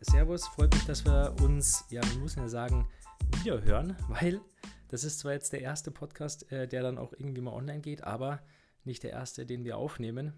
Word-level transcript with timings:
Servus, 0.00 0.48
freut 0.48 0.74
mich, 0.74 0.84
dass 0.84 1.04
wir 1.04 1.32
uns, 1.42 1.84
ja, 1.90 2.02
wir 2.02 2.18
müssen 2.18 2.40
ja 2.40 2.48
sagen, 2.48 2.88
wieder 3.36 3.62
hören, 3.62 3.96
weil 4.08 4.40
das 4.88 5.04
ist 5.04 5.20
zwar 5.20 5.32
jetzt 5.32 5.52
der 5.52 5.60
erste 5.60 5.92
Podcast, 5.92 6.50
äh, 6.50 6.66
der 6.66 6.82
dann 6.82 6.98
auch 6.98 7.12
irgendwie 7.12 7.40
mal 7.40 7.52
online 7.52 7.80
geht, 7.80 8.02
aber 8.02 8.42
nicht 8.82 9.04
der 9.04 9.12
erste, 9.12 9.46
den 9.46 9.62
wir 9.62 9.76
aufnehmen. 9.76 10.32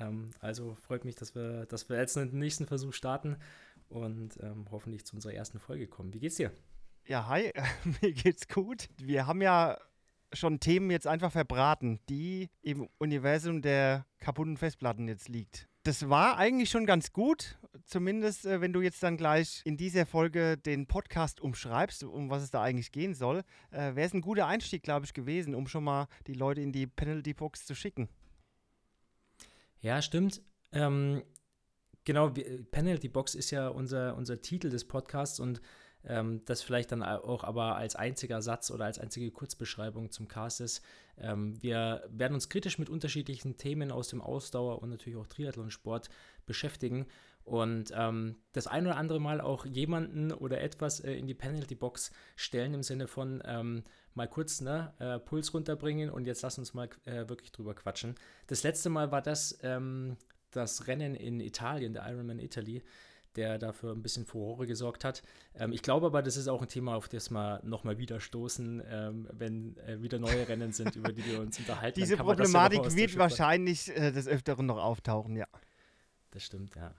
Ähm, 0.00 0.30
also 0.40 0.74
freut 0.74 1.04
mich, 1.04 1.14
dass 1.14 1.36
wir, 1.36 1.64
dass 1.66 1.88
wir 1.88 1.96
jetzt 1.96 2.16
den 2.16 2.36
nächsten 2.36 2.66
Versuch 2.66 2.92
starten 2.92 3.36
und 3.88 4.36
ähm, 4.42 4.66
hoffentlich 4.72 5.06
zu 5.06 5.14
unserer 5.14 5.34
ersten 5.34 5.60
Folge 5.60 5.86
kommen. 5.86 6.12
Wie 6.12 6.18
geht's 6.18 6.36
dir? 6.36 6.50
Ja, 7.06 7.28
hi, 7.28 7.52
mir 8.02 8.12
geht's 8.12 8.48
gut. 8.48 8.88
Wir 8.98 9.28
haben 9.28 9.42
ja 9.42 9.78
schon 10.32 10.58
Themen 10.58 10.90
jetzt 10.90 11.06
einfach 11.06 11.30
verbraten, 11.30 12.00
die 12.08 12.50
im 12.62 12.88
Universum 12.98 13.62
der 13.62 14.06
kaputten 14.18 14.56
Festplatten 14.56 15.06
jetzt 15.06 15.28
liegt. 15.28 15.68
Das 15.84 16.08
war 16.08 16.36
eigentlich 16.36 16.70
schon 16.70 16.86
ganz 16.86 17.12
gut, 17.12 17.58
zumindest 17.86 18.46
äh, 18.46 18.60
wenn 18.60 18.72
du 18.72 18.80
jetzt 18.80 19.02
dann 19.02 19.16
gleich 19.16 19.62
in 19.64 19.76
dieser 19.76 20.06
Folge 20.06 20.56
den 20.56 20.86
Podcast 20.86 21.40
umschreibst, 21.40 22.04
um 22.04 22.30
was 22.30 22.44
es 22.44 22.50
da 22.50 22.62
eigentlich 22.62 22.92
gehen 22.92 23.14
soll, 23.14 23.42
äh, 23.72 23.96
wäre 23.96 24.06
es 24.06 24.14
ein 24.14 24.20
guter 24.20 24.46
Einstieg, 24.46 24.84
glaube 24.84 25.06
ich, 25.06 25.12
gewesen, 25.12 25.56
um 25.56 25.66
schon 25.66 25.82
mal 25.82 26.06
die 26.28 26.34
Leute 26.34 26.60
in 26.60 26.70
die 26.70 26.86
Penalty 26.86 27.34
Box 27.34 27.66
zu 27.66 27.74
schicken. 27.74 28.08
Ja, 29.80 30.00
stimmt. 30.00 30.40
Ähm, 30.70 31.24
genau, 32.04 32.30
Penalty 32.70 33.08
Box 33.08 33.34
ist 33.34 33.50
ja 33.50 33.66
unser, 33.66 34.16
unser 34.16 34.40
Titel 34.40 34.70
des 34.70 34.86
Podcasts 34.86 35.40
und 35.40 35.60
ähm, 36.06 36.42
das 36.44 36.62
vielleicht 36.62 36.92
dann 36.92 37.02
auch 37.02 37.44
aber 37.44 37.76
als 37.76 37.96
einziger 37.96 38.42
Satz 38.42 38.70
oder 38.70 38.86
als 38.86 38.98
einzige 38.98 39.30
Kurzbeschreibung 39.30 40.10
zum 40.10 40.28
Cast 40.28 40.60
ist. 40.60 40.82
Ähm, 41.18 41.60
wir 41.62 42.04
werden 42.10 42.34
uns 42.34 42.48
kritisch 42.48 42.78
mit 42.78 42.88
unterschiedlichen 42.88 43.56
Themen 43.56 43.90
aus 43.90 44.08
dem 44.08 44.20
Ausdauer 44.20 44.82
und 44.82 44.90
natürlich 44.90 45.18
auch 45.18 45.26
Triathlonsport 45.26 46.08
beschäftigen 46.46 47.06
und 47.44 47.92
ähm, 47.96 48.36
das 48.52 48.66
ein 48.66 48.86
oder 48.86 48.96
andere 48.96 49.20
Mal 49.20 49.40
auch 49.40 49.66
jemanden 49.66 50.32
oder 50.32 50.60
etwas 50.60 51.00
äh, 51.00 51.12
in 51.12 51.26
die 51.26 51.34
Penalty 51.34 51.74
Box 51.74 52.12
stellen 52.36 52.74
im 52.74 52.82
Sinne 52.82 53.08
von 53.08 53.42
ähm, 53.44 53.82
mal 54.14 54.28
kurz 54.28 54.60
ne, 54.60 54.92
äh, 54.98 55.18
Puls 55.18 55.52
runterbringen 55.52 56.10
und 56.10 56.26
jetzt 56.26 56.42
lass 56.42 56.58
uns 56.58 56.74
mal 56.74 56.88
äh, 57.04 57.28
wirklich 57.28 57.50
drüber 57.50 57.74
quatschen. 57.74 58.14
Das 58.46 58.62
letzte 58.62 58.90
Mal 58.90 59.10
war 59.10 59.22
das 59.22 59.58
ähm, 59.62 60.16
das 60.52 60.86
Rennen 60.86 61.14
in 61.14 61.40
Italien, 61.40 61.94
der 61.94 62.06
Ironman 62.08 62.38
Italy 62.38 62.82
der 63.36 63.58
dafür 63.58 63.92
ein 63.92 64.02
bisschen 64.02 64.26
Furore 64.26 64.66
gesorgt 64.66 65.04
hat. 65.04 65.22
Ähm, 65.54 65.72
ich 65.72 65.82
glaube 65.82 66.06
aber, 66.06 66.22
das 66.22 66.36
ist 66.36 66.48
auch 66.48 66.62
ein 66.62 66.68
Thema, 66.68 66.96
auf 66.96 67.08
das 67.08 67.30
wir 67.30 67.60
nochmal 67.64 67.98
wieder 67.98 68.20
stoßen, 68.20 68.82
ähm, 68.86 69.28
wenn 69.32 69.76
äh, 69.78 70.02
wieder 70.02 70.18
neue 70.18 70.48
Rennen 70.48 70.72
sind, 70.72 70.96
über 70.96 71.12
die 71.12 71.24
wir 71.24 71.40
uns 71.40 71.58
unterhalten. 71.58 71.98
Diese 71.98 72.16
Problematik 72.16 72.84
ja 72.84 72.94
wird 72.94 73.18
wahrscheinlich 73.18 73.88
äh, 73.88 74.12
des 74.12 74.28
Öfteren 74.28 74.66
noch 74.66 74.78
auftauchen, 74.78 75.36
ja. 75.36 75.46
Das 76.30 76.44
stimmt, 76.44 76.74
ja. 76.76 76.94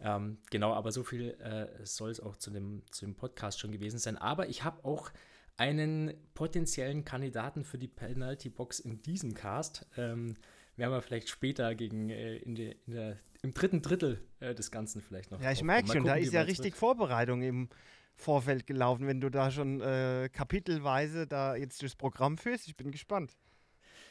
Ähm, 0.00 0.38
genau, 0.50 0.72
aber 0.72 0.92
so 0.92 1.02
viel 1.04 1.30
äh, 1.40 1.84
soll 1.84 2.10
es 2.10 2.20
auch 2.20 2.36
zu 2.36 2.50
dem, 2.50 2.82
zu 2.90 3.04
dem 3.04 3.14
Podcast 3.14 3.60
schon 3.60 3.70
gewesen 3.70 3.98
sein. 3.98 4.16
Aber 4.16 4.48
ich 4.48 4.64
habe 4.64 4.84
auch 4.84 5.10
einen 5.56 6.14
potenziellen 6.32 7.04
Kandidaten 7.04 7.64
für 7.64 7.76
die 7.76 7.88
Penalty 7.88 8.48
Box 8.48 8.80
in 8.80 9.02
diesem 9.02 9.34
Cast. 9.34 9.86
Ähm, 9.96 10.36
werden 10.80 10.92
wir 10.92 11.02
vielleicht 11.02 11.28
später 11.28 11.74
gegen 11.76 12.10
äh, 12.10 12.36
in, 12.38 12.56
de, 12.56 12.76
in 12.86 12.92
der, 12.92 13.18
im 13.42 13.54
dritten 13.54 13.82
Drittel 13.82 14.20
äh, 14.40 14.54
des 14.54 14.70
Ganzen 14.72 15.00
vielleicht 15.00 15.30
noch. 15.30 15.40
Ja, 15.40 15.52
ich 15.52 15.62
merke 15.62 15.86
schon, 15.86 15.98
gucken, 15.98 16.08
da 16.08 16.14
ist 16.16 16.32
ja 16.32 16.42
richtig 16.42 16.72
wird. 16.72 16.76
Vorbereitung 16.76 17.42
im 17.42 17.68
Vorfeld 18.16 18.66
gelaufen, 18.66 19.06
wenn 19.06 19.20
du 19.20 19.30
da 19.30 19.50
schon 19.50 19.80
äh, 19.80 20.28
kapitelweise 20.32 21.26
da 21.26 21.54
jetzt 21.54 21.80
durchs 21.80 21.96
Programm 21.96 22.36
führst. 22.36 22.66
Ich 22.66 22.76
bin 22.76 22.90
gespannt. 22.90 23.36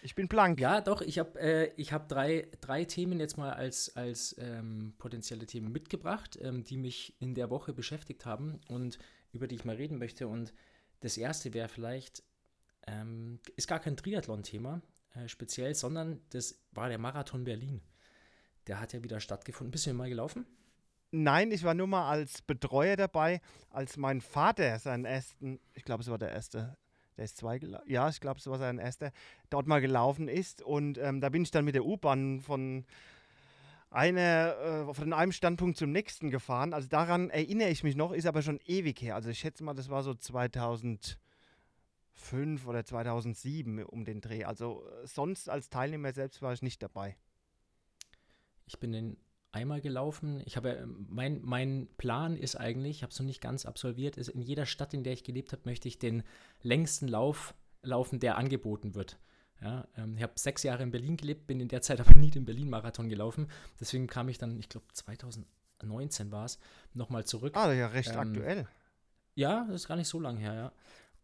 Ich 0.02 0.16
bin 0.16 0.28
blank. 0.28 0.60
Ja, 0.62 0.80
doch, 0.80 1.02
ich 1.02 1.20
habe 1.20 1.40
äh, 1.40 1.84
hab 1.84 2.08
drei, 2.08 2.48
drei 2.62 2.86
Themen 2.86 3.20
jetzt 3.20 3.38
mal 3.38 3.52
als, 3.52 3.96
als 3.98 4.36
ähm, 4.40 4.94
potenzielle 4.98 5.46
Themen 5.46 5.72
mitgebracht, 5.72 6.40
ähm, 6.42 6.64
die 6.64 6.78
mich 6.78 7.16
in 7.20 7.36
der 7.36 7.50
Woche 7.50 7.74
beschäftigt 7.74 8.26
haben 8.26 8.62
und 8.70 8.98
über 9.34 9.48
die 9.48 9.56
ich 9.56 9.66
mal 9.66 9.76
reden 9.76 9.98
möchte. 9.98 10.28
Und 10.28 10.54
das 11.02 11.18
erste 11.18 11.54
wäre 11.54 11.68
vielleicht, 11.68 12.24
ähm, 12.88 13.40
ist 13.58 13.68
gar 13.68 13.80
kein 13.80 13.98
Triathlon-Thema, 13.98 14.82
äh, 15.16 15.28
speziell, 15.28 15.76
sondern 15.76 16.22
das 16.30 16.60
war 16.72 16.90
der 16.90 16.98
Marathon 16.98 17.44
Berlin. 17.44 17.82
Der 18.68 18.80
hat 18.80 18.94
ja 18.94 19.04
wieder 19.04 19.20
stattgefunden. 19.20 19.72
Bist 19.72 19.88
du 19.88 19.94
mal 19.94 20.10
gelaufen? 20.10 20.46
Nein, 21.12 21.52
ich 21.52 21.64
war 21.64 21.74
nur 21.74 21.88
mal 21.88 22.08
als 22.08 22.44
Betreuer 22.44 22.96
dabei, 22.96 23.42
als 23.72 23.98
mein 23.98 24.22
Vater 24.22 24.78
seinen 24.78 25.06
ersten, 25.06 25.60
ich 25.74 25.84
glaube, 25.84 26.04
es 26.04 26.10
war 26.10 26.20
der 26.20 26.30
erste, 26.30 26.78
der 27.18 27.26
ist 27.26 27.38
zwei 27.38 27.58
gelaufen, 27.58 27.90
ja, 27.90 28.08
ich 28.10 28.22
glaube, 28.22 28.40
es 28.40 28.46
war 28.46 28.60
sein 28.60 28.78
erster, 28.78 29.12
dort 29.50 29.66
mal 29.66 29.82
gelaufen 29.82 30.28
ist. 30.28 30.62
Und 30.62 31.00
ähm, 31.00 31.20
da 31.20 31.30
bin 31.30 31.42
ich 31.42 31.52
dann 31.52 31.66
mit 31.66 31.74
der 31.74 31.86
U-Bahn 31.86 32.42
von 32.42 32.86
äh, 33.92 34.94
von 34.94 35.14
einem 35.14 35.32
Standpunkt 35.32 35.78
zum 35.78 35.92
nächsten 35.92 36.30
gefahren. 36.30 36.74
Also 36.74 36.88
daran 36.88 37.32
erinnere 37.32 37.70
ich 37.70 37.84
mich 37.84 37.96
noch, 37.96 38.12
ist 38.12 38.28
aber 38.28 38.44
schon 38.44 38.60
ewig 38.66 39.02
her. 39.02 39.16
Also 39.16 39.30
ich 39.30 39.40
schätze 39.40 39.64
mal, 39.64 39.74
das 39.74 39.90
war 39.90 40.04
so 40.04 40.14
2000. 40.14 41.18
2005 42.20 42.68
oder 42.68 42.86
2007 42.86 43.84
um 43.84 44.06
den 44.06 44.22
Dreh. 44.22 44.44
Also 44.44 44.86
äh, 44.86 45.08
sonst 45.08 45.50
als 45.50 45.70
Teilnehmer 45.70 46.14
selbst 46.14 46.42
war 46.42 46.54
ich 46.54 46.62
nicht 46.62 46.82
dabei. 46.84 47.16
Ich 48.66 48.80
bin 48.80 48.92
den 48.92 49.18
einmal 49.52 49.82
gelaufen. 49.82 50.42
Ich 50.46 50.58
habe 50.58 50.88
mein, 50.88 51.42
mein 51.44 51.88
Plan 51.98 52.38
ist 52.38 52.56
eigentlich, 52.56 52.98
ich 52.98 53.04
habe 53.04 53.12
es 53.12 53.20
noch 53.20 53.26
nicht 53.26 53.42
ganz 53.42 53.66
absolviert, 53.66 54.18
ist 54.18 54.30
in 54.30 54.42
jeder 54.42 54.66
Stadt, 54.66 54.94
in 54.94 55.04
der 55.04 55.14
ich 55.14 55.24
gelebt 55.24 55.52
habe, 55.54 55.64
möchte 55.66 55.88
ich 55.88 55.98
den 55.98 56.24
längsten 56.62 57.08
Lauf 57.08 57.56
laufen, 57.82 58.20
der 58.20 58.38
angeboten 58.38 58.94
wird. 58.94 59.18
Ja, 59.62 59.88
ähm, 59.98 60.16
ich 60.16 60.24
habe 60.24 60.34
sechs 60.36 60.64
Jahre 60.64 60.84
in 60.84 60.92
Berlin 60.92 61.18
gelebt, 61.18 61.48
bin 61.48 61.60
in 61.60 61.68
der 61.68 61.82
Zeit 61.82 62.00
aber 62.06 62.14
nie 62.18 62.30
den 62.30 62.46
Berlin-Marathon 62.46 63.10
gelaufen. 63.10 63.48
Deswegen 63.80 64.08
kam 64.08 64.30
ich 64.30 64.38
dann, 64.38 64.60
ich 64.60 64.70
glaube 64.70 64.86
2019 64.94 66.32
war 66.32 66.46
es, 66.46 66.60
nochmal 66.94 67.26
zurück. 67.26 67.58
Ah, 67.58 67.74
ja, 67.74 67.88
recht 67.88 68.12
ähm, 68.12 68.20
aktuell. 68.20 68.68
Ja, 69.36 69.66
das 69.66 69.76
ist 69.78 69.88
gar 69.88 69.96
nicht 69.96 70.08
so 70.08 70.20
lange 70.20 70.40
her, 70.40 70.54
ja. 70.54 70.72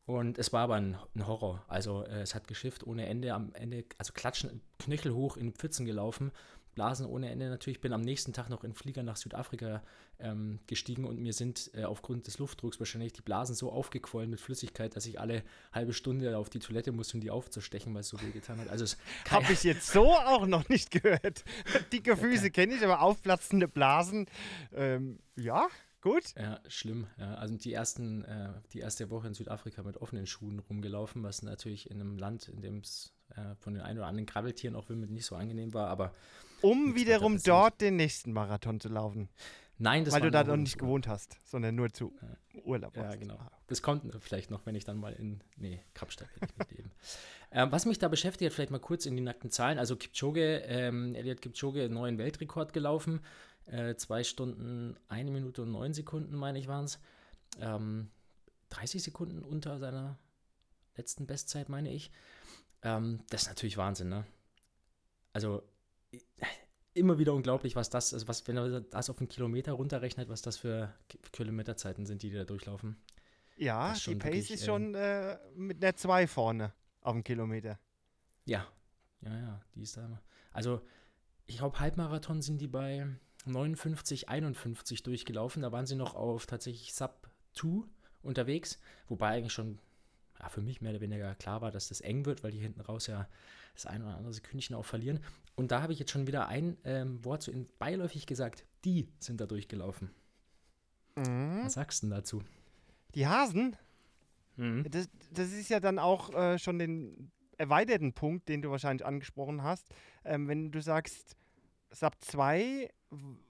Und 0.05 0.37
es 0.37 0.53
war 0.53 0.61
aber 0.61 0.75
ein, 0.75 0.97
ein 1.15 1.25
Horror. 1.25 1.65
Also 1.67 2.03
äh, 2.03 2.21
es 2.21 2.35
hat 2.35 2.47
geschifft 2.47 2.85
ohne 2.85 3.07
Ende. 3.07 3.33
Am 3.33 3.53
Ende, 3.53 3.85
also 3.97 4.13
klatschen, 4.13 4.61
Knöchel 4.77 5.13
hoch 5.13 5.35
in 5.35 5.53
Pfützen 5.53 5.85
gelaufen, 5.85 6.31
Blasen 6.75 7.07
ohne 7.07 7.31
Ende 7.31 7.49
natürlich. 7.49 7.81
Bin 7.81 7.93
am 7.93 8.01
nächsten 8.01 8.33
Tag 8.33 8.49
noch 8.49 8.63
in 8.63 8.73
Flieger 8.73 9.01
nach 9.01 9.15
Südafrika 9.15 9.81
ähm, 10.19 10.59
gestiegen 10.67 11.05
und 11.05 11.19
mir 11.19 11.33
sind 11.33 11.71
äh, 11.73 11.85
aufgrund 11.85 12.27
des 12.27 12.37
Luftdrucks 12.37 12.79
wahrscheinlich 12.79 13.13
die 13.13 13.21
Blasen 13.21 13.55
so 13.55 13.71
aufgequollen 13.71 14.29
mit 14.29 14.39
Flüssigkeit, 14.39 14.95
dass 14.95 15.05
ich 15.05 15.19
alle 15.19 15.43
halbe 15.73 15.93
Stunde 15.93 16.37
auf 16.37 16.49
die 16.49 16.59
Toilette 16.59 16.91
musste, 16.91 17.17
um 17.17 17.21
die 17.21 17.31
aufzustechen, 17.31 17.93
weil 17.93 18.01
es 18.01 18.09
so 18.09 18.21
weh 18.21 18.31
getan 18.31 18.59
hat. 18.59 18.69
Also 18.69 18.95
habe 19.31 19.51
ich 19.51 19.63
jetzt 19.63 19.87
so 19.87 20.13
auch 20.13 20.45
noch 20.45 20.69
nicht 20.69 20.91
gehört. 20.91 21.43
Dicke 21.93 22.15
Füße 22.15 22.51
kenne 22.51 22.75
ich, 22.75 22.83
aber 22.83 23.01
aufplatzende 23.01 23.67
Blasen, 23.67 24.27
ähm, 24.73 25.19
ja. 25.35 25.67
Gut. 26.05 26.35
Ja, 26.37 26.59
schlimm. 26.67 27.07
Ja, 27.17 27.33
also 27.33 27.57
die 27.57 27.73
ersten, 27.73 28.23
äh, 28.25 28.49
die 28.73 28.79
erste 28.79 29.09
Woche 29.09 29.25
in 29.25 29.33
Südafrika 29.33 29.81
mit 29.81 29.97
offenen 29.97 30.27
Schuhen 30.27 30.59
rumgelaufen, 30.59 31.23
was 31.23 31.41
natürlich 31.41 31.89
in 31.89 31.99
einem 31.99 32.19
Land, 32.19 32.47
in 32.47 32.61
dem 32.61 32.77
es 32.77 33.15
äh, 33.29 33.55
von 33.55 33.73
den 33.73 33.81
ein 33.81 33.97
oder 33.97 34.05
anderen 34.05 34.27
Krabbeltieren 34.27 34.75
auch 34.75 34.87
nicht 34.89 35.25
so 35.25 35.35
angenehm 35.35 35.73
war, 35.73 35.87
aber. 35.87 36.13
Um 36.61 36.93
wiederum 36.93 37.41
dort 37.41 37.81
den 37.81 37.95
nächsten 37.95 38.33
Marathon 38.33 38.79
zu 38.79 38.87
laufen. 38.87 39.29
Nein, 39.79 40.05
das 40.05 40.13
Weil 40.13 40.21
du 40.21 40.29
da 40.29 40.43
noch 40.43 40.57
nicht 40.57 40.77
gewohnt 40.77 41.07
hast, 41.07 41.39
sondern 41.43 41.73
nur 41.73 41.91
zu 41.91 42.13
ja. 42.21 42.61
Urlaub. 42.63 42.95
Ja, 42.95 43.15
genau. 43.15 43.39
Das 43.65 43.81
kommt 43.81 44.05
vielleicht 44.21 44.51
noch, 44.51 44.67
wenn 44.67 44.75
ich 44.75 44.85
dann 44.85 44.97
mal 44.97 45.13
in. 45.13 45.41
Nee, 45.57 45.81
Kapstadt 45.95 46.29
werde 46.35 46.53
ich 46.53 46.57
mitleben. 46.59 46.91
ähm, 47.51 47.71
was 47.71 47.87
mich 47.87 47.97
da 47.97 48.09
beschäftigt, 48.09 48.53
vielleicht 48.53 48.69
mal 48.69 48.79
kurz 48.79 49.07
in 49.07 49.15
die 49.15 49.23
nackten 49.23 49.49
Zahlen. 49.49 49.79
Also 49.79 49.95
Kipchoge, 49.95 50.57
ähm, 50.67 51.15
Elliot 51.15 51.41
Kipchoge, 51.41 51.85
einen 51.85 51.95
neuen 51.95 52.19
Weltrekord 52.19 52.73
gelaufen. 52.73 53.21
Äh, 53.65 53.95
zwei 53.95 54.23
Stunden, 54.23 54.97
eine 55.07 55.31
Minute 55.31 55.63
und 55.63 55.71
neun 55.71 55.93
Sekunden, 55.93 56.35
meine 56.35 56.59
ich, 56.59 56.67
waren 56.67 56.85
es. 56.85 56.99
Ähm, 57.59 58.09
30 58.69 59.03
Sekunden 59.03 59.43
unter 59.43 59.79
seiner 59.79 60.17
letzten 60.95 61.25
Bestzeit, 61.27 61.69
meine 61.69 61.91
ich. 61.91 62.11
Ähm, 62.81 63.21
das 63.29 63.43
ist 63.43 63.47
natürlich 63.47 63.77
Wahnsinn, 63.77 64.09
ne? 64.09 64.25
Also 65.33 65.63
immer 66.93 67.17
wieder 67.17 67.33
unglaublich, 67.33 67.75
was 67.75 67.89
das, 67.89 68.13
also 68.13 68.27
was, 68.27 68.47
wenn 68.47 68.57
er 68.57 68.81
das 68.81 69.09
auf 69.09 69.19
einen 69.19 69.27
Kilometer 69.27 69.73
runterrechnet, 69.73 70.29
was 70.29 70.41
das 70.41 70.57
für 70.57 70.93
Kilometerzeiten 71.31 72.05
sind, 72.05 72.23
die, 72.23 72.29
die 72.29 72.37
da 72.37 72.45
durchlaufen. 72.45 72.97
Ja, 73.57 73.93
die 73.93 74.15
Pace 74.15 74.25
wirklich, 74.25 74.51
ist 74.51 74.65
schon 74.65 74.95
äh, 74.95 75.37
mit 75.55 75.83
einer 75.83 75.95
2 75.95 76.27
vorne 76.27 76.73
auf 77.01 77.13
dem 77.13 77.23
Kilometer. 77.23 77.79
Ja, 78.45 78.67
ja, 79.21 79.37
ja, 79.37 79.61
die 79.75 79.81
ist 79.81 79.97
da. 79.97 80.21
Also, 80.51 80.81
ich 81.45 81.57
glaube, 81.57 81.79
Halbmarathon 81.79 82.41
sind 82.41 82.59
die 82.59 82.67
bei 82.67 83.07
59, 83.45 84.29
51 84.29 85.03
durchgelaufen. 85.03 85.61
Da 85.61 85.71
waren 85.71 85.85
sie 85.85 85.95
noch 85.95 86.15
auf 86.15 86.45
tatsächlich 86.45 86.93
Sub 86.93 87.29
2 87.53 87.83
unterwegs, 88.23 88.79
wobei 89.07 89.29
eigentlich 89.29 89.53
schon 89.53 89.79
ja, 90.39 90.49
für 90.49 90.61
mich 90.61 90.81
mehr 90.81 90.91
oder 90.91 91.01
weniger 91.01 91.35
klar 91.35 91.61
war, 91.61 91.71
dass 91.71 91.89
das 91.89 92.01
eng 92.01 92.25
wird, 92.25 92.43
weil 92.43 92.51
die 92.51 92.59
hinten 92.59 92.81
raus 92.81 93.07
ja 93.07 93.27
das 93.73 93.85
ein 93.85 94.01
oder 94.01 94.15
andere 94.15 94.33
Sekündchen 94.33 94.75
auch 94.75 94.85
verlieren. 94.85 95.19
Und 95.55 95.71
da 95.71 95.81
habe 95.81 95.93
ich 95.93 95.99
jetzt 95.99 96.11
schon 96.11 96.27
wieder 96.27 96.47
ein 96.47 96.77
ähm, 96.83 97.23
Wort 97.23 97.43
so 97.43 97.51
in 97.51 97.67
beiläufig 97.79 98.25
gesagt. 98.25 98.65
Die 98.83 99.07
sind 99.19 99.39
da 99.39 99.45
durchgelaufen. 99.45 100.11
Mhm. 101.15 101.61
Was 101.63 101.73
sagst 101.73 102.03
du 102.03 102.07
denn 102.07 102.15
dazu? 102.15 102.43
Die 103.15 103.27
Hasen? 103.27 103.75
Mhm. 104.57 104.85
Das, 104.89 105.09
das, 105.31 105.51
ist 105.51 105.69
ja 105.69 105.79
dann 105.79 105.99
auch 105.99 106.33
äh, 106.33 106.59
schon 106.59 106.79
den 106.79 107.31
erweiterten 107.57 108.13
Punkt, 108.13 108.49
den 108.49 108.61
du 108.61 108.71
wahrscheinlich 108.71 109.05
angesprochen 109.05 109.63
hast. 109.63 109.87
Ähm, 110.23 110.47
wenn 110.47 110.71
du 110.71 110.81
sagst, 110.81 111.35
Sub 111.91 112.15
2 112.19 112.89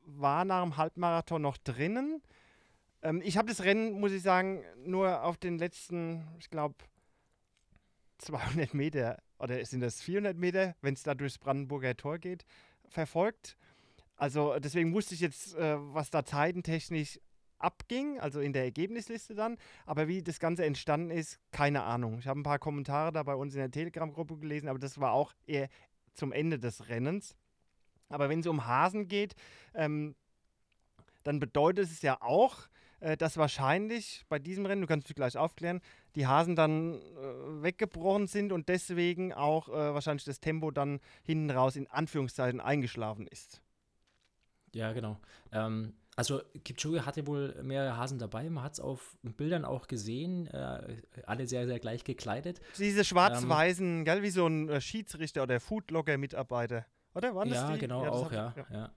war 0.05 0.45
nach 0.45 0.63
dem 0.63 0.77
Halbmarathon 0.77 1.41
noch 1.41 1.57
drinnen. 1.57 2.21
Ähm, 3.01 3.21
ich 3.23 3.37
habe 3.37 3.47
das 3.47 3.63
Rennen, 3.63 3.99
muss 3.99 4.11
ich 4.11 4.21
sagen, 4.21 4.63
nur 4.85 5.23
auf 5.23 5.37
den 5.37 5.57
letzten, 5.57 6.27
ich 6.39 6.49
glaube, 6.49 6.75
200 8.19 8.73
Meter 8.73 9.21
oder 9.39 9.63
sind 9.65 9.81
das 9.81 10.01
400 10.01 10.37
Meter, 10.37 10.75
wenn 10.81 10.93
es 10.93 11.03
da 11.03 11.13
durchs 11.13 11.37
Brandenburger 11.37 11.95
Tor 11.95 12.17
geht, 12.17 12.45
verfolgt. 12.87 13.57
Also 14.15 14.57
deswegen 14.59 14.93
wusste 14.93 15.13
ich 15.13 15.19
jetzt, 15.19 15.55
äh, 15.55 15.75
was 15.93 16.09
da 16.09 16.23
zeitentechnisch 16.23 17.19
abging, 17.57 18.19
also 18.19 18.39
in 18.39 18.53
der 18.53 18.63
Ergebnisliste 18.63 19.35
dann. 19.35 19.57
Aber 19.85 20.07
wie 20.07 20.21
das 20.21 20.39
Ganze 20.39 20.65
entstanden 20.65 21.11
ist, 21.11 21.39
keine 21.51 21.83
Ahnung. 21.83 22.19
Ich 22.19 22.27
habe 22.27 22.39
ein 22.39 22.43
paar 22.43 22.59
Kommentare 22.59 23.11
da 23.11 23.23
bei 23.23 23.35
uns 23.35 23.53
in 23.53 23.59
der 23.59 23.71
Telegram-Gruppe 23.71 24.37
gelesen, 24.37 24.69
aber 24.69 24.79
das 24.79 24.99
war 24.99 25.11
auch 25.11 25.33
eher 25.45 25.67
zum 26.13 26.31
Ende 26.31 26.59
des 26.59 26.87
Rennens. 26.87 27.35
Aber 28.09 28.29
wenn 28.29 28.39
es 28.39 28.47
um 28.47 28.65
Hasen 28.65 29.07
geht, 29.07 29.35
ähm, 29.73 30.15
dann 31.23 31.39
bedeutet 31.39 31.85
es 31.85 32.01
ja 32.01 32.21
auch, 32.21 32.67
äh, 32.99 33.17
dass 33.17 33.37
wahrscheinlich 33.37 34.25
bei 34.29 34.39
diesem 34.39 34.65
Rennen, 34.65 34.81
du 34.81 34.87
kannst 34.87 35.09
dich 35.09 35.15
gleich 35.15 35.37
aufklären, 35.37 35.81
die 36.15 36.27
Hasen 36.27 36.55
dann 36.55 36.95
äh, 36.95 37.63
weggebrochen 37.63 38.27
sind 38.27 38.51
und 38.51 38.69
deswegen 38.69 39.33
auch 39.33 39.69
äh, 39.69 39.93
wahrscheinlich 39.93 40.25
das 40.25 40.39
Tempo 40.39 40.71
dann 40.71 40.99
hinten 41.23 41.51
raus 41.51 41.75
in 41.75 41.87
Anführungszeichen 41.87 42.61
eingeschlafen 42.61 43.27
ist. 43.27 43.61
Ja, 44.73 44.91
genau. 44.93 45.17
Ähm, 45.51 45.93
also 46.15 46.41
Kipchoge 46.63 47.05
hatte 47.05 47.27
wohl 47.27 47.61
mehrere 47.63 47.97
Hasen 47.97 48.19
dabei. 48.19 48.49
Man 48.49 48.63
hat 48.63 48.73
es 48.73 48.79
auf 48.79 49.17
Bildern 49.21 49.65
auch 49.65 49.87
gesehen. 49.87 50.47
Äh, 50.47 51.01
alle 51.25 51.47
sehr, 51.47 51.65
sehr 51.65 51.79
gleich 51.79 52.03
gekleidet. 52.03 52.61
Diese 52.77 53.03
schwarz-weißen, 53.03 53.99
ähm, 53.99 54.05
gell, 54.05 54.21
wie 54.21 54.29
so 54.29 54.47
ein 54.47 54.69
äh, 54.69 54.79
Schiedsrichter 54.79 55.43
oder 55.43 55.59
Foodlogger-Mitarbeiter. 55.59 56.85
Oder? 57.15 57.33
Waren 57.33 57.49
das 57.49 57.57
ja, 57.57 57.71
die? 57.73 57.79
genau, 57.79 58.03
ja, 58.03 58.11
auch, 58.11 58.31
ja, 58.31 58.53
ja. 58.55 58.65
ja. 58.71 58.91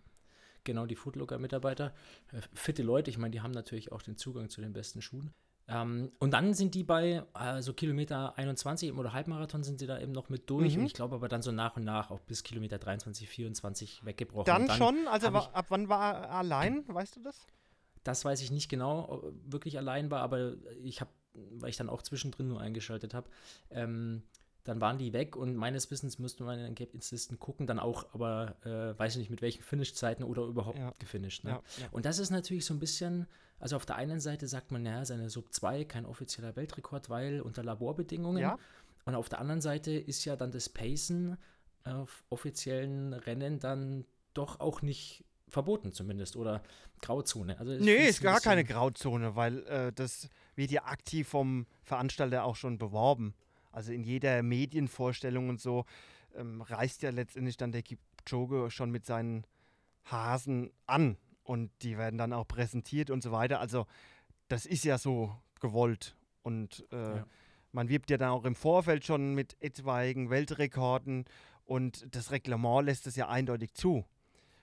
Genau, 0.64 0.84
die 0.84 0.96
Foodlogger-Mitarbeiter. 0.96 1.94
Äh, 2.32 2.40
fitte 2.52 2.82
Leute, 2.82 3.10
ich 3.10 3.18
meine, 3.18 3.30
die 3.30 3.40
haben 3.40 3.52
natürlich 3.52 3.92
auch 3.92 4.02
den 4.02 4.16
Zugang 4.16 4.50
zu 4.50 4.60
den 4.60 4.72
besten 4.72 5.00
Schuhen. 5.00 5.32
Ähm, 5.68 6.12
und 6.18 6.32
dann 6.32 6.54
sind 6.54 6.74
die 6.74 6.82
bei 6.82 7.22
also 7.34 7.74
Kilometer 7.74 8.36
21 8.38 8.92
oder 8.94 9.12
Halbmarathon 9.12 9.62
sind 9.62 9.78
sie 9.78 9.86
da 9.86 10.00
eben 10.00 10.12
noch 10.12 10.30
mit 10.30 10.48
durch. 10.48 10.74
Mhm. 10.74 10.80
Und 10.80 10.86
ich 10.86 10.94
glaube 10.94 11.14
aber 11.14 11.28
dann 11.28 11.42
so 11.42 11.52
nach 11.52 11.76
und 11.76 11.84
nach 11.84 12.10
auch 12.10 12.20
bis 12.20 12.42
Kilometer 12.42 12.78
23, 12.78 13.28
24 13.28 14.04
weggebrochen. 14.04 14.46
Dann, 14.46 14.66
dann 14.66 14.76
schon? 14.76 15.08
Also 15.08 15.32
war, 15.32 15.54
ab 15.54 15.66
wann 15.68 15.88
war 15.88 16.14
er 16.14 16.30
allein? 16.30 16.84
Weißt 16.88 17.16
du 17.16 17.20
das? 17.20 17.46
Das 18.02 18.24
weiß 18.24 18.40
ich 18.40 18.50
nicht 18.50 18.70
genau, 18.70 19.22
wirklich 19.44 19.76
allein 19.76 20.10
war, 20.10 20.22
aber 20.22 20.54
ich 20.82 21.02
habe, 21.02 21.10
weil 21.34 21.68
ich 21.68 21.76
dann 21.76 21.90
auch 21.90 22.00
zwischendrin 22.00 22.48
nur 22.48 22.60
eingeschaltet 22.60 23.12
habe, 23.12 23.28
ähm, 23.70 24.22
dann 24.68 24.82
waren 24.82 24.98
die 24.98 25.14
weg 25.14 25.34
und 25.34 25.56
meines 25.56 25.90
Wissens 25.90 26.18
müsste 26.18 26.44
man 26.44 26.54
in 26.54 26.60
den 26.60 26.68
Ergebnislisten 26.68 27.38
gucken, 27.38 27.66
dann 27.66 27.78
auch, 27.78 28.06
aber 28.12 28.54
äh, 28.64 28.98
weiß 28.98 29.14
ich 29.14 29.18
nicht 29.20 29.30
mit 29.30 29.40
welchen 29.40 29.62
Finish-Zeiten 29.62 30.22
oder 30.22 30.42
überhaupt 30.42 30.78
ja. 30.78 30.92
gefinisht. 30.98 31.44
Ne? 31.44 31.50
Ja, 31.50 31.62
ja. 31.78 31.88
Und 31.90 32.04
das 32.04 32.18
ist 32.18 32.28
natürlich 32.28 32.66
so 32.66 32.74
ein 32.74 32.78
bisschen, 32.78 33.26
also 33.58 33.76
auf 33.76 33.86
der 33.86 33.96
einen 33.96 34.20
Seite 34.20 34.46
sagt 34.46 34.70
man, 34.70 34.82
naja, 34.82 35.06
seine 35.06 35.30
Sub 35.30 35.54
2 35.54 35.84
kein 35.84 36.04
offizieller 36.04 36.54
Weltrekord, 36.54 37.08
weil 37.08 37.40
unter 37.40 37.64
Laborbedingungen. 37.64 38.52
Und 39.06 39.14
auf 39.14 39.30
der 39.30 39.40
anderen 39.40 39.62
Seite 39.62 39.92
ist 39.92 40.26
ja 40.26 40.36
dann 40.36 40.50
das 40.50 40.68
Pacen 40.68 41.38
auf 41.84 42.24
offiziellen 42.28 43.14
Rennen 43.14 43.58
dann 43.58 44.04
doch 44.34 44.60
auch 44.60 44.82
nicht 44.82 45.24
verboten 45.48 45.92
zumindest 45.92 46.36
oder 46.36 46.62
Grauzone. 47.00 47.58
Also 47.58 47.72
nee, 47.72 48.06
ist 48.06 48.20
gar 48.20 48.40
keine 48.40 48.64
Grauzone, 48.64 49.34
weil 49.34 49.66
äh, 49.66 49.92
das 49.94 50.28
wird 50.56 50.70
ja 50.70 50.84
aktiv 50.84 51.26
vom 51.26 51.66
Veranstalter 51.84 52.44
auch 52.44 52.56
schon 52.56 52.76
beworben. 52.76 53.34
Also 53.70 53.92
in 53.92 54.02
jeder 54.02 54.42
Medienvorstellung 54.42 55.48
und 55.48 55.60
so 55.60 55.84
ähm, 56.34 56.62
reist 56.62 57.02
ja 57.02 57.10
letztendlich 57.10 57.56
dann 57.56 57.72
der 57.72 57.82
Kipchoge 57.82 58.70
schon 58.70 58.90
mit 58.90 59.04
seinen 59.04 59.44
Hasen 60.04 60.70
an 60.86 61.16
und 61.42 61.70
die 61.82 61.98
werden 61.98 62.18
dann 62.18 62.32
auch 62.32 62.46
präsentiert 62.46 63.10
und 63.10 63.22
so 63.22 63.32
weiter. 63.32 63.60
Also 63.60 63.86
das 64.48 64.66
ist 64.66 64.84
ja 64.84 64.98
so 64.98 65.34
gewollt 65.60 66.16
und 66.42 66.86
äh, 66.92 67.16
ja. 67.16 67.26
man 67.72 67.88
wirbt 67.88 68.10
ja 68.10 68.16
dann 68.16 68.30
auch 68.30 68.44
im 68.44 68.54
Vorfeld 68.54 69.04
schon 69.04 69.34
mit 69.34 69.56
etwaigen 69.60 70.30
Weltrekorden 70.30 71.24
und 71.64 72.06
das 72.14 72.30
Reglement 72.30 72.86
lässt 72.86 73.06
es 73.06 73.16
ja 73.16 73.28
eindeutig 73.28 73.74
zu. 73.74 74.04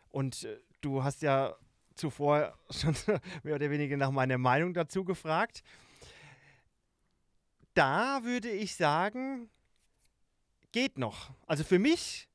Und 0.10 0.46
äh, 0.46 0.60
du 0.82 1.04
hast 1.04 1.22
ja 1.22 1.56
zuvor 1.94 2.58
schon 2.70 2.96
mehr 3.44 3.56
oder 3.56 3.70
weniger 3.70 3.98
nach 3.98 4.12
meiner 4.12 4.38
Meinung 4.38 4.74
dazu 4.74 5.04
gefragt. 5.04 5.62
Da 7.76 8.24
würde 8.24 8.50
ich 8.50 8.76
sagen, 8.76 9.50
geht 10.72 10.98
noch. 10.98 11.32
Also 11.46 11.66
für 11.66 11.78
mich, 11.78 12.30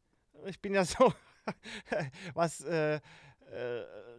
ich 0.47 0.61
bin 0.61 0.75
ja 0.75 0.85
so, 0.87 1.13
was 2.35 2.61
äh, 2.61 2.97
äh, 2.97 3.01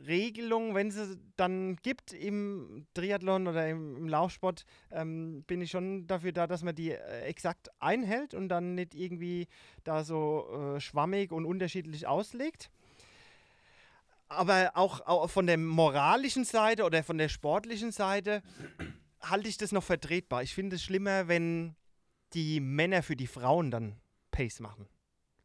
Regelung, 0.07 0.73
wenn 0.73 0.88
es 0.88 1.19
dann 1.38 1.75
gibt 1.77 2.12
im 2.12 2.88
Triathlon 2.95 3.47
oder 3.47 3.69
im, 3.69 3.97
im 3.97 4.07
Laufsport, 4.09 4.65
ähm, 4.91 5.44
bin 5.44 5.62
ich 5.62 5.69
schon 5.69 6.07
dafür 6.07 6.31
da, 6.31 6.47
dass 6.47 6.63
man 6.63 6.73
die 6.73 6.91
äh, 6.91 7.21
exakt 7.21 7.69
einhält 7.79 8.33
und 8.33 8.50
dann 8.50 8.73
nicht 8.73 8.95
irgendwie 8.95 9.47
da 9.83 10.03
so 10.03 10.75
äh, 10.75 10.79
schwammig 10.79 11.31
und 11.31 11.45
unterschiedlich 11.45 12.07
auslegt. 12.07 12.71
Aber 14.27 14.71
auch, 14.73 15.01
auch 15.01 15.29
von 15.29 15.45
der 15.45 15.59
moralischen 15.59 16.45
Seite 16.45 16.83
oder 16.83 17.03
von 17.03 17.19
der 17.19 17.29
sportlichen 17.29 17.91
Seite 17.91 18.41
halte 19.21 19.50
ich 19.50 19.57
das 19.57 19.71
noch 19.71 19.83
vertretbar. 19.83 20.44
Ich 20.44 20.53
finde 20.53 20.75
es 20.75 20.83
schlimmer, 20.83 21.27
wenn 21.27 21.75
die 22.33 22.59
Männer 22.59 23.03
für 23.03 23.15
die 23.15 23.27
Frauen 23.27 23.71
dann 23.71 24.00
Pace 24.31 24.59
machen. 24.59 24.88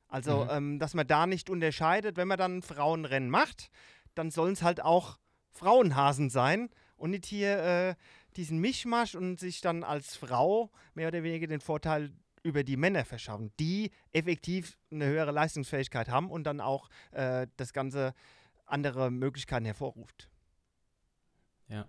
Also, 0.09 0.45
mhm. 0.45 0.51
ähm, 0.51 0.79
dass 0.79 0.95
man 0.95 1.07
da 1.07 1.27
nicht 1.27 1.51
unterscheidet, 1.51 2.17
wenn 2.17 2.29
man 2.29 2.39
dann 2.39 2.63
Frauenrennen 2.63 3.29
macht, 3.29 3.71
dann 4.15 4.31
sollen 4.31 4.53
es 4.53 4.63
halt 4.63 4.81
auch 4.81 5.19
Frauenhasen 5.51 6.31
sein 6.31 6.71
und 6.97 7.11
nicht 7.11 7.27
hier 7.27 7.59
äh, 7.59 7.95
diesen 8.37 8.59
Mischmasch 8.59 9.15
und 9.15 9.41
sich 9.41 9.61
dann 9.61 9.83
als 9.83 10.17
Frau 10.17 10.71
mehr 10.95 11.09
oder 11.09 11.23
weniger 11.23 11.47
den 11.47 11.61
Vorteil 11.61 12.13
über 12.43 12.63
die 12.63 12.77
Männer 12.77 13.05
verschaffen, 13.05 13.53
die 13.59 13.91
effektiv 14.13 14.79
eine 14.93 15.07
höhere 15.07 15.33
Leistungsfähigkeit 15.33 16.09
haben 16.09 16.31
und 16.31 16.45
dann 16.45 16.61
auch 16.61 16.89
äh, 17.11 17.49
das 17.57 17.73
Ganze 17.73 18.15
andere 18.67 19.11
Möglichkeiten 19.11 19.65
hervorruft. 19.65 20.31
Ja. 21.69 21.87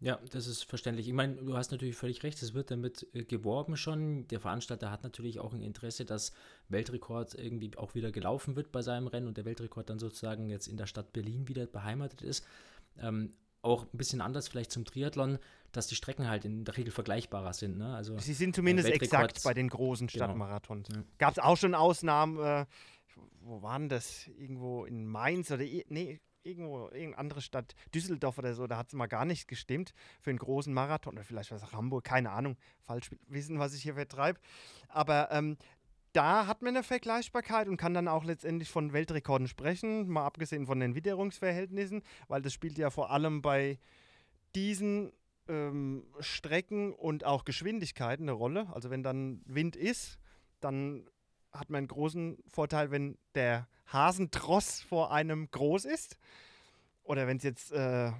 Ja, 0.00 0.20
das 0.30 0.46
ist 0.46 0.62
verständlich. 0.62 1.08
Ich 1.08 1.12
meine, 1.12 1.34
du 1.36 1.56
hast 1.56 1.72
natürlich 1.72 1.96
völlig 1.96 2.22
recht, 2.22 2.40
es 2.40 2.54
wird 2.54 2.70
damit 2.70 3.06
äh, 3.14 3.24
geworben 3.24 3.76
schon. 3.76 4.28
Der 4.28 4.38
Veranstalter 4.38 4.92
hat 4.92 5.02
natürlich 5.02 5.40
auch 5.40 5.52
ein 5.52 5.60
Interesse, 5.60 6.04
dass 6.04 6.32
Weltrekord 6.68 7.34
irgendwie 7.34 7.76
auch 7.76 7.96
wieder 7.96 8.12
gelaufen 8.12 8.54
wird 8.54 8.70
bei 8.70 8.80
seinem 8.80 9.08
Rennen 9.08 9.26
und 9.26 9.36
der 9.36 9.44
Weltrekord 9.44 9.90
dann 9.90 9.98
sozusagen 9.98 10.48
jetzt 10.50 10.68
in 10.68 10.76
der 10.76 10.86
Stadt 10.86 11.12
Berlin 11.12 11.48
wieder 11.48 11.66
beheimatet 11.66 12.22
ist. 12.22 12.46
Ähm, 13.00 13.32
auch 13.60 13.82
ein 13.92 13.98
bisschen 13.98 14.20
anders 14.20 14.46
vielleicht 14.46 14.70
zum 14.70 14.84
Triathlon, 14.84 15.38
dass 15.72 15.88
die 15.88 15.96
Strecken 15.96 16.28
halt 16.28 16.44
in 16.44 16.64
der 16.64 16.76
Regel 16.76 16.92
vergleichbarer 16.92 17.52
sind. 17.52 17.76
Ne? 17.76 17.94
Also, 17.94 18.16
Sie 18.18 18.34
sind 18.34 18.54
zumindest 18.54 18.88
exakt 18.88 19.42
bei 19.42 19.52
den 19.52 19.68
großen 19.68 20.06
genau. 20.06 20.26
Stadtmarathons. 20.26 20.88
Genau. 20.88 21.00
Ja. 21.00 21.06
Gab 21.18 21.32
es 21.32 21.38
auch 21.40 21.56
schon 21.56 21.74
Ausnahmen, 21.74 22.38
äh, 22.38 22.66
wo 23.40 23.62
waren 23.62 23.88
das? 23.88 24.28
Irgendwo 24.28 24.84
in 24.84 25.06
Mainz 25.06 25.50
oder, 25.50 25.64
nee, 25.88 26.20
irgendwo, 26.48 26.86
irgendeine 26.86 27.18
andere 27.18 27.40
Stadt, 27.42 27.74
Düsseldorf 27.94 28.38
oder 28.38 28.54
so, 28.54 28.66
da 28.66 28.78
hat 28.78 28.88
es 28.88 28.94
mal 28.94 29.06
gar 29.06 29.24
nicht 29.24 29.48
gestimmt 29.48 29.92
für 30.20 30.30
einen 30.30 30.38
großen 30.38 30.72
Marathon 30.72 31.14
oder 31.14 31.24
vielleicht 31.24 31.50
was 31.50 31.72
Hamburg, 31.72 32.04
keine 32.04 32.30
Ahnung, 32.30 32.56
falsch 32.80 33.10
wissen, 33.28 33.58
was 33.58 33.74
ich 33.74 33.82
hier 33.82 33.94
vertreibe. 33.94 34.40
Aber 34.88 35.30
ähm, 35.30 35.56
da 36.12 36.46
hat 36.46 36.62
man 36.62 36.76
eine 36.76 36.82
Vergleichbarkeit 36.82 37.68
und 37.68 37.76
kann 37.76 37.94
dann 37.94 38.08
auch 38.08 38.24
letztendlich 38.24 38.70
von 38.70 38.92
Weltrekorden 38.92 39.46
sprechen, 39.46 40.08
mal 40.08 40.24
abgesehen 40.24 40.66
von 40.66 40.80
den 40.80 40.94
Witterungsverhältnissen, 40.94 42.02
weil 42.28 42.42
das 42.42 42.52
spielt 42.52 42.78
ja 42.78 42.90
vor 42.90 43.10
allem 43.10 43.42
bei 43.42 43.78
diesen 44.54 45.12
ähm, 45.48 46.06
Strecken 46.20 46.92
und 46.92 47.24
auch 47.24 47.44
Geschwindigkeiten 47.44 48.24
eine 48.24 48.32
Rolle. 48.32 48.68
Also 48.72 48.90
wenn 48.90 49.02
dann 49.02 49.42
Wind 49.44 49.76
ist, 49.76 50.18
dann 50.60 51.06
hat 51.52 51.70
man 51.70 51.78
einen 51.78 51.88
großen 51.88 52.38
Vorteil, 52.48 52.90
wenn 52.90 53.18
der 53.34 53.68
Hasentross 53.86 54.80
vor 54.80 55.12
einem 55.12 55.50
groß 55.50 55.84
ist. 55.84 56.18
Oder 57.04 57.26
wenn 57.26 57.38
es 57.38 57.42
jetzt 57.42 57.72
äh, 57.72 58.12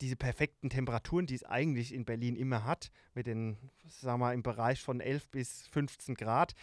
diese 0.00 0.16
perfekten 0.16 0.68
Temperaturen, 0.68 1.26
die 1.26 1.34
es 1.34 1.44
eigentlich 1.44 1.94
in 1.94 2.04
Berlin 2.04 2.36
immer 2.36 2.64
hat, 2.64 2.90
mit 3.14 3.26
den, 3.26 3.56
sagen 3.88 4.20
wir 4.20 4.26
mal, 4.26 4.34
im 4.34 4.42
Bereich 4.42 4.82
von 4.82 5.00
11 5.00 5.28
bis 5.28 5.66
15 5.68 6.14
Grad, 6.16 6.54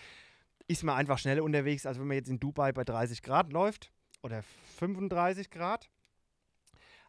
ist 0.67 0.83
man 0.83 0.95
einfach 0.95 1.17
schneller 1.17 1.43
unterwegs, 1.43 1.85
als 1.85 1.99
wenn 1.99 2.07
man 2.07 2.17
jetzt 2.17 2.29
in 2.29 2.39
Dubai 2.39 2.71
bei 2.71 2.83
30 2.83 3.21
Grad 3.21 3.51
läuft 3.51 3.91
oder 4.21 4.43
35 4.77 5.49
Grad. 5.49 5.89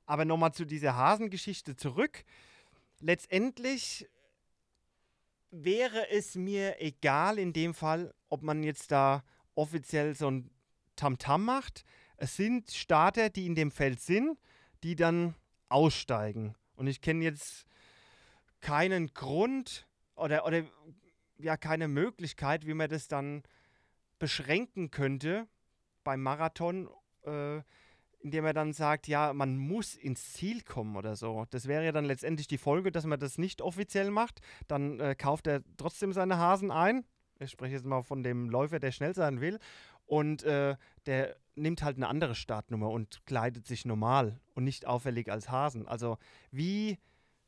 Aber 0.07 0.25
nochmal 0.25 0.53
zu 0.53 0.65
dieser 0.65 0.97
Hasengeschichte 0.97 1.77
zurück. 1.77 2.25
Letztendlich 3.01 4.09
wäre 5.63 6.11
es 6.11 6.35
mir 6.35 6.81
egal 6.81 7.39
in 7.39 7.53
dem 7.53 7.75
Fall, 7.75 8.13
ob 8.29 8.43
man 8.43 8.63
jetzt 8.63 8.91
da 8.91 9.23
offiziell 9.55 10.15
so 10.15 10.31
ein 10.31 10.51
Tamtam 10.97 11.45
macht. 11.45 11.85
Es 12.17 12.37
sind 12.37 12.71
Starter, 12.71 13.31
die 13.31 13.47
in 13.47 13.55
dem 13.55 13.71
Feld 13.71 14.01
sind, 14.01 14.39
die 14.83 14.97
dann 14.97 15.35
aussteigen. 15.69 16.55
Und 16.75 16.87
ich 16.87 17.01
kenne 17.01 17.25
jetzt 17.25 17.67
keinen 18.61 19.13
Grund 19.15 19.87
oder, 20.17 20.47
oder 20.47 20.65
ja 21.39 21.57
keine 21.57 21.89
Möglichkeit, 21.89 22.67
wie 22.67 22.75
man 22.75 22.89
das 22.89 23.09
dann 23.09 23.43
beschränken 24.19 24.91
könnte 24.91 25.47
beim 26.03 26.23
Marathon 26.23 26.89
äh, 27.23 27.63
indem 28.25 28.47
er 28.47 28.55
dann 28.55 28.73
sagt, 28.73 29.07
ja, 29.07 29.35
man 29.35 29.59
muss 29.59 29.95
ins 29.95 30.33
Ziel 30.33 30.63
kommen 30.63 30.97
oder 30.97 31.15
so. 31.15 31.45
Das 31.51 31.69
wäre 31.69 31.85
ja 31.85 31.93
dann 31.93 32.07
letztendlich 32.07 32.49
die 32.49 32.57
Folge, 32.57 32.91
dass 32.91 33.05
man 33.05 33.21
das 33.21 33.37
nicht 33.37 33.61
offiziell 33.61 34.11
macht. 34.11 34.41
Dann 34.67 34.99
äh, 34.99 35.15
kauft 35.15 35.47
er 35.47 35.63
trotzdem 35.77 36.15
seine 36.15 36.39
Hasen 36.39 36.71
ein. 36.71 37.05
Ich 37.39 37.51
spreche 37.51 37.75
jetzt 37.75 37.85
mal 37.85 38.03
von 38.03 38.23
dem 38.23 38.49
Läufer, 38.49 38.81
der 38.81 38.93
schnell 38.93 39.15
sein 39.15 39.43
will. 39.43 39.59
Und 40.07 40.43
äh, 40.43 40.77
der 41.05 41.37
nimmt 41.55 41.83
halt 41.83 41.97
eine 41.99 42.09
andere 42.09 42.35
Startnummer 42.35 42.89
und 42.89 43.25
kleidet 43.27 43.67
sich 43.67 43.85
normal 43.85 44.41
und 44.55 44.65
nicht 44.65 44.87
auffällig 44.87 45.31
als 45.31 45.51
Hasen. 45.51 45.87
Also 45.87 46.17
wie 46.51 46.99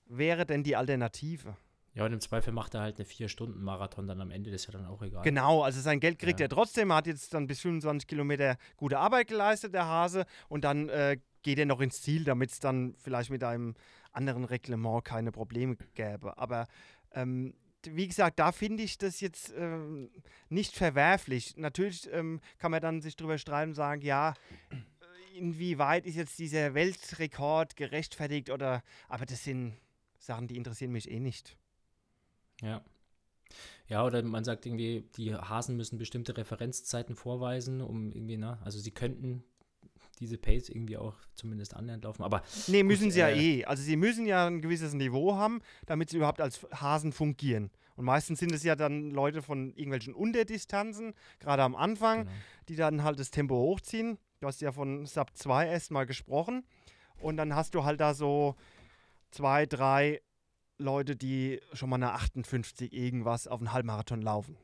wäre 0.04 0.44
denn 0.44 0.62
die 0.62 0.76
Alternative? 0.76 1.56
Ja, 1.96 2.04
und 2.04 2.12
im 2.12 2.20
Zweifel 2.20 2.52
macht 2.52 2.74
er 2.74 2.82
halt 2.82 2.96
eine 2.96 3.06
Vier-Stunden-Marathon 3.06 4.06
dann 4.06 4.20
am 4.20 4.30
Ende, 4.30 4.50
das 4.50 4.60
ist 4.60 4.66
ja 4.66 4.78
dann 4.78 4.86
auch 4.86 5.00
egal. 5.02 5.22
Genau, 5.22 5.62
also 5.62 5.80
sein 5.80 5.98
Geld 5.98 6.18
kriegt 6.18 6.40
ja. 6.40 6.44
er 6.44 6.50
trotzdem. 6.50 6.90
Er 6.90 6.96
hat 6.96 7.06
jetzt 7.06 7.32
dann 7.32 7.46
bis 7.46 7.60
25 7.60 8.06
Kilometer 8.06 8.58
gute 8.76 8.98
Arbeit 8.98 9.28
geleistet, 9.28 9.72
der 9.72 9.86
Hase. 9.86 10.26
Und 10.50 10.64
dann 10.64 10.90
äh, 10.90 11.16
geht 11.42 11.58
er 11.58 11.64
noch 11.64 11.80
ins 11.80 12.02
Ziel, 12.02 12.24
damit 12.24 12.50
es 12.50 12.60
dann 12.60 12.94
vielleicht 12.98 13.30
mit 13.30 13.42
einem 13.42 13.74
anderen 14.12 14.44
Reglement 14.44 15.06
keine 15.06 15.32
Probleme 15.32 15.78
gäbe. 15.94 16.36
Aber 16.36 16.66
ähm, 17.12 17.54
wie 17.82 18.06
gesagt, 18.06 18.38
da 18.40 18.52
finde 18.52 18.82
ich 18.82 18.98
das 18.98 19.20
jetzt 19.20 19.54
ähm, 19.56 20.10
nicht 20.50 20.76
verwerflich. 20.76 21.56
Natürlich 21.56 22.12
ähm, 22.12 22.40
kann 22.58 22.72
man 22.72 22.82
dann 22.82 23.00
sich 23.00 23.16
drüber 23.16 23.38
streiten 23.38 23.70
und 23.70 23.74
sagen, 23.74 24.02
ja, 24.02 24.34
inwieweit 25.34 26.04
ist 26.04 26.16
jetzt 26.16 26.38
dieser 26.38 26.74
Weltrekord 26.74 27.74
gerechtfertigt 27.74 28.50
oder, 28.50 28.82
aber 29.08 29.24
das 29.24 29.44
sind 29.44 29.78
Sachen, 30.18 30.46
die 30.46 30.58
interessieren 30.58 30.92
mich 30.92 31.10
eh 31.10 31.20
nicht. 31.20 31.56
Ja. 32.62 32.82
Ja, 33.88 34.04
oder 34.04 34.22
man 34.22 34.44
sagt 34.44 34.66
irgendwie, 34.66 35.08
die 35.16 35.34
Hasen 35.34 35.76
müssen 35.76 35.98
bestimmte 35.98 36.36
Referenzzeiten 36.36 37.14
vorweisen, 37.14 37.80
um 37.80 38.10
irgendwie, 38.10 38.36
ne, 38.36 38.58
also 38.64 38.78
sie 38.80 38.90
könnten 38.90 39.44
diese 40.18 40.38
Pace 40.38 40.68
irgendwie 40.68 40.96
auch 40.96 41.14
zumindest 41.34 41.74
annähernd 41.74 42.04
laufen, 42.04 42.22
aber. 42.22 42.42
Nee, 42.66 42.82
müssen 42.82 43.04
gut, 43.04 43.12
sie 43.12 43.20
äh, 43.20 43.30
ja 43.30 43.36
eh. 43.36 43.64
Also 43.64 43.82
sie 43.82 43.96
müssen 43.96 44.26
ja 44.26 44.46
ein 44.46 44.60
gewisses 44.60 44.94
Niveau 44.94 45.34
haben, 45.34 45.60
damit 45.84 46.10
sie 46.10 46.16
überhaupt 46.16 46.40
als 46.40 46.66
Hasen 46.72 47.12
fungieren. 47.12 47.70
Und 47.96 48.04
meistens 48.04 48.40
sind 48.40 48.52
es 48.52 48.62
ja 48.62 48.76
dann 48.76 49.10
Leute 49.10 49.42
von 49.42 49.72
irgendwelchen 49.74 50.14
Unterdistanzen, 50.14 51.14
gerade 51.38 51.62
am 51.62 51.74
Anfang, 51.74 52.24
genau. 52.24 52.36
die 52.68 52.76
dann 52.76 53.04
halt 53.04 53.18
das 53.18 53.30
Tempo 53.30 53.54
hochziehen. 53.56 54.18
Du 54.40 54.46
hast 54.46 54.60
ja 54.60 54.72
von 54.72 55.06
Sub 55.06 55.30
2 55.34 55.68
erstmal 55.68 56.06
gesprochen. 56.06 56.64
Und 57.18 57.38
dann 57.38 57.54
hast 57.54 57.74
du 57.74 57.84
halt 57.84 58.00
da 58.00 58.12
so 58.12 58.56
zwei, 59.30 59.64
drei 59.64 60.20
Leute, 60.78 61.16
die 61.16 61.60
schon 61.72 61.88
mal 61.88 61.96
eine 61.96 62.12
58 62.12 62.92
irgendwas 62.92 63.48
auf 63.48 63.60
einen 63.60 63.72
Halbmarathon 63.72 64.22
laufen. 64.22 64.56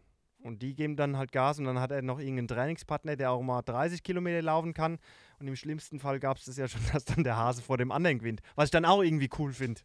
Und 0.42 0.62
die 0.62 0.74
geben 0.74 0.96
dann 0.96 1.16
halt 1.16 1.30
Gas 1.30 1.58
und 1.58 1.66
dann 1.66 1.78
hat 1.78 1.92
er 1.92 2.02
noch 2.02 2.18
irgendeinen 2.18 2.48
Trainingspartner, 2.48 3.16
der 3.16 3.30
auch 3.30 3.42
mal 3.42 3.62
30 3.62 4.02
Kilometer 4.02 4.42
laufen 4.42 4.74
kann. 4.74 4.98
Und 5.38 5.46
im 5.46 5.56
schlimmsten 5.56 6.00
Fall 6.00 6.18
gab 6.18 6.36
es 6.36 6.46
das 6.46 6.56
ja 6.56 6.66
schon, 6.68 6.80
dass 6.92 7.04
dann 7.04 7.24
der 7.24 7.36
Hase 7.36 7.62
vor 7.62 7.78
dem 7.78 7.92
anderen 7.92 8.18
gewinnt. 8.18 8.40
Was 8.56 8.66
ich 8.66 8.70
dann 8.72 8.84
auch 8.84 9.02
irgendwie 9.02 9.30
cool 9.38 9.52
finde. 9.52 9.80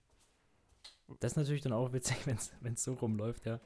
Das 1.20 1.34
ist 1.34 1.38
natürlich 1.38 1.62
dann 1.62 1.74
auch 1.74 1.94
witzig, 1.94 2.18
wenn 2.62 2.74
es 2.74 2.84
so 2.84 2.94
rumläuft, 2.94 3.46
ja. 3.46 3.60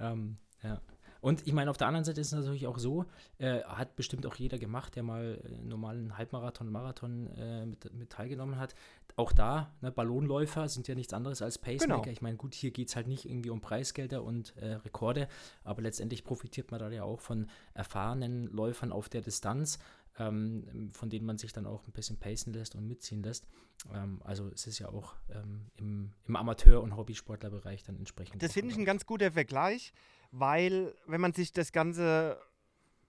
Ähm, 0.00 0.38
ja. 0.62 0.80
Und 1.22 1.46
ich 1.46 1.52
meine, 1.52 1.70
auf 1.70 1.76
der 1.76 1.86
anderen 1.86 2.04
Seite 2.04 2.20
ist 2.20 2.32
es 2.32 2.32
natürlich 2.32 2.66
auch 2.66 2.78
so, 2.78 3.06
äh, 3.38 3.62
hat 3.62 3.94
bestimmt 3.94 4.26
auch 4.26 4.34
jeder 4.34 4.58
gemacht, 4.58 4.96
der 4.96 5.04
mal 5.04 5.40
einen 5.46 5.68
normalen 5.68 6.18
Halbmarathon, 6.18 6.68
Marathon 6.68 7.28
äh, 7.36 7.64
mit, 7.64 7.94
mit, 7.94 8.10
teilgenommen 8.10 8.58
hat. 8.58 8.74
Auch 9.14 9.30
da, 9.30 9.72
ne, 9.82 9.92
Ballonläufer 9.92 10.68
sind 10.68 10.88
ja 10.88 10.96
nichts 10.96 11.14
anderes 11.14 11.40
als 11.40 11.58
Pacemaker. 11.58 12.02
Genau. 12.02 12.12
Ich 12.12 12.22
meine, 12.22 12.36
gut, 12.36 12.54
hier 12.54 12.72
geht 12.72 12.88
es 12.88 12.96
halt 12.96 13.06
nicht 13.06 13.24
irgendwie 13.24 13.50
um 13.50 13.60
Preisgelder 13.60 14.24
und 14.24 14.56
äh, 14.56 14.74
Rekorde, 14.74 15.28
aber 15.62 15.82
letztendlich 15.82 16.24
profitiert 16.24 16.72
man 16.72 16.80
da 16.80 16.90
ja 16.90 17.04
auch 17.04 17.20
von 17.20 17.48
erfahrenen 17.72 18.48
Läufern 18.48 18.90
auf 18.90 19.08
der 19.08 19.20
Distanz. 19.20 19.78
Ähm, 20.18 20.90
von 20.92 21.08
denen 21.08 21.24
man 21.24 21.38
sich 21.38 21.54
dann 21.54 21.64
auch 21.64 21.86
ein 21.86 21.92
bisschen 21.92 22.18
pacen 22.18 22.52
lässt 22.52 22.74
und 22.74 22.86
mitziehen 22.86 23.22
lässt. 23.22 23.46
Ähm, 23.94 24.20
also 24.24 24.48
es 24.48 24.66
ist 24.66 24.78
ja 24.78 24.88
auch 24.88 25.14
ähm, 25.30 25.70
im, 25.76 26.12
im 26.26 26.36
Amateur- 26.36 26.82
und 26.82 26.96
Hobbysportlerbereich 26.98 27.82
dann 27.84 27.96
entsprechend. 27.96 28.42
Das 28.42 28.52
finde 28.52 28.72
ich 28.72 28.76
ein 28.76 28.84
ganz 28.84 29.06
guter 29.06 29.32
Vergleich, 29.32 29.94
weil 30.32 30.94
wenn 31.06 31.20
man 31.20 31.32
sich 31.32 31.52
das 31.52 31.70
ganze 31.70 32.40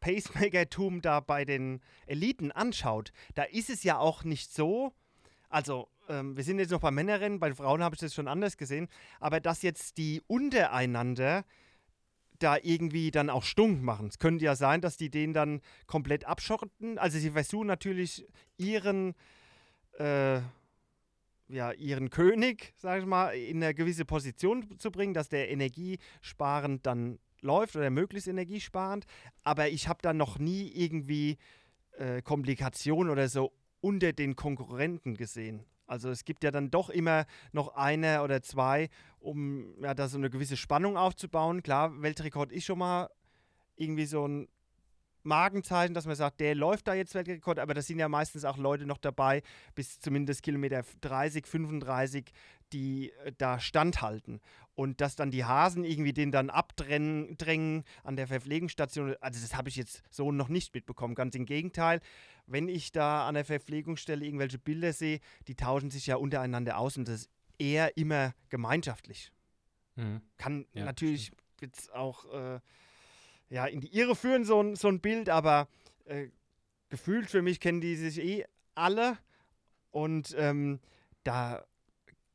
Pacemaker-Tum 0.01 1.01
da 1.01 1.21
bei 1.21 1.45
den 1.45 1.81
Eliten 2.05 2.51
anschaut, 2.51 3.11
da 3.33 3.43
ist 3.43 3.69
es 3.69 3.83
ja 3.83 3.97
auch 3.97 4.23
nicht 4.23 4.53
so, 4.53 4.93
also 5.49 5.87
ähm, 6.09 6.35
wir 6.35 6.43
sind 6.43 6.59
jetzt 6.59 6.71
noch 6.71 6.81
bei 6.81 6.91
Männerrennen, 6.91 7.39
bei 7.39 7.53
Frauen 7.53 7.81
habe 7.81 7.95
ich 7.95 8.01
das 8.01 8.13
schon 8.13 8.27
anders 8.27 8.57
gesehen, 8.57 8.89
aber 9.19 9.39
dass 9.39 9.61
jetzt 9.61 9.97
die 9.97 10.21
untereinander 10.27 11.45
da 12.39 12.57
irgendwie 12.61 13.11
dann 13.11 13.29
auch 13.29 13.43
stunk 13.43 13.81
machen. 13.81 14.07
Es 14.07 14.19
könnte 14.19 14.43
ja 14.43 14.55
sein, 14.55 14.81
dass 14.81 14.97
die 14.97 15.09
den 15.09 15.33
dann 15.33 15.61
komplett 15.87 16.25
abschotten. 16.25 16.97
Also 16.97 17.17
sie 17.17 17.31
versuchen 17.31 17.67
natürlich 17.67 18.27
ihren, 18.57 19.15
äh, 19.97 20.41
ja, 21.53 21.71
ihren 21.71 22.09
König, 22.09 22.73
sage 22.77 23.01
ich 23.01 23.05
mal, 23.05 23.29
in 23.29 23.63
eine 23.63 23.73
gewisse 23.73 24.05
Position 24.05 24.77
zu 24.79 24.91
bringen, 24.91 25.13
dass 25.13 25.29
der 25.29 25.49
energiesparend 25.51 26.85
dann 26.85 27.19
läuft 27.41 27.75
oder 27.75 27.89
möglichst 27.89 28.27
energiesparend. 28.27 29.05
Aber 29.43 29.69
ich 29.69 29.87
habe 29.87 29.99
da 30.01 30.13
noch 30.13 30.39
nie 30.39 30.71
irgendwie 30.73 31.37
äh, 31.97 32.21
Komplikationen 32.21 33.11
oder 33.11 33.27
so 33.27 33.53
unter 33.81 34.13
den 34.13 34.35
Konkurrenten 34.35 35.15
gesehen. 35.15 35.65
Also 35.85 36.09
es 36.09 36.25
gibt 36.25 36.43
ja 36.43 36.51
dann 36.51 36.71
doch 36.71 36.89
immer 36.89 37.25
noch 37.51 37.75
eine 37.75 38.23
oder 38.23 38.41
zwei, 38.41 38.89
um 39.19 39.75
ja, 39.81 39.93
da 39.93 40.07
so 40.07 40.17
eine 40.17 40.29
gewisse 40.29 40.57
Spannung 40.57 40.97
aufzubauen. 40.97 41.61
Klar, 41.61 42.01
Weltrekord 42.01 42.51
ist 42.51 42.65
schon 42.65 42.79
mal 42.79 43.09
irgendwie 43.75 44.05
so 44.05 44.27
ein 44.27 44.47
Magenzeichen, 45.23 45.93
dass 45.93 46.05
man 46.05 46.15
sagt, 46.15 46.39
der 46.39 46.55
läuft 46.55 46.87
da 46.87 46.93
jetzt 46.93 47.15
Weltrekord, 47.15 47.59
aber 47.59 47.73
da 47.73 47.81
sind 47.81 47.99
ja 47.99 48.09
meistens 48.09 48.45
auch 48.45 48.57
Leute 48.57 48.85
noch 48.85 48.97
dabei, 48.97 49.41
bis 49.75 49.99
zumindest 49.99 50.43
Kilometer 50.43 50.83
30, 51.01 51.47
35, 51.47 52.31
die 52.73 53.11
äh, 53.11 53.31
da 53.37 53.59
standhalten. 53.59 54.41
Und 54.75 55.01
dass 55.01 55.15
dann 55.15 55.29
die 55.29 55.45
Hasen 55.45 55.83
irgendwie 55.83 56.13
den 56.13 56.31
dann 56.31 56.49
abdrängen 56.49 57.83
an 58.03 58.15
der 58.15 58.27
Verpflegungsstation, 58.27 59.15
also 59.21 59.39
das 59.39 59.55
habe 59.55 59.69
ich 59.69 59.75
jetzt 59.75 60.03
so 60.09 60.31
noch 60.31 60.49
nicht 60.49 60.73
mitbekommen. 60.73 61.13
Ganz 61.13 61.35
im 61.35 61.45
Gegenteil, 61.45 61.99
wenn 62.47 62.67
ich 62.67 62.91
da 62.91 63.27
an 63.27 63.35
der 63.35 63.45
Verpflegungsstelle 63.45 64.25
irgendwelche 64.25 64.57
Bilder 64.57 64.91
sehe, 64.91 65.19
die 65.47 65.55
tauschen 65.55 65.91
sich 65.91 66.07
ja 66.07 66.15
untereinander 66.15 66.77
aus 66.77 66.97
und 66.97 67.07
das 67.07 67.21
ist 67.21 67.29
eher 67.59 67.97
immer 67.97 68.33
gemeinschaftlich. 68.49 69.31
Mhm. 69.95 70.21
Kann 70.37 70.65
ja, 70.73 70.85
natürlich 70.85 71.31
jetzt 71.61 71.93
auch 71.93 72.25
äh, 72.33 72.59
ja, 73.53 73.67
in 73.67 73.81
die 73.81 73.95
Irre 73.95 74.15
führen, 74.15 74.45
so 74.45 74.59
ein, 74.59 74.75
so 74.75 74.87
ein 74.87 74.99
Bild, 74.99 75.29
aber 75.29 75.67
äh, 76.05 76.29
gefühlt 76.89 77.29
für 77.29 77.43
mich 77.43 77.59
kennen 77.59 77.81
die 77.81 77.95
sich 77.95 78.17
eh 78.17 78.45
alle 78.73 79.19
und 79.91 80.33
ähm, 80.39 80.79
da 81.23 81.63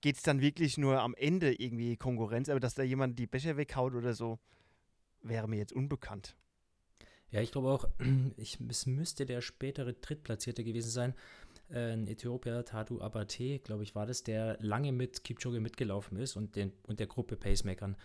geht 0.00 0.14
es 0.14 0.22
dann 0.22 0.40
wirklich 0.40 0.78
nur 0.78 1.00
am 1.00 1.14
Ende 1.14 1.60
irgendwie 1.60 1.96
Konkurrenz, 1.96 2.48
aber 2.48 2.60
dass 2.60 2.74
da 2.74 2.84
jemand 2.84 3.18
die 3.18 3.26
Becher 3.26 3.56
weghaut 3.56 3.94
oder 3.94 4.14
so, 4.14 4.38
wäre 5.20 5.48
mir 5.48 5.56
jetzt 5.56 5.72
unbekannt. 5.72 6.36
Ja, 7.32 7.40
ich 7.40 7.50
glaube 7.50 7.68
auch, 7.68 7.88
ich, 8.36 8.58
es 8.68 8.86
müsste 8.86 9.26
der 9.26 9.40
spätere 9.40 9.94
Drittplatzierte 9.94 10.62
gewesen 10.62 10.90
sein. 10.90 11.14
Äh, 11.68 11.94
ein 11.94 12.06
Äthiopier, 12.06 12.64
Tatu 12.64 13.00
Abate, 13.00 13.58
glaube 13.58 13.82
ich, 13.82 13.96
war 13.96 14.06
das, 14.06 14.22
der 14.22 14.56
lange 14.60 14.92
mit 14.92 15.24
Kipchoge 15.24 15.58
mitgelaufen 15.58 16.16
ist 16.16 16.36
und, 16.36 16.54
den, 16.54 16.72
und 16.84 17.00
der 17.00 17.08
Gruppe 17.08 17.36
Pacemakern. 17.36 17.96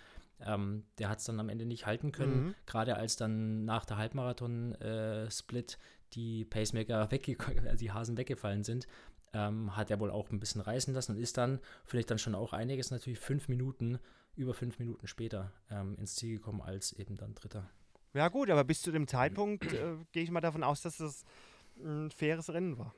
Ähm, 0.45 0.85
der 0.97 1.09
hat 1.09 1.19
es 1.19 1.25
dann 1.25 1.39
am 1.39 1.49
Ende 1.49 1.65
nicht 1.65 1.85
halten 1.85 2.11
können, 2.11 2.45
mhm. 2.45 2.55
gerade 2.65 2.95
als 2.97 3.15
dann 3.15 3.65
nach 3.65 3.85
der 3.85 3.97
Halbmarathon-Split 3.97 5.73
äh, 5.73 5.77
die 6.13 6.45
Pacemaker, 6.45 7.09
also 7.65 7.77
die 7.77 7.91
Hasen 7.91 8.17
weggefallen 8.17 8.63
sind, 8.63 8.87
ähm, 9.33 9.75
hat 9.75 9.89
er 9.89 9.99
wohl 9.99 10.11
auch 10.11 10.29
ein 10.31 10.39
bisschen 10.39 10.61
reißen 10.61 10.93
lassen 10.93 11.13
und 11.13 11.17
ist 11.17 11.37
dann, 11.37 11.59
vielleicht 11.85 12.11
dann 12.11 12.19
schon 12.19 12.35
auch 12.35 12.53
einiges, 12.53 12.91
natürlich 12.91 13.19
fünf 13.19 13.47
Minuten, 13.47 13.99
über 14.35 14.53
fünf 14.53 14.79
Minuten 14.79 15.07
später 15.07 15.51
ähm, 15.69 15.95
ins 15.97 16.15
Ziel 16.15 16.37
gekommen 16.37 16.61
als 16.61 16.93
eben 16.93 17.17
dann 17.17 17.35
Dritter. 17.35 17.69
Ja 18.13 18.29
gut, 18.29 18.49
aber 18.49 18.63
bis 18.63 18.81
zu 18.81 18.91
dem 18.91 19.07
Zeitpunkt 19.07 19.63
äh, 19.73 19.95
gehe 20.11 20.23
ich 20.23 20.31
mal 20.31 20.41
davon 20.41 20.63
aus, 20.63 20.81
dass 20.81 20.99
es 20.99 21.23
ein 21.77 22.11
faires 22.11 22.49
Rennen 22.51 22.77
war. 22.77 22.93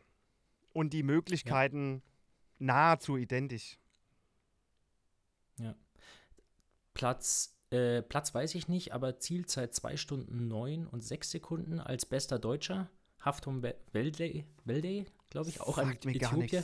Und 0.74 0.92
die 0.92 1.04
Möglichkeiten 1.04 1.96
ja. 1.96 2.02
nahezu 2.60 3.16
identisch. 3.16 3.78
Ja. 5.58 5.74
Platz, 6.96 7.56
äh, 7.70 8.02
Platz 8.02 8.34
weiß 8.34 8.56
ich 8.56 8.68
nicht, 8.68 8.94
aber 8.94 9.20
Zielzeit 9.20 9.76
2 9.76 9.98
Stunden 9.98 10.48
9 10.48 10.88
und 10.88 11.04
6 11.04 11.30
Sekunden 11.30 11.80
als 11.80 12.08
bester 12.08 12.40
Deutscher. 12.40 12.90
Haftum 13.20 13.62
Welde, 13.62 15.06
glaube 15.30 15.50
ich, 15.50 15.62
auch 15.62 15.76
Sagt 15.76 16.06
ein 16.06 16.16
Äthiopier, 16.16 16.64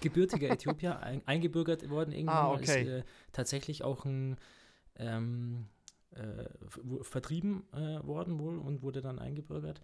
gebürtiger 0.00 0.50
Äthiopier, 0.50 1.00
ein, 1.00 1.22
eingebürgert 1.26 1.88
worden 1.88 2.12
irgendwann. 2.12 2.36
Ah, 2.36 2.52
okay. 2.52 2.82
Ist 2.82 2.88
äh, 2.88 3.02
tatsächlich 3.32 3.82
auch 3.82 4.04
ein 4.04 4.36
ähm, 4.96 5.66
äh, 6.10 6.44
vertrieben 7.02 7.64
äh, 7.72 8.04
worden 8.04 8.38
wohl 8.38 8.58
und 8.58 8.82
wurde 8.82 9.00
dann 9.00 9.18
eingebürgert. 9.18 9.80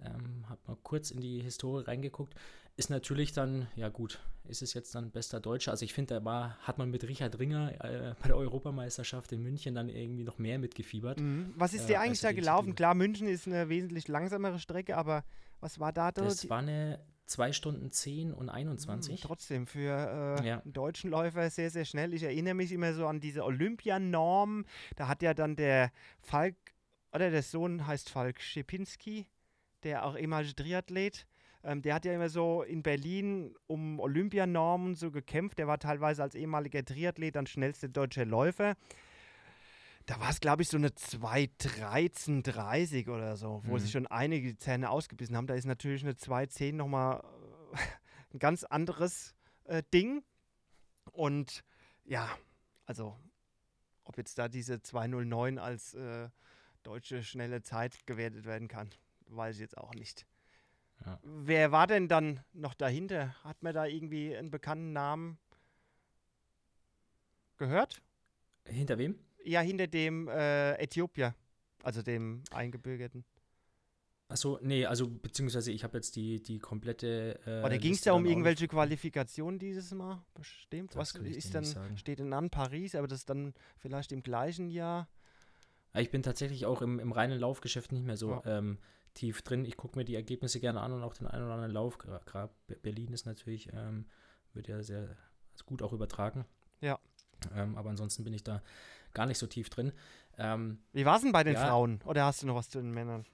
Ähm, 0.00 0.48
hab 0.48 0.66
mal 0.66 0.76
kurz 0.82 1.10
in 1.10 1.20
die 1.20 1.40
Historie 1.40 1.84
reingeguckt. 1.84 2.34
Ist 2.76 2.90
natürlich 2.90 3.32
dann, 3.32 3.68
ja 3.76 3.88
gut, 3.88 4.20
ist 4.46 4.62
es 4.62 4.74
jetzt 4.74 4.94
dann 4.94 5.10
bester 5.10 5.40
Deutscher? 5.40 5.70
Also 5.70 5.84
ich 5.84 5.94
finde, 5.94 6.14
da 6.14 6.24
war, 6.24 6.58
hat 6.58 6.78
man 6.78 6.90
mit 6.90 7.06
Richard 7.08 7.38
Ringer 7.38 7.72
äh, 7.84 8.14
bei 8.20 8.28
der 8.28 8.36
Europameisterschaft 8.36 9.32
in 9.32 9.42
München 9.42 9.74
dann 9.74 9.88
irgendwie 9.88 10.24
noch 10.24 10.38
mehr 10.38 10.58
mitgefiebert. 10.58 11.18
Mhm. 11.18 11.52
Was 11.56 11.72
ist 11.74 11.88
dir 11.88 11.94
äh, 11.94 11.98
eigentlich 11.98 12.20
da 12.20 12.32
gelaufen? 12.32 12.74
Klar, 12.74 12.94
München 12.94 13.26
ist 13.28 13.46
eine 13.46 13.68
wesentlich 13.68 14.08
langsamere 14.08 14.58
Strecke, 14.58 14.96
aber 14.96 15.24
was 15.60 15.80
war 15.80 15.92
da 15.92 16.12
dort? 16.12 16.26
Das 16.26 16.48
war 16.50 16.58
eine 16.58 17.00
2 17.26 17.52
Stunden 17.52 17.90
10 17.90 18.34
und 18.34 18.48
Hm, 18.48 18.54
21. 18.54 19.20
Trotzdem 19.22 19.66
für 19.66 20.38
äh, 20.42 20.46
Ja. 20.46 20.60
einen 20.60 20.72
deutschen 20.72 21.10
Läufer 21.10 21.48
sehr, 21.48 21.70
sehr 21.70 21.86
schnell. 21.86 22.12
Ich 22.12 22.22
erinnere 22.22 22.54
mich 22.54 22.70
immer 22.70 22.92
so 22.92 23.06
an 23.06 23.20
diese 23.20 23.44
Olympianorm. 23.44 24.66
Da 24.96 25.08
hat 25.08 25.22
ja 25.22 25.32
dann 25.34 25.56
der 25.56 25.90
Falk, 26.20 26.56
oder 27.12 27.30
der 27.30 27.42
Sohn 27.42 27.86
heißt 27.86 28.10
Falk 28.10 28.40
Schipinski, 28.42 29.26
der 29.84 30.04
auch 30.04 30.16
ehemalige 30.18 30.54
Triathlet. 30.54 31.26
Ähm, 31.64 31.82
der 31.82 31.94
hat 31.94 32.04
ja 32.04 32.14
immer 32.14 32.28
so 32.28 32.62
in 32.62 32.82
Berlin 32.82 33.54
um 33.66 33.98
Olympianormen 33.98 34.94
so 34.94 35.10
gekämpft. 35.10 35.58
Der 35.58 35.66
war 35.66 35.78
teilweise 35.78 36.22
als 36.22 36.34
ehemaliger 36.34 36.84
Triathlet 36.84 37.34
dann 37.36 37.46
schnellster 37.46 37.88
deutscher 37.88 38.26
Läufer. 38.26 38.74
Da 40.06 40.20
war 40.20 40.28
es, 40.28 40.40
glaube 40.40 40.62
ich, 40.62 40.68
so 40.68 40.76
eine 40.76 40.88
2.13.30 40.90 43.08
oder 43.08 43.36
so, 43.36 43.62
wo 43.64 43.74
Mhm. 43.74 43.78
sich 43.78 43.90
schon 43.90 44.06
einige 44.06 44.48
die 44.48 44.58
Zähne 44.58 44.90
ausgebissen 44.90 45.36
haben. 45.36 45.46
Da 45.46 45.54
ist 45.54 45.64
natürlich 45.64 46.02
eine 46.02 46.12
2.10 46.12 46.74
nochmal 46.74 47.24
äh, 47.72 47.76
ein 48.34 48.38
ganz 48.38 48.64
anderes 48.64 49.34
äh, 49.64 49.82
Ding. 49.92 50.22
Und 51.12 51.62
ja, 52.04 52.28
also 52.86 53.16
ob 54.04 54.18
jetzt 54.18 54.38
da 54.38 54.48
diese 54.48 54.82
209 54.82 55.58
als 55.58 55.94
äh, 55.94 56.28
deutsche 56.82 57.22
schnelle 57.22 57.62
Zeit 57.62 58.06
gewertet 58.06 58.44
werden 58.44 58.68
kann, 58.68 58.90
weiß 59.28 59.56
ich 59.56 59.60
jetzt 59.62 59.78
auch 59.78 59.94
nicht. 59.94 60.26
Ja. 61.04 61.18
Wer 61.22 61.72
war 61.72 61.86
denn 61.86 62.08
dann 62.08 62.40
noch 62.52 62.74
dahinter? 62.74 63.34
Hat 63.44 63.62
man 63.62 63.74
da 63.74 63.84
irgendwie 63.86 64.34
einen 64.36 64.50
bekannten 64.50 64.92
Namen 64.92 65.38
gehört? 67.56 68.02
Hinter 68.66 68.98
wem? 68.98 69.18
Ja, 69.44 69.60
hinter 69.60 69.86
dem 69.86 70.28
äh, 70.28 70.74
Äthiopier, 70.76 71.34
also 71.82 72.02
dem 72.02 72.42
Eingebürgerten. 72.50 73.24
Achso, 74.28 74.58
nee, 74.62 74.86
also 74.86 75.08
beziehungsweise 75.08 75.70
ich 75.70 75.84
habe 75.84 75.98
jetzt 75.98 76.16
die, 76.16 76.42
die 76.42 76.58
komplette. 76.58 77.38
Äh, 77.46 77.64
Oder 77.64 77.76
ging 77.76 77.92
es 77.92 78.00
da 78.00 78.14
um 78.14 78.24
irgendwelche 78.24 78.66
Qualifikationen 78.66 79.58
dieses 79.58 79.92
Mal? 79.92 80.24
Bestimmt. 80.32 80.92
Das 80.94 81.14
Was 81.14 81.20
ist 81.20 81.54
dann, 81.54 81.96
steht 81.98 82.20
denn 82.20 82.32
an 82.32 82.48
Paris, 82.48 82.94
aber 82.94 83.06
das 83.06 83.18
ist 83.20 83.30
dann 83.30 83.52
vielleicht 83.76 84.12
im 84.12 84.22
gleichen 84.22 84.70
Jahr. 84.70 85.08
Ja, 85.92 86.00
Ich 86.00 86.10
bin 86.10 86.22
tatsächlich 86.22 86.64
auch 86.64 86.80
im, 86.80 86.98
im 87.00 87.12
reinen 87.12 87.38
Laufgeschäft 87.38 87.92
nicht 87.92 88.06
mehr 88.06 88.16
so 88.16 88.30
Ja. 88.30 88.58
ähm, 88.58 88.78
tief 89.14 89.42
drin. 89.42 89.64
Ich 89.64 89.76
gucke 89.76 89.98
mir 89.98 90.04
die 90.04 90.14
Ergebnisse 90.16 90.60
gerne 90.60 90.80
an 90.80 90.92
und 90.92 91.02
auch 91.02 91.14
den 91.14 91.26
einen 91.26 91.44
oder 91.44 91.54
anderen 91.54 91.72
Lauf. 91.72 91.98
Gerade 91.98 92.50
Berlin 92.82 93.12
ist 93.12 93.26
natürlich, 93.26 93.72
ähm, 93.72 94.06
wird 94.52 94.68
ja 94.68 94.82
sehr 94.82 95.16
gut 95.66 95.82
auch 95.82 95.92
übertragen. 95.92 96.44
Ja. 96.80 96.98
Ähm, 97.54 97.76
aber 97.76 97.90
ansonsten 97.90 98.24
bin 98.24 98.32
ich 98.34 98.42
da 98.44 98.62
gar 99.12 99.26
nicht 99.26 99.38
so 99.38 99.46
tief 99.46 99.70
drin. 99.70 99.92
Ähm, 100.38 100.78
Wie 100.92 101.04
war 101.04 101.16
es 101.16 101.22
denn 101.22 101.32
bei 101.32 101.44
den 101.44 101.54
Ja. 101.54 101.66
Frauen? 101.66 102.00
Oder 102.04 102.24
hast 102.24 102.42
du 102.42 102.46
noch 102.46 102.56
was 102.56 102.68
zu 102.68 102.78
den 102.80 102.90
Männern? 102.92 103.24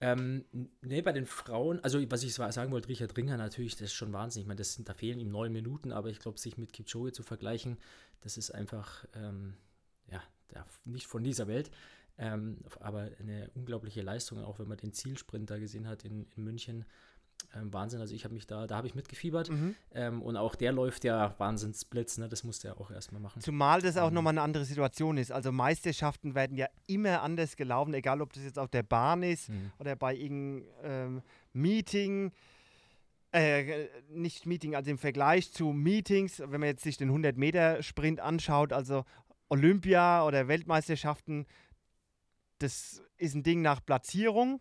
ähm, 0.00 0.44
n- 0.52 0.70
nee, 0.82 1.00
bei 1.02 1.12
den 1.12 1.24
Frauen, 1.26 1.80
also 1.82 1.98
was 2.10 2.22
ich 2.22 2.34
sa- 2.34 2.52
sagen 2.52 2.72
wollte, 2.72 2.88
Richard 2.88 3.16
Ringer 3.16 3.36
natürlich, 3.36 3.74
das 3.74 3.82
ist 3.86 3.94
schon 3.94 4.12
Wahnsinnig. 4.12 4.44
Ich 4.44 4.48
meine, 4.48 4.58
das 4.58 4.74
sind, 4.74 4.88
da 4.88 4.92
fehlen 4.94 5.18
ihm 5.18 5.30
neun 5.30 5.52
Minuten, 5.52 5.92
aber 5.92 6.10
ich 6.10 6.18
glaube, 6.18 6.38
sich 6.38 6.58
mit 6.58 6.72
Kipchoge 6.72 7.12
zu 7.12 7.22
vergleichen, 7.22 7.78
das 8.20 8.36
ist 8.36 8.50
einfach, 8.50 9.06
ähm, 9.14 9.56
ja, 10.10 10.22
der, 10.50 10.66
nicht 10.84 11.06
von 11.06 11.22
dieser 11.24 11.46
Welt. 11.46 11.70
Ähm, 12.16 12.58
aber 12.80 13.08
eine 13.18 13.50
unglaubliche 13.54 14.02
Leistung, 14.02 14.42
auch 14.44 14.58
wenn 14.58 14.68
man 14.68 14.78
den 14.78 14.92
Zielsprint 14.92 15.50
da 15.50 15.58
gesehen 15.58 15.88
hat 15.88 16.04
in, 16.04 16.26
in 16.36 16.44
München. 16.44 16.84
Ähm, 17.54 17.72
Wahnsinn, 17.72 18.00
also 18.00 18.14
ich 18.14 18.24
habe 18.24 18.34
mich 18.34 18.46
da, 18.46 18.66
da 18.66 18.76
habe 18.76 18.86
ich 18.86 18.94
mitgefiebert. 18.94 19.50
Mhm. 19.50 19.74
Ähm, 19.92 20.22
und 20.22 20.36
auch 20.36 20.54
der 20.54 20.72
läuft 20.72 21.04
ja 21.04 21.34
Wahnsinnsblitz, 21.38 22.18
ne? 22.18 22.28
Das 22.28 22.42
musste 22.44 22.68
er 22.68 22.80
auch 22.80 22.90
erstmal 22.90 23.20
machen. 23.20 23.40
Zumal 23.42 23.82
das 23.82 23.96
auch 23.96 24.08
Ähm. 24.08 24.14
nochmal 24.14 24.32
eine 24.32 24.42
andere 24.42 24.64
Situation 24.64 25.16
ist. 25.18 25.32
Also 25.32 25.50
Meisterschaften 25.52 26.34
werden 26.34 26.56
ja 26.56 26.68
immer 26.86 27.22
anders 27.22 27.56
gelaufen, 27.56 27.92
egal 27.94 28.22
ob 28.22 28.32
das 28.32 28.44
jetzt 28.44 28.58
auf 28.58 28.70
der 28.70 28.82
Bahn 28.84 29.22
ist 29.22 29.48
Mhm. 29.48 29.72
oder 29.78 29.96
bei 29.96 30.14
irgendeinem 30.14 30.66
ähm, 30.84 31.22
Meeting. 31.52 32.32
Äh, 33.32 33.88
nicht 34.10 34.46
Meeting, 34.46 34.76
also 34.76 34.92
im 34.92 34.98
Vergleich 34.98 35.52
zu 35.52 35.72
Meetings, 35.72 36.38
wenn 36.38 36.60
man 36.60 36.68
jetzt 36.68 36.84
sich 36.84 36.96
den 36.96 37.10
100-Meter-Sprint 37.10 38.20
anschaut, 38.20 38.72
also 38.72 39.04
Olympia 39.48 40.24
oder 40.24 40.46
Weltmeisterschaften, 40.46 41.44
das 42.58 43.02
ist 43.16 43.34
ein 43.34 43.42
Ding 43.42 43.62
nach 43.62 43.84
Platzierung. 43.84 44.60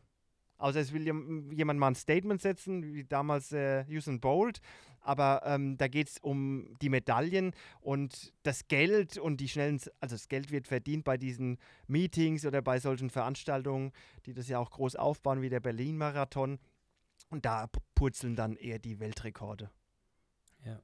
Außer 0.57 0.79
es 0.79 0.93
will 0.93 1.05
jem- 1.05 1.51
jemand 1.51 1.79
mal 1.79 1.87
ein 1.87 1.95
Statement 1.95 2.41
setzen, 2.41 2.83
wie 2.93 3.03
damals 3.03 3.51
äh, 3.51 3.85
Usain 3.89 4.21
Bolt. 4.21 4.61
Aber 5.01 5.41
ähm, 5.45 5.75
da 5.77 5.89
geht 5.89 6.07
es 6.07 6.17
um 6.19 6.75
die 6.81 6.87
Medaillen 6.87 7.53
und 7.81 8.33
das 8.43 8.69
Geld 8.69 9.17
und 9.17 9.41
die 9.41 9.49
schnellen, 9.49 9.81
also 9.99 10.15
das 10.15 10.29
Geld 10.29 10.51
wird 10.51 10.67
verdient 10.67 11.03
bei 11.03 11.17
diesen 11.17 11.57
Meetings 11.87 12.45
oder 12.45 12.61
bei 12.61 12.79
solchen 12.79 13.09
Veranstaltungen, 13.09 13.91
die 14.25 14.33
das 14.33 14.47
ja 14.47 14.59
auch 14.59 14.71
groß 14.71 14.95
aufbauen, 14.95 15.41
wie 15.41 15.49
der 15.49 15.59
Berlin-Marathon. 15.59 16.59
Und 17.29 17.45
da 17.45 17.69
purzeln 17.95 18.37
dann 18.37 18.55
eher 18.55 18.79
die 18.79 18.99
Weltrekorde. 18.99 19.69
Ja. 20.63 20.79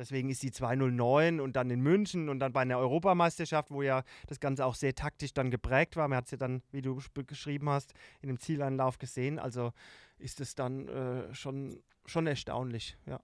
Deswegen 0.00 0.30
ist 0.30 0.42
die 0.42 0.50
209 0.50 1.40
und 1.40 1.56
dann 1.56 1.68
in 1.68 1.82
München 1.82 2.30
und 2.30 2.38
dann 2.40 2.54
bei 2.54 2.62
einer 2.62 2.78
Europameisterschaft, 2.78 3.70
wo 3.70 3.82
ja 3.82 4.02
das 4.28 4.40
Ganze 4.40 4.64
auch 4.64 4.74
sehr 4.74 4.94
taktisch 4.94 5.34
dann 5.34 5.50
geprägt 5.50 5.94
war. 5.96 6.08
Man 6.08 6.16
hat 6.16 6.24
es 6.24 6.30
ja 6.30 6.38
dann, 6.38 6.62
wie 6.72 6.80
du 6.80 6.96
sch- 7.00 7.22
geschrieben 7.24 7.68
hast, 7.68 7.92
in 8.22 8.28
dem 8.28 8.40
Zieleinlauf 8.40 8.98
gesehen. 8.98 9.38
Also 9.38 9.74
ist 10.16 10.40
es 10.40 10.54
dann 10.54 10.88
äh, 10.88 11.34
schon, 11.34 11.82
schon 12.06 12.26
erstaunlich. 12.26 12.96
Ja. 13.04 13.20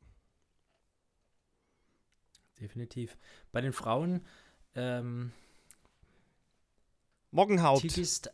Definitiv. 2.60 3.16
Bei 3.52 3.62
den 3.62 3.72
Frauen, 3.72 4.20
ähm, 4.74 5.32
Mockenhaupt. 7.30 7.80
Tigist, 7.80 8.30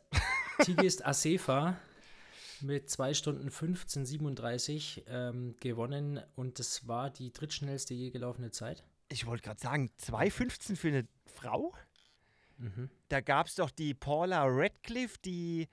Tigist 0.65 1.07
Asefa 1.07 1.77
mit 2.63 2.89
2 2.91 3.15
Stunden 3.15 3.51
15, 3.51 4.07
37 4.07 5.05
ähm, 5.09 5.57
gewonnen 5.61 6.21
und 6.37 6.59
das 6.59 6.87
war 6.89 7.11
die 7.11 7.33
drittschnellste 7.33 7.95
je 7.95 8.11
gelaufene 8.11 8.51
Zeit. 8.51 8.85
Ich 9.09 9.27
wollte 9.27 9.43
gerade 9.45 9.61
sagen, 9.61 9.91
2,15 10.01 10.77
für 10.77 10.89
eine 10.89 11.07
Frau? 11.27 11.75
Mhm. 12.59 12.89
Da 13.09 13.21
gab 13.21 13.47
es 13.47 13.57
doch 13.57 13.71
die 13.71 13.95
Paula 13.95 14.45
Radcliffe, 14.47 15.19
die 15.25 15.69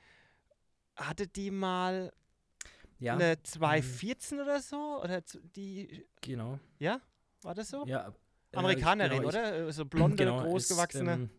hatte 0.96 1.28
die 1.28 1.52
mal 1.52 2.12
Ja, 3.00 3.14
eine 3.14 3.36
2,14 3.36 4.42
oder 4.42 4.62
so? 4.62 5.02
Oder 5.04 5.22
die, 5.56 6.06
genau. 6.22 6.60
ja? 6.80 7.00
War 7.42 7.56
das 7.56 7.70
so? 7.70 7.86
Ja, 7.86 8.10
äh, 8.52 8.58
Amerikanerin, 8.58 9.18
genau, 9.22 9.30
ich- 9.30 9.36
oder? 9.36 9.68
Äh, 9.68 9.72
So 9.72 9.86
blonde, 9.86 10.18
genau, 10.18 10.42
großgewachsene. 10.42 11.12
Ist, 11.14 11.18
ähm, 11.20 11.30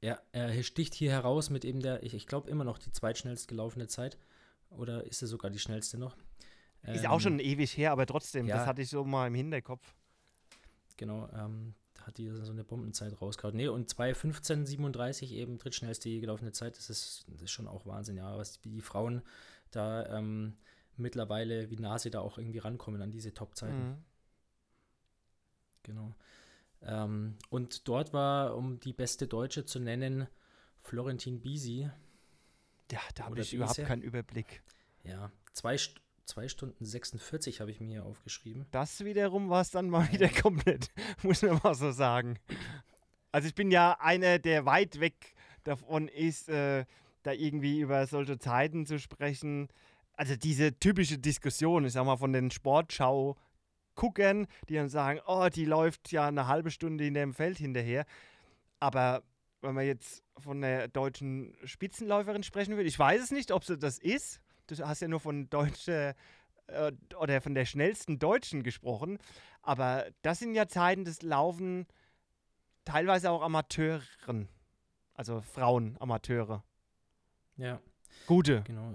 ja, 0.00 0.18
er 0.32 0.62
sticht 0.62 0.94
hier 0.94 1.10
heraus 1.10 1.50
mit 1.50 1.64
eben 1.64 1.80
der, 1.80 2.02
ich, 2.02 2.14
ich 2.14 2.26
glaube 2.26 2.50
immer 2.50 2.64
noch 2.64 2.78
die 2.78 2.92
zweitschnellst 2.92 3.48
gelaufene 3.48 3.86
Zeit. 3.86 4.18
Oder 4.70 5.04
ist 5.04 5.20
er 5.20 5.28
sogar 5.28 5.50
die 5.50 5.58
schnellste 5.58 5.98
noch? 5.98 6.16
Ist 6.84 7.06
auch 7.06 7.14
Ähm, 7.14 7.20
schon 7.20 7.38
ewig 7.40 7.76
her, 7.76 7.92
aber 7.92 8.06
trotzdem, 8.06 8.46
ja. 8.46 8.56
das 8.56 8.66
hatte 8.66 8.82
ich 8.82 8.88
so 8.88 9.04
mal 9.04 9.26
im 9.26 9.34
Hinterkopf. 9.34 9.94
Genau, 10.96 11.28
ähm, 11.34 11.74
da 11.94 12.06
hat 12.06 12.18
die 12.18 12.30
so 12.30 12.52
eine 12.52 12.64
Bombenzeit 12.64 13.20
rausgehauen. 13.20 13.56
Nee, 13.56 13.68
und 13.68 13.90
2,15, 13.92 14.66
37 14.66 15.32
eben 15.32 15.58
drittschnellste 15.58 16.08
je 16.08 16.20
gelaufene 16.20 16.52
Zeit, 16.52 16.76
das 16.76 16.88
ist, 16.88 17.24
das 17.28 17.42
ist 17.42 17.50
schon 17.50 17.68
auch 17.68 17.84
Wahnsinn, 17.84 18.16
ja, 18.16 18.36
was 18.38 18.62
wie 18.64 18.70
die 18.70 18.80
Frauen 18.80 19.22
da 19.70 20.06
ähm, 20.18 20.56
mittlerweile, 20.96 21.70
wie 21.70 21.76
nah 21.76 21.98
sie 21.98 22.10
da 22.10 22.20
auch 22.20 22.38
irgendwie 22.38 22.58
rankommen 22.58 23.02
an 23.02 23.10
diese 23.10 23.34
Top-Zeiten. 23.34 23.90
Mhm. 23.90 23.96
Genau. 25.82 26.14
Ähm, 26.82 27.36
und 27.50 27.88
dort 27.88 28.12
war, 28.12 28.56
um 28.56 28.80
die 28.80 28.92
beste 28.92 29.26
Deutsche 29.26 29.64
zu 29.64 29.80
nennen, 29.80 30.26
Florentin 30.80 31.40
Bisi. 31.40 31.90
Ja, 32.90 33.00
da 33.14 33.24
habe 33.24 33.40
ich 33.40 33.54
überhaupt 33.54 33.84
keinen 33.84 34.02
Überblick. 34.02 34.62
Ja, 35.04 35.30
zwei, 35.52 35.76
St 35.76 36.00
zwei 36.24 36.48
Stunden 36.48 36.84
46 36.84 37.60
habe 37.60 37.70
ich 37.70 37.80
mir 37.80 37.88
hier 37.88 38.04
aufgeschrieben. 38.04 38.66
Das 38.70 39.04
wiederum 39.04 39.50
war 39.50 39.62
es 39.62 39.70
dann 39.70 39.90
mal 39.90 40.10
wieder 40.12 40.28
komplett, 40.28 40.88
muss 41.22 41.42
man 41.42 41.60
mal 41.62 41.74
so 41.74 41.90
sagen. 41.90 42.38
Also 43.32 43.48
ich 43.48 43.54
bin 43.54 43.70
ja 43.70 43.96
einer, 44.00 44.38
der 44.38 44.64
weit 44.64 45.00
weg 45.00 45.34
davon 45.64 46.08
ist, 46.08 46.48
äh, 46.48 46.84
da 47.22 47.32
irgendwie 47.32 47.80
über 47.80 48.06
solche 48.06 48.38
Zeiten 48.38 48.86
zu 48.86 48.98
sprechen. 48.98 49.68
Also 50.14 50.36
diese 50.36 50.78
typische 50.78 51.18
Diskussion, 51.18 51.84
ich 51.84 51.92
sag 51.92 52.04
mal, 52.04 52.16
von 52.16 52.32
den 52.32 52.50
Sportschau-Guckern, 54.00 54.46
die 54.68 54.74
dann 54.74 54.88
sagen, 54.88 55.20
oh, 55.26 55.48
die 55.48 55.64
läuft 55.64 56.12
ja 56.12 56.28
eine 56.28 56.46
halbe 56.46 56.70
Stunde 56.70 57.06
in 57.06 57.14
dem 57.14 57.34
Feld 57.34 57.58
hinterher. 57.58 58.04
Aber 58.78 59.22
wenn 59.60 59.74
man 59.74 59.86
jetzt 59.86 60.22
von 60.38 60.60
der 60.60 60.88
deutschen 60.88 61.54
Spitzenläuferin 61.64 62.42
sprechen 62.42 62.76
würde, 62.76 62.88
ich 62.88 62.98
weiß 62.98 63.22
es 63.22 63.30
nicht, 63.30 63.52
ob 63.52 63.64
sie 63.64 63.76
das 63.76 63.98
ist. 63.98 64.40
Du 64.66 64.76
hast 64.78 65.00
ja 65.00 65.08
nur 65.08 65.20
von 65.20 65.50
deutscher 65.50 66.14
äh, 66.68 66.92
oder 67.18 67.40
von 67.40 67.54
der 67.54 67.66
schnellsten 67.66 68.18
Deutschen 68.18 68.62
gesprochen. 68.62 69.18
Aber 69.62 70.06
das 70.22 70.38
sind 70.38 70.54
ja 70.54 70.66
Zeiten 70.66 71.04
des 71.04 71.22
Laufen 71.22 71.86
teilweise 72.84 73.30
auch 73.30 73.42
Amateuren. 73.42 74.48
Also 75.12 75.42
Frauen, 75.42 75.96
Amateure. 76.00 76.64
Ja, 77.56 77.78
Gute. 78.26 78.62
genau. 78.62 78.94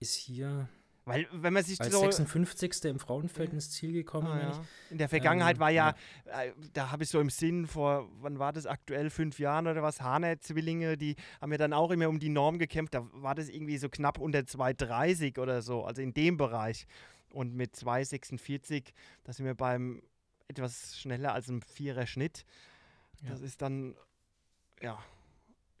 Ist 0.00 0.14
hier 0.14 0.68
Weil, 1.06 1.28
wenn 1.30 1.52
man 1.52 1.62
sich 1.62 1.80
Als 1.80 1.92
so. 1.92 2.00
56. 2.00 2.84
im 2.90 2.98
Frauenfeld 2.98 3.52
ins 3.52 3.70
Ziel 3.70 3.92
gekommen, 3.92 4.26
Ah, 4.26 4.40
ja. 4.40 4.64
In 4.90 4.98
der 4.98 5.08
Vergangenheit 5.08 5.54
Ähm, 5.54 5.60
war 5.60 5.70
ja, 5.70 5.90
äh, 6.24 6.50
da 6.72 6.90
habe 6.90 7.04
ich 7.04 7.10
so 7.10 7.20
im 7.20 7.30
Sinn 7.30 7.68
vor, 7.68 8.08
wann 8.20 8.40
war 8.40 8.52
das 8.52 8.66
aktuell, 8.66 9.08
fünf 9.08 9.38
Jahren 9.38 9.68
oder 9.68 9.84
was, 9.84 10.00
Hane-Zwillinge, 10.00 10.96
die 10.96 11.14
haben 11.40 11.52
ja 11.52 11.58
dann 11.58 11.72
auch 11.72 11.92
immer 11.92 12.08
um 12.08 12.18
die 12.18 12.28
Norm 12.28 12.58
gekämpft, 12.58 12.94
da 12.94 13.06
war 13.12 13.36
das 13.36 13.48
irgendwie 13.48 13.78
so 13.78 13.88
knapp 13.88 14.18
unter 14.18 14.40
2,30 14.40 15.38
oder 15.38 15.62
so, 15.62 15.84
also 15.84 16.02
in 16.02 16.12
dem 16.12 16.36
Bereich. 16.36 16.86
Und 17.30 17.54
mit 17.54 17.76
2,46, 17.76 18.92
da 19.22 19.32
sind 19.32 19.46
wir 19.46 19.54
beim 19.54 20.02
etwas 20.48 20.98
schneller 20.98 21.34
als 21.34 21.48
einem 21.48 21.62
Vierer 21.62 22.08
Schnitt. 22.08 22.44
Ja. 23.22 23.30
Das 23.30 23.42
ist 23.42 23.62
dann, 23.62 23.94
ja, 24.80 24.98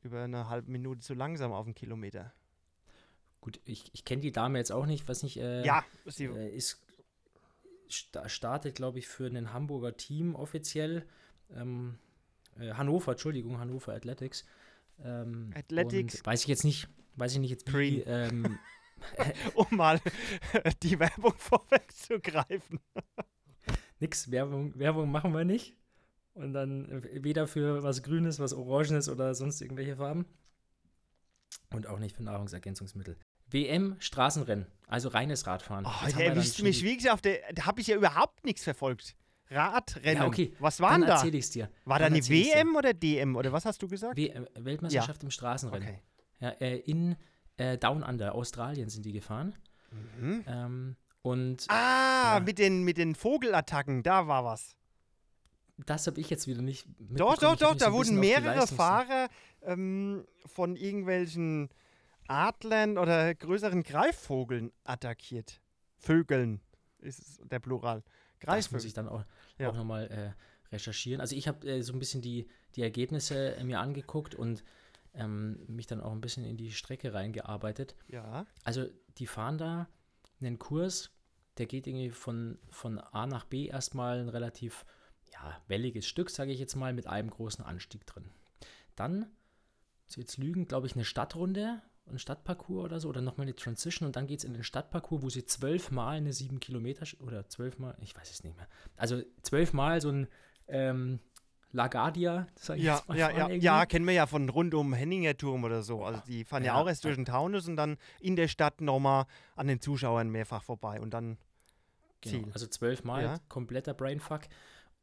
über 0.04 0.22
eine 0.22 0.48
halbe 0.48 0.70
Minute 0.70 1.00
zu 1.00 1.14
langsam 1.14 1.52
auf 1.52 1.66
einen 1.66 1.74
Kilometer. 1.74 2.32
Gut, 3.40 3.60
ich, 3.64 3.90
ich 3.92 4.04
kenne 4.04 4.22
die 4.22 4.32
Dame 4.32 4.58
jetzt 4.58 4.72
auch 4.72 4.86
nicht, 4.86 5.08
was 5.08 5.22
nicht. 5.22 5.38
Äh, 5.38 5.64
ja, 5.64 5.84
sie, 6.06 6.24
äh, 6.24 6.54
ist 6.54 6.82
sta 7.88 8.28
startet, 8.28 8.74
glaube 8.74 8.98
ich, 8.98 9.06
für 9.06 9.26
ein 9.26 9.52
Hamburger 9.52 9.96
Team 9.96 10.34
offiziell. 10.34 11.06
Ähm, 11.54 11.98
äh, 12.58 12.72
Hannover, 12.72 13.12
Entschuldigung, 13.12 13.58
Hannover 13.58 13.94
Athletics. 13.94 14.44
Ähm, 15.02 15.52
Athletics. 15.54 16.24
Weiß 16.24 16.42
ich 16.42 16.48
jetzt 16.48 16.64
nicht, 16.64 16.88
weiß 17.16 17.34
ich 17.34 17.38
nicht 17.38 17.50
jetzt 17.50 17.72
wie. 17.72 18.00
Ähm, 18.00 18.58
um 19.54 19.66
mal 19.70 20.00
die 20.82 20.98
Werbung 20.98 21.34
vorwegzugreifen. 21.38 22.80
nix, 24.00 24.30
Werbung, 24.30 24.78
Werbung 24.78 25.10
machen 25.10 25.32
wir 25.32 25.44
nicht. 25.44 25.76
Und 26.34 26.52
dann 26.52 26.90
äh, 26.90 27.24
weder 27.24 27.46
für 27.46 27.82
was 27.82 28.02
Grünes, 28.02 28.38
was 28.40 28.52
Orangenes 28.52 29.08
oder 29.08 29.34
sonst 29.34 29.60
irgendwelche 29.60 29.96
Farben. 29.96 30.26
Und 31.72 31.86
auch 31.86 31.98
nicht 31.98 32.16
für 32.16 32.22
Nahrungsergänzungsmittel. 32.22 33.16
WM 33.50 33.96
Straßenrennen, 34.00 34.66
also 34.88 35.08
reines 35.08 35.46
Radfahren. 35.46 35.86
Oh, 35.86 36.08
dann 36.10 36.20
erwischt 36.20 36.56
schon 36.56 36.64
mich 36.66 36.82
wirklich 36.82 37.10
auf 37.10 37.20
der. 37.20 37.40
Da 37.54 37.66
habe 37.66 37.80
ich 37.80 37.86
ja 37.86 37.96
überhaupt 37.96 38.44
nichts 38.44 38.64
verfolgt. 38.64 39.14
Radrennen. 39.48 40.22
Ja, 40.22 40.26
okay. 40.26 40.52
Was 40.58 40.80
war 40.80 40.90
Dann 40.90 41.02
da? 41.02 41.14
erzähle 41.14 41.38
ich 41.38 41.44
es 41.44 41.50
dir. 41.50 41.70
War 41.84 41.98
da 42.00 42.06
dann 42.06 42.14
eine 42.14 42.18
ich's 42.18 42.26
dir. 42.28 42.54
WM 42.54 42.74
oder 42.74 42.92
DM 42.94 43.36
oder 43.36 43.52
was 43.52 43.64
hast 43.64 43.80
du 43.80 43.86
gesagt? 43.86 44.16
W 44.16 44.26
äh, 44.26 44.44
Weltmeisterschaft 44.58 45.22
im 45.22 45.30
Straßenrennen. 45.30 45.88
Okay. 45.88 46.00
Ja, 46.40 46.48
äh, 46.60 46.78
in 46.78 47.16
äh, 47.56 47.78
Down 47.78 48.02
Under, 48.02 48.34
Australien 48.34 48.88
sind 48.88 49.04
die 49.06 49.12
gefahren. 49.12 49.54
Mhm. 50.20 50.44
Ähm, 50.48 50.96
und 51.22 51.64
Ah, 51.68 52.34
Ja. 52.34 52.40
mit, 52.40 52.58
den, 52.58 52.82
mit 52.82 52.98
den 52.98 53.14
Vogelattacken, 53.14 54.02
da 54.02 54.26
war 54.26 54.44
was. 54.44 54.76
das 55.86 56.08
habe 56.08 56.20
ich 56.20 56.28
jetzt 56.28 56.48
wieder 56.48 56.62
nicht 56.62 56.84
Doch, 56.86 57.30
mitbekommen. 57.30 57.38
doch, 57.40 57.56
doch, 57.56 57.72
so 57.74 57.78
da 57.78 57.92
wurden 57.92 58.18
mehrere 58.18 58.66
Fahrer 58.66 59.28
ähm, 59.62 60.26
von 60.46 60.74
irgendwelchen 60.74 61.68
Adlern 62.28 62.98
oder 62.98 63.34
größeren 63.34 63.82
Greifvogeln 63.82 64.72
attackiert. 64.84 65.60
Vögeln 65.96 66.60
ist 66.98 67.40
der 67.50 67.58
Plural. 67.60 68.02
Das 68.40 68.70
muss 68.70 68.84
ich 68.84 68.92
Greifvögel. 68.92 68.92
dann 68.92 69.08
auch, 69.08 69.24
Ja. 69.58 69.70
auch 69.70 69.76
nochmal 69.76 70.06
äh, 70.08 70.72
recherchieren. 70.72 71.20
Also 71.20 71.34
ich 71.36 71.48
habe 71.48 71.66
äh, 71.66 71.82
so 71.82 71.92
ein 71.92 71.98
bisschen 71.98 72.22
die, 72.22 72.48
die 72.74 72.82
Ergebnisse 72.82 73.56
äh, 73.56 73.64
mir 73.64 73.80
angeguckt 73.80 74.34
und 74.34 74.62
ähm, 75.14 75.64
mich 75.68 75.86
dann 75.86 76.00
auch 76.00 76.12
ein 76.12 76.20
bisschen 76.20 76.44
in 76.44 76.56
die 76.56 76.72
Strecke 76.72 77.14
reingearbeitet. 77.14 77.94
Ja. 78.08 78.46
Also 78.64 78.86
die 79.18 79.26
fahren 79.26 79.56
da 79.58 79.88
einen 80.40 80.58
Kurs, 80.58 81.10
der 81.56 81.64
geht 81.66 81.86
irgendwie 81.86 82.10
von, 82.10 82.58
von 82.70 82.98
A 82.98 83.26
nach 83.26 83.46
B 83.46 83.66
erstmal 83.68 84.20
ein 84.20 84.28
relativ 84.28 84.84
ja, 85.32 85.60
welliges 85.68 86.06
Stück, 86.06 86.28
sage 86.30 86.52
ich 86.52 86.58
jetzt 86.60 86.76
mal, 86.76 86.92
mit 86.92 87.06
einem 87.06 87.30
großen 87.30 87.64
Anstieg 87.64 88.06
drin. 88.06 88.30
Dann, 88.94 89.26
jetzt 90.14 90.36
lügen, 90.36 90.68
glaube 90.68 90.86
ich, 90.86 90.94
eine 90.94 91.04
Stadtrunde, 91.04 91.80
ein 92.08 92.18
Stadtparcours 92.18 92.84
oder 92.84 93.00
so, 93.00 93.08
oder 93.08 93.20
nochmal 93.20 93.46
eine 93.46 93.54
Transition 93.54 94.06
und 94.06 94.16
dann 94.16 94.26
geht 94.26 94.38
es 94.40 94.44
in 94.44 94.52
den 94.54 94.62
Stadtparcours, 94.62 95.22
wo 95.22 95.28
sie 95.30 95.44
zwölfmal 95.44 96.16
eine 96.16 96.32
sieben 96.32 96.60
Kilometer 96.60 97.04
oder 97.20 97.48
zwölfmal, 97.48 97.96
ich 98.00 98.14
weiß 98.16 98.30
es 98.30 98.44
nicht 98.44 98.56
mehr. 98.56 98.68
Also 98.96 99.22
zwölfmal 99.42 100.00
so 100.00 100.10
ein 100.10 100.28
ähm, 100.68 101.18
Lagardia, 101.72 102.46
sage 102.54 102.78
ich 102.78 102.86
Ja, 102.86 102.96
jetzt 102.96 103.08
mal. 103.08 103.18
ja, 103.18 103.30
ja, 103.30 103.38
irgendwie. 103.48 103.64
ja, 103.64 103.86
kennen 103.86 104.06
wir 104.06 104.14
ja 104.14 104.26
von 104.26 104.48
rund 104.48 104.72
um 104.74 104.94
Henninger 104.94 105.36
Turm 105.36 105.64
oder 105.64 105.82
so. 105.82 106.04
Also 106.04 106.20
die 106.26 106.44
fahren 106.44 106.64
ja, 106.64 106.74
Ja. 106.74 106.80
auch 106.80 106.86
erst 106.86 107.04
durch 107.04 107.16
den 107.16 107.24
Taunus 107.24 107.66
und 107.68 107.76
dann 107.76 107.98
in 108.20 108.36
der 108.36 108.48
Stadt 108.48 108.80
nochmal 108.80 109.26
an 109.56 109.66
den 109.66 109.80
Zuschauern 109.80 110.30
mehrfach 110.30 110.62
vorbei 110.62 111.00
und 111.00 111.10
dann 111.12 111.36
Genau, 112.22 112.44
Ziel. 112.44 112.52
also 112.52 112.66
zwölfmal, 112.66 113.22
Ja. 113.24 113.38
kompletter 113.48 113.94
Brainfuck. 113.94 114.42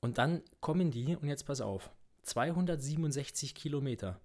Und 0.01 0.17
dann 0.17 0.41
kommen 0.61 0.89
die, 0.89 1.15
und 1.15 1.27
jetzt 1.27 1.43
pass 1.45 1.61
auf, 1.61 1.91
267 2.23 3.53
Kilometer. 3.55 4.19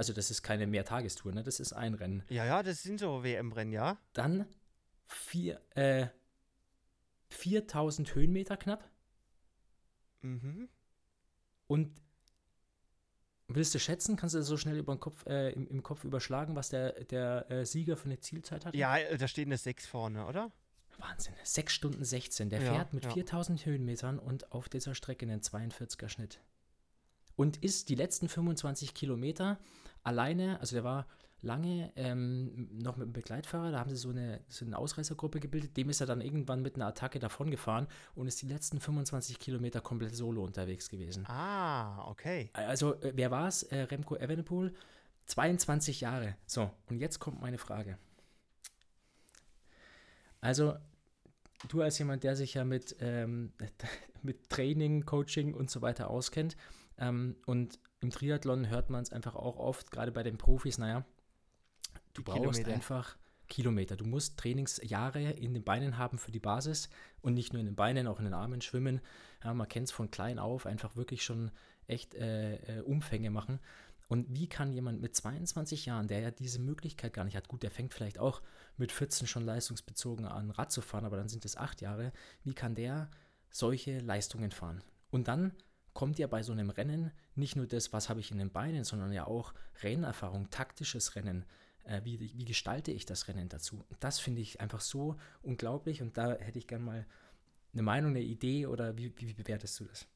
Also 0.00 0.14
das 0.14 0.30
ist 0.30 0.42
keine 0.42 0.66
Mehrtagestour, 0.66 1.30
ne? 1.30 1.42
das 1.42 1.60
ist 1.60 1.74
ein 1.74 1.92
Rennen. 1.92 2.22
Ja, 2.30 2.46
ja, 2.46 2.62
das 2.62 2.82
sind 2.82 3.00
so 3.00 3.22
WM-Rennen, 3.22 3.70
ja. 3.70 3.98
Dann 4.14 4.46
vier, 5.04 5.60
äh, 5.74 6.06
4000 7.28 8.14
Höhenmeter 8.14 8.56
knapp. 8.56 8.88
Mhm. 10.22 10.70
Und 11.66 12.00
willst 13.48 13.74
du 13.74 13.78
schätzen, 13.78 14.16
kannst 14.16 14.34
du 14.34 14.38
das 14.38 14.46
so 14.46 14.56
schnell 14.56 14.78
über 14.78 14.94
den 14.94 15.00
Kopf, 15.00 15.26
äh, 15.26 15.50
im, 15.50 15.68
im 15.68 15.82
Kopf 15.82 16.04
überschlagen, 16.04 16.56
was 16.56 16.70
der, 16.70 17.04
der 17.04 17.50
äh, 17.50 17.66
Sieger 17.66 17.98
für 17.98 18.06
eine 18.06 18.20
Zielzeit 18.20 18.64
hat? 18.64 18.74
Ja, 18.74 18.96
äh, 18.96 19.18
da 19.18 19.28
steht 19.28 19.48
eine 19.48 19.58
6 19.58 19.86
vorne, 19.86 20.24
oder? 20.24 20.50
Wahnsinn. 20.96 21.34
6 21.44 21.74
Stunden 21.74 22.04
16. 22.06 22.48
Der 22.48 22.62
Ja, 22.62 22.72
fährt 22.72 22.94
mit 22.94 23.04
ja. 23.04 23.10
4000 23.10 23.66
Höhenmetern 23.66 24.18
und 24.18 24.50
auf 24.50 24.70
dieser 24.70 24.94
Strecke 24.94 25.26
einen 25.26 25.42
42er 25.42 26.08
Schnitt. 26.08 26.40
Und 27.40 27.56
ist 27.64 27.88
die 27.88 27.94
letzten 27.94 28.28
25 28.28 28.92
Kilometer 28.92 29.58
alleine, 30.02 30.60
also 30.60 30.76
der 30.76 30.84
war 30.84 31.06
lange 31.40 31.90
ähm, 31.96 32.68
noch 32.70 32.98
mit 32.98 33.04
einem 33.04 33.14
Begleitfahrer, 33.14 33.72
da 33.72 33.80
haben 33.80 33.88
sie 33.88 33.96
so 33.96 34.10
eine, 34.10 34.44
so 34.48 34.66
eine 34.66 34.76
Ausreißergruppe 34.76 35.40
gebildet, 35.40 35.74
dem 35.74 35.88
ist 35.88 36.02
er 36.02 36.06
dann 36.06 36.20
irgendwann 36.20 36.60
mit 36.60 36.74
einer 36.74 36.86
Attacke 36.86 37.18
davongefahren 37.18 37.86
und 38.14 38.26
ist 38.26 38.42
die 38.42 38.46
letzten 38.46 38.78
25 38.78 39.38
Kilometer 39.38 39.80
komplett 39.80 40.14
solo 40.14 40.44
unterwegs 40.44 40.90
gewesen. 40.90 41.24
Ah, 41.28 42.06
okay. 42.10 42.50
Also, 42.52 43.00
äh, 43.00 43.14
wer 43.16 43.30
war 43.30 43.48
es? 43.48 43.62
Äh, 43.62 43.84
Remco 43.84 44.16
Evenepoel, 44.16 44.74
22 45.24 46.02
Jahre. 46.02 46.36
So, 46.44 46.70
und 46.90 46.98
jetzt 46.98 47.20
kommt 47.20 47.40
meine 47.40 47.56
Frage. 47.56 47.96
Also, 50.42 50.76
du 51.68 51.80
als 51.80 51.98
jemand, 51.98 52.22
der 52.22 52.36
sich 52.36 52.52
ja 52.52 52.66
mit, 52.66 52.96
ähm, 53.00 53.54
mit 54.22 54.50
Training, 54.50 55.06
Coaching 55.06 55.54
und 55.54 55.70
so 55.70 55.80
weiter 55.80 56.10
auskennt, 56.10 56.58
ähm, 57.00 57.36
und 57.46 57.78
im 58.00 58.10
Triathlon 58.10 58.68
hört 58.68 58.90
man 58.90 59.02
es 59.02 59.12
einfach 59.12 59.34
auch 59.34 59.58
oft, 59.58 59.90
gerade 59.90 60.12
bei 60.12 60.22
den 60.22 60.38
Profis, 60.38 60.78
naja, 60.78 61.04
du 62.14 62.22
brauchst 62.22 62.40
Kilometer. 62.40 62.72
einfach 62.72 63.16
Kilometer. 63.48 63.96
Du 63.96 64.06
musst 64.06 64.38
Trainingsjahre 64.38 65.32
in 65.32 65.52
den 65.52 65.64
Beinen 65.64 65.98
haben 65.98 66.18
für 66.18 66.30
die 66.30 66.38
Basis 66.38 66.88
und 67.20 67.34
nicht 67.34 67.52
nur 67.52 67.60
in 67.60 67.66
den 67.66 67.74
Beinen, 67.74 68.06
auch 68.06 68.18
in 68.18 68.24
den 68.24 68.34
Armen 68.34 68.62
schwimmen. 68.62 69.00
Ja, 69.44 69.52
man 69.52 69.68
kennt 69.68 69.88
es 69.88 69.92
von 69.92 70.10
klein 70.10 70.38
auf, 70.38 70.64
einfach 70.64 70.96
wirklich 70.96 71.24
schon 71.24 71.50
echt 71.86 72.14
äh, 72.14 72.78
äh, 72.78 72.80
Umfänge 72.82 73.30
machen. 73.30 73.58
Und 74.08 74.26
wie 74.34 74.48
kann 74.48 74.72
jemand 74.72 75.00
mit 75.00 75.14
22 75.14 75.86
Jahren, 75.86 76.08
der 76.08 76.20
ja 76.20 76.30
diese 76.30 76.58
Möglichkeit 76.58 77.12
gar 77.12 77.24
nicht 77.24 77.36
hat, 77.36 77.48
gut, 77.48 77.62
der 77.62 77.70
fängt 77.70 77.94
vielleicht 77.94 78.18
auch 78.18 78.42
mit 78.76 78.90
14 78.90 79.26
schon 79.26 79.44
leistungsbezogen 79.44 80.26
an, 80.26 80.50
Rad 80.50 80.72
zu 80.72 80.80
fahren, 80.80 81.04
aber 81.04 81.16
dann 81.16 81.28
sind 81.28 81.44
es 81.44 81.56
acht 81.56 81.80
Jahre, 81.80 82.12
wie 82.42 82.54
kann 82.54 82.74
der 82.74 83.08
solche 83.50 84.00
Leistungen 84.00 84.50
fahren? 84.50 84.82
Und 85.10 85.28
dann 85.28 85.52
kommt 86.00 86.18
ja 86.18 86.28
bei 86.28 86.42
so 86.42 86.52
einem 86.52 86.70
Rennen 86.70 87.12
nicht 87.34 87.56
nur 87.56 87.66
das, 87.66 87.92
was 87.92 88.08
habe 88.08 88.20
ich 88.20 88.30
in 88.30 88.38
den 88.38 88.50
Beinen, 88.50 88.84
sondern 88.84 89.12
ja 89.12 89.26
auch 89.26 89.52
Rennerfahrung, 89.82 90.48
taktisches 90.48 91.14
Rennen. 91.14 91.44
Äh, 91.84 92.00
wie, 92.04 92.18
wie 92.18 92.46
gestalte 92.46 92.90
ich 92.90 93.04
das 93.04 93.28
Rennen 93.28 93.50
dazu? 93.50 93.84
Das 94.00 94.18
finde 94.18 94.40
ich 94.40 94.62
einfach 94.62 94.80
so 94.80 95.16
unglaublich 95.42 96.00
und 96.00 96.16
da 96.16 96.38
hätte 96.38 96.58
ich 96.58 96.66
gerne 96.66 96.84
mal 96.86 97.06
eine 97.74 97.82
Meinung, 97.82 98.12
eine 98.12 98.22
Idee 98.22 98.64
oder 98.64 98.96
wie, 98.96 99.12
wie, 99.18 99.28
wie 99.28 99.34
bewertest 99.34 99.78
du 99.78 99.84
das? 99.84 100.08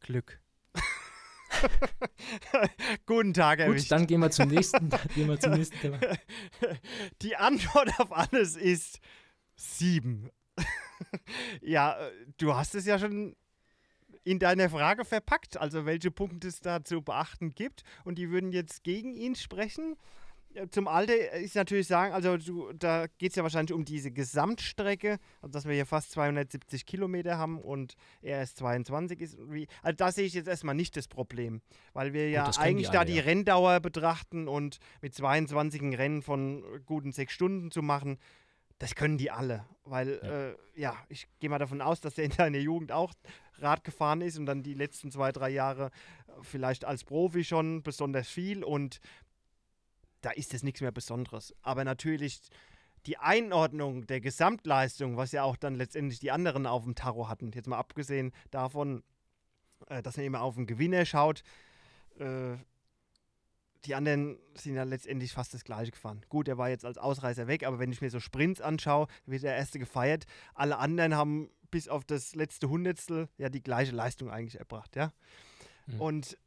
Glück. 0.00 0.40
Guten 3.06 3.34
Tag, 3.34 3.60
Gut, 3.60 3.68
erwischt. 3.68 3.92
dann 3.92 4.08
gehen 4.08 4.18
wir 4.18 4.32
zum 4.32 4.48
nächsten, 4.48 4.90
gehen 5.14 5.28
wir 5.28 5.38
zum 5.38 5.52
nächsten 5.52 5.78
Thema. 5.78 6.00
Die 7.22 7.36
Antwort 7.36 7.90
auf 8.00 8.10
alles 8.10 8.56
ist 8.56 8.98
sieben. 9.54 10.32
ja, 11.60 11.96
äh, 11.96 12.10
du 12.38 12.56
hast 12.56 12.74
es 12.74 12.86
ja 12.86 12.98
schon 12.98 13.36
in 14.24 14.38
deiner 14.38 14.70
Frage 14.70 15.04
verpackt, 15.04 15.56
also 15.56 15.86
welche 15.86 16.10
Punkte 16.10 16.48
es 16.48 16.60
da 16.60 16.84
zu 16.84 17.02
beachten 17.02 17.54
gibt. 17.54 17.82
Und 18.04 18.18
die 18.18 18.30
würden 18.30 18.52
jetzt 18.52 18.84
gegen 18.84 19.14
ihn 19.14 19.34
sprechen. 19.34 19.96
Ja, 20.54 20.68
Zum 20.70 20.88
Alter 20.88 21.32
ist 21.32 21.54
natürlich 21.56 21.86
sagen, 21.86 22.14
also 22.14 22.36
du, 22.38 22.72
da 22.72 23.06
geht 23.18 23.32
es 23.32 23.36
ja 23.36 23.42
wahrscheinlich 23.42 23.74
um 23.74 23.84
diese 23.84 24.10
Gesamtstrecke, 24.10 25.18
also 25.42 25.52
dass 25.52 25.66
wir 25.66 25.74
hier 25.74 25.84
fast 25.84 26.10
270 26.12 26.86
Kilometer 26.86 27.36
haben 27.36 27.60
und 27.60 27.94
er 28.22 28.38
erst 28.38 28.56
22 28.58 29.20
ist. 29.20 29.38
Wie, 29.50 29.68
also 29.82 29.96
da 29.96 30.10
sehe 30.10 30.24
ich 30.24 30.34
jetzt 30.34 30.48
erstmal 30.48 30.74
nicht 30.74 30.96
das 30.96 31.06
Problem, 31.06 31.60
weil 31.92 32.14
wir 32.14 32.30
ja 32.30 32.44
können 32.44 32.52
die 32.52 32.58
eigentlich 32.60 32.88
da 32.88 33.00
alle, 33.00 33.10
die 33.10 33.16
ja. 33.16 33.24
Renndauer 33.24 33.80
betrachten 33.80 34.48
und 34.48 34.78
mit 35.02 35.14
22 35.14 35.82
ein 35.82 35.94
Rennen 35.94 36.22
von 36.22 36.64
guten 36.86 37.12
sechs 37.12 37.34
Stunden 37.34 37.70
zu 37.70 37.82
machen, 37.82 38.18
das 38.78 38.94
können 38.94 39.18
die 39.18 39.30
alle. 39.30 39.64
Weil, 39.84 40.20
ja, 40.22 40.28
äh, 40.28 40.56
ja 40.74 40.96
ich 41.08 41.28
gehe 41.40 41.50
mal 41.50 41.58
davon 41.58 41.80
aus, 41.80 42.00
dass 42.00 42.18
er 42.18 42.24
in 42.24 42.30
seiner 42.30 42.58
Jugend 42.58 42.92
auch 42.92 43.12
Rad 43.58 43.84
gefahren 43.84 44.20
ist 44.20 44.38
und 44.38 44.46
dann 44.46 44.62
die 44.62 44.74
letzten 44.74 45.10
zwei, 45.10 45.32
drei 45.32 45.50
Jahre 45.50 45.90
vielleicht 46.42 46.84
als 46.84 47.04
Profi 47.04 47.44
schon 47.44 47.82
besonders 47.82 48.28
viel 48.28 48.62
und 48.62 49.00
da 50.20 50.30
ist 50.30 50.54
es 50.54 50.62
nichts 50.62 50.80
mehr 50.80 50.92
Besonderes. 50.92 51.54
Aber 51.62 51.84
natürlich 51.84 52.40
die 53.06 53.18
Einordnung 53.18 54.06
der 54.06 54.20
Gesamtleistung, 54.20 55.16
was 55.16 55.32
ja 55.32 55.42
auch 55.42 55.56
dann 55.56 55.74
letztendlich 55.74 56.20
die 56.20 56.30
anderen 56.30 56.66
auf 56.66 56.84
dem 56.84 56.94
Tarot 56.94 57.28
hatten, 57.28 57.52
jetzt 57.52 57.68
mal 57.68 57.78
abgesehen 57.78 58.32
davon, 58.50 59.02
äh, 59.86 60.02
dass 60.02 60.16
man 60.16 60.26
immer 60.26 60.42
auf 60.42 60.56
den 60.56 60.66
Gewinner 60.66 61.04
schaut, 61.04 61.42
äh, 62.18 62.56
die 63.84 63.94
anderen 63.94 64.38
sind 64.54 64.74
ja 64.74 64.82
letztendlich 64.82 65.32
fast 65.32 65.54
das 65.54 65.64
gleiche 65.64 65.92
gefahren. 65.92 66.20
Gut, 66.28 66.48
er 66.48 66.58
war 66.58 66.68
jetzt 66.68 66.84
als 66.84 66.98
Ausreißer 66.98 67.46
weg, 67.46 67.64
aber 67.64 67.78
wenn 67.78 67.92
ich 67.92 68.00
mir 68.00 68.10
so 68.10 68.20
Sprints 68.20 68.60
anschaue, 68.60 69.06
wird 69.26 69.44
der 69.44 69.56
erste 69.56 69.78
gefeiert. 69.78 70.24
Alle 70.54 70.78
anderen 70.78 71.14
haben 71.14 71.50
bis 71.70 71.88
auf 71.88 72.04
das 72.04 72.34
letzte 72.34 72.68
Hundertstel 72.68 73.28
ja 73.36 73.48
die 73.48 73.62
gleiche 73.62 73.92
Leistung 73.92 74.30
eigentlich 74.30 74.58
erbracht, 74.58 74.96
ja. 74.96 75.12
Mhm. 75.86 76.00
Und 76.00 76.38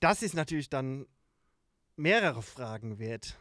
das 0.00 0.22
ist 0.22 0.34
natürlich 0.34 0.68
dann 0.68 1.06
mehrere 1.96 2.42
Fragen 2.42 2.98
wert. 2.98 3.38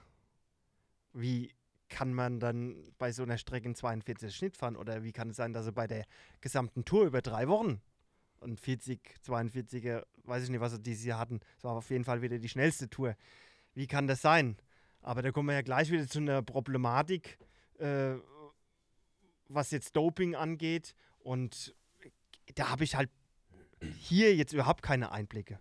Wie 1.13 1.53
kann 1.89 2.13
man 2.13 2.39
dann 2.39 2.91
bei 2.97 3.12
so 3.12 3.23
einer 3.23 3.38
Strecke 3.38 3.67
in 3.67 3.75
42 3.75 4.36
Schnitt 4.36 4.58
fahren? 4.58 4.75
Oder 4.75 5.03
wie 5.03 5.12
kann 5.12 5.29
es 5.29 5.36
sein, 5.36 5.53
dass 5.53 5.65
er 5.65 5.71
bei 5.71 5.88
der 5.88 6.06
gesamten 6.41 6.86
Tour 6.86 7.06
über 7.06 7.21
drei 7.21 7.47
Wochen 7.47 7.82
und 8.43 8.60
40, 8.60 8.99
42er, 9.25 10.06
weiß 10.25 10.43
ich 10.43 10.49
nicht, 10.49 10.60
was 10.60 10.73
sie 10.73 10.82
dieses 10.82 11.06
Jahr 11.06 11.19
hatten. 11.19 11.39
Es 11.58 11.63
war 11.63 11.73
auf 11.73 11.89
jeden 11.89 12.03
Fall 12.03 12.21
wieder 12.21 12.38
die 12.38 12.49
schnellste 12.49 12.89
Tour. 12.89 13.15
Wie 13.73 13.88
kann 13.88 14.08
das 14.08 14.21
sein? 14.21 14.58
Aber 15.01 15.21
da 15.21 15.32
kommen 15.32 15.49
wir 15.49 15.56
ja 15.56 15.62
gleich 15.62 15.91
wieder 15.91 16.08
zu 16.08 16.19
einer 16.19 16.41
Problematik, 16.41 17.38
äh, 17.79 18.15
was 19.49 19.71
jetzt 19.71 19.95
Doping 19.95 20.36
angeht. 20.36 20.95
Und 21.19 21.75
da 22.56 22.69
habe 22.69 22.84
ich 22.84 22.95
halt 22.95 23.10
hier 23.97 24.36
jetzt 24.36 24.53
überhaupt 24.53 24.82
keine 24.82 25.12
Einblicke. 25.12 25.60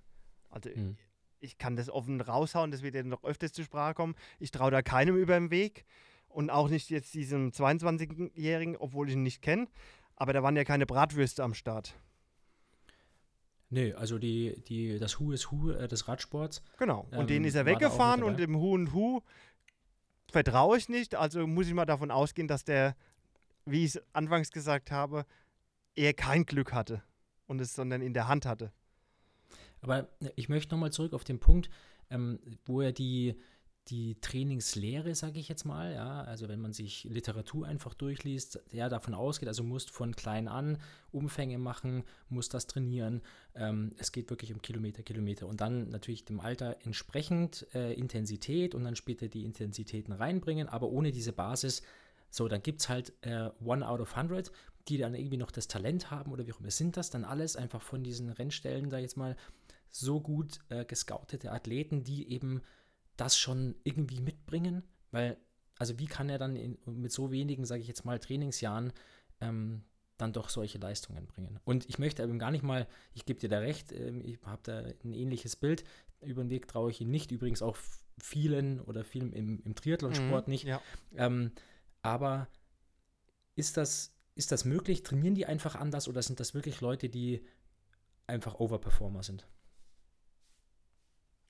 Also 0.51 0.71
mhm. 0.71 0.97
ich 1.41 1.59
kann 1.59 1.77
das 1.77 1.91
offen 1.91 2.21
raushauen, 2.21 2.71
das 2.71 2.83
wird 2.83 2.95
ja 2.95 3.03
noch 3.03 3.25
öfters 3.25 3.53
zur 3.53 3.65
Sprache 3.65 3.95
kommen. 3.95 4.15
Ich 4.39 4.51
traue 4.51 4.71
da 4.71 4.83
keinem 4.83 5.17
über 5.17 5.35
den 5.35 5.51
Weg 5.51 5.85
und 6.29 6.51
auch 6.51 6.69
nicht 6.69 6.91
jetzt 6.91 7.15
diesem 7.15 7.51
22-Jährigen, 7.51 8.77
obwohl 8.77 9.09
ich 9.09 9.15
ihn 9.15 9.23
nicht 9.23 9.43
kenne. 9.43 9.67
Aber 10.17 10.33
da 10.33 10.43
waren 10.43 10.57
ja 10.57 10.65
keine 10.65 10.87
Bratwürste 10.87 11.43
am 11.43 11.55
Start. 11.55 11.99
Nee, 13.73 13.95
also 13.95 14.19
die, 14.19 14.63
die, 14.69 14.99
das 14.99 15.19
Hu 15.19 15.33
ist 15.33 15.51
Hu 15.51 15.71
äh, 15.71 15.89
des 15.89 16.07
Radsports. 16.07 16.63
Genau. 16.79 17.07
Und 17.11 17.21
ähm, 17.21 17.27
den 17.27 17.45
ist 17.45 17.55
er 17.55 17.65
weggefahren 17.65 18.23
und 18.23 18.39
dem 18.39 18.55
Hu 18.55 18.75
und 18.75 18.93
Hu 18.93 19.23
vertraue 20.31 20.77
ich 20.77 20.91
nicht. 20.91 21.15
Also 21.15 21.47
muss 21.47 21.69
ich 21.69 21.73
mal 21.73 21.87
davon 21.87 22.11
ausgehen, 22.11 22.49
dass 22.49 22.65
der, 22.65 22.95
wie 23.65 23.87
ich 23.87 23.95
es 23.95 24.03
anfangs 24.13 24.51
gesagt 24.51 24.91
habe, 24.91 25.25
eher 25.95 26.13
kein 26.13 26.45
Glück 26.45 26.75
hatte 26.75 27.03
und 27.47 27.63
es 27.63 27.75
sondern 27.75 28.03
in 28.03 28.13
der 28.13 28.29
Hand 28.29 28.45
hatte. 28.45 28.73
Aber 29.81 30.01
äh, 30.21 30.29
ich 30.37 30.51
möchte 30.51 30.75
nochmal 30.75 30.93
zurück 30.93 31.15
auf 31.15 31.25
den 31.25 31.41
Punkt, 31.41 31.71
ähm, 32.11 32.41
wo 32.67 32.83
er 32.83 32.93
die, 32.93 33.41
die 33.89 34.21
Trainingslehre, 34.21 35.15
sage 35.15 35.41
ich 35.41 35.49
jetzt 35.49 35.65
mal, 35.65 35.93
ja, 35.93 36.23
also 36.23 36.49
wenn 36.49 36.61
man 36.61 36.73
sich 36.73 37.05
Literatur 37.05 37.67
einfach 37.67 37.95
durchliest, 37.95 38.61
der 38.73 38.89
davon 38.89 39.15
ausgeht, 39.15 39.49
also 39.49 39.65
musst 39.65 39.91
von 39.91 40.15
klein 40.15 40.47
an 40.47 40.79
Umfänge 41.11 41.59
machen, 41.59 42.05
muss 42.29 42.49
das 42.49 42.67
trainieren. 42.67 43.23
Ähm, 43.55 43.93
es 43.99 44.13
geht 44.13 44.31
wirklich 44.31 44.53
um 44.53 44.63
Kilometer, 44.63 45.03
Kilometer. 45.03 45.49
Und 45.49 45.61
dann 45.61 45.89
natürlich 45.89 46.25
dem 46.25 46.39
Alter 46.39 46.77
entsprechend 46.85 47.67
äh, 47.75 47.93
Intensität 47.95 48.75
und 48.75 48.85
dann 48.85 48.95
später 48.95 49.29
die 49.29 49.45
Intensitäten 49.45 50.13
reinbringen, 50.13 50.69
aber 50.69 50.89
ohne 50.89 51.11
diese 51.11 51.33
Basis, 51.33 51.83
so, 52.31 52.49
dann 52.49 52.63
gibt 52.63 52.81
es 52.81 52.89
halt 52.89 53.13
äh, 53.23 53.51
One 53.63 53.87
out 53.87 54.01
of 54.01 54.17
100, 54.17 54.51
die 54.89 54.97
dann 54.97 55.15
irgendwie 55.15 55.37
noch 55.37 55.51
das 55.51 55.69
Talent 55.69 56.11
haben 56.11 56.33
oder 56.33 56.47
wie 56.47 56.53
auch 56.53 56.61
immer. 56.61 56.71
Sind 56.71 56.97
das 56.97 57.11
dann 57.11 57.25
alles 57.25 57.57
einfach 57.57 57.83
von 57.83 58.03
diesen 58.03 58.31
Rennstellen 58.31 58.91
da 58.91 58.99
jetzt 58.99 59.17
mal 59.17 59.37
so 59.91 60.21
gut 60.21 60.61
äh, 60.71 60.87
gescoutete 60.87 61.53
Athleten, 61.53 62.05
die 62.05 62.31
eben 62.31 62.63
das 63.17 63.39
schon 63.39 63.75
irgendwie 63.85 64.21
mitbringen? 64.21 64.83
Weil, 65.11 65.37
also 65.79 65.99
wie 65.99 66.07
kann 66.07 66.29
er 66.29 66.39
dann 66.39 66.57
in, 66.57 66.79
mit 66.87 67.13
so 67.13 67.31
wenigen, 67.31 67.65
sage 67.65 67.83
ich 67.83 67.89
jetzt 67.89 68.05
mal, 68.05 68.19
Trainingsjahren 68.19 68.93
ähm, 69.41 69.83
dann 70.19 70.33
doch 70.33 70.49
solche 70.49 70.79
Leistungen 70.79 71.27
bringen? 71.27 71.59
Und 71.65 71.89
ich 71.89 71.99
möchte 71.99 72.23
eben 72.23 72.39
gar 72.39 72.51
nicht 72.51 72.65
mal, 72.65 72.87
ich 73.15 73.25
gebe 73.25 73.41
dir 73.41 73.49
da 73.49 73.59
recht, 73.59 73.93
äh, 73.93 74.11
ich 74.21 74.39
habe 74.45 74.63
da 74.65 74.79
ein 75.05 75.15
ähnliches 75.15 75.57
Bild. 75.57 75.85
Über 76.21 76.43
den 76.43 76.51
Weg 76.51 76.69
traue 76.69 76.91
ich 76.91 77.01
ihn 77.01 77.11
nicht, 77.11 77.33
übrigens 77.33 77.63
auch 77.63 77.77
vielen 78.21 78.81
oder 78.81 79.05
vielen 79.05 79.33
im, 79.33 79.63
im 79.65 79.75
Triathlonsport 79.75 80.47
mhm, 80.47 80.53
nicht. 80.53 80.65
Ja. 80.65 80.81
Ähm, 81.17 81.53
aber 82.03 82.49
ist 83.55 83.77
das, 83.77 84.15
ist 84.35 84.53
das 84.53 84.65
möglich? 84.65 85.03
Trainieren 85.03 85.35
die 85.35 85.47
einfach 85.47 85.75
anders 85.75 86.09
oder 86.09 86.23
sind 86.23 86.41
das 86.41 86.55
wirklich 86.55 86.81
Leute, 86.81 87.09
die 87.09 87.45
einfach 88.27 88.59
Overperformer 88.59 89.23
sind? 89.23 89.47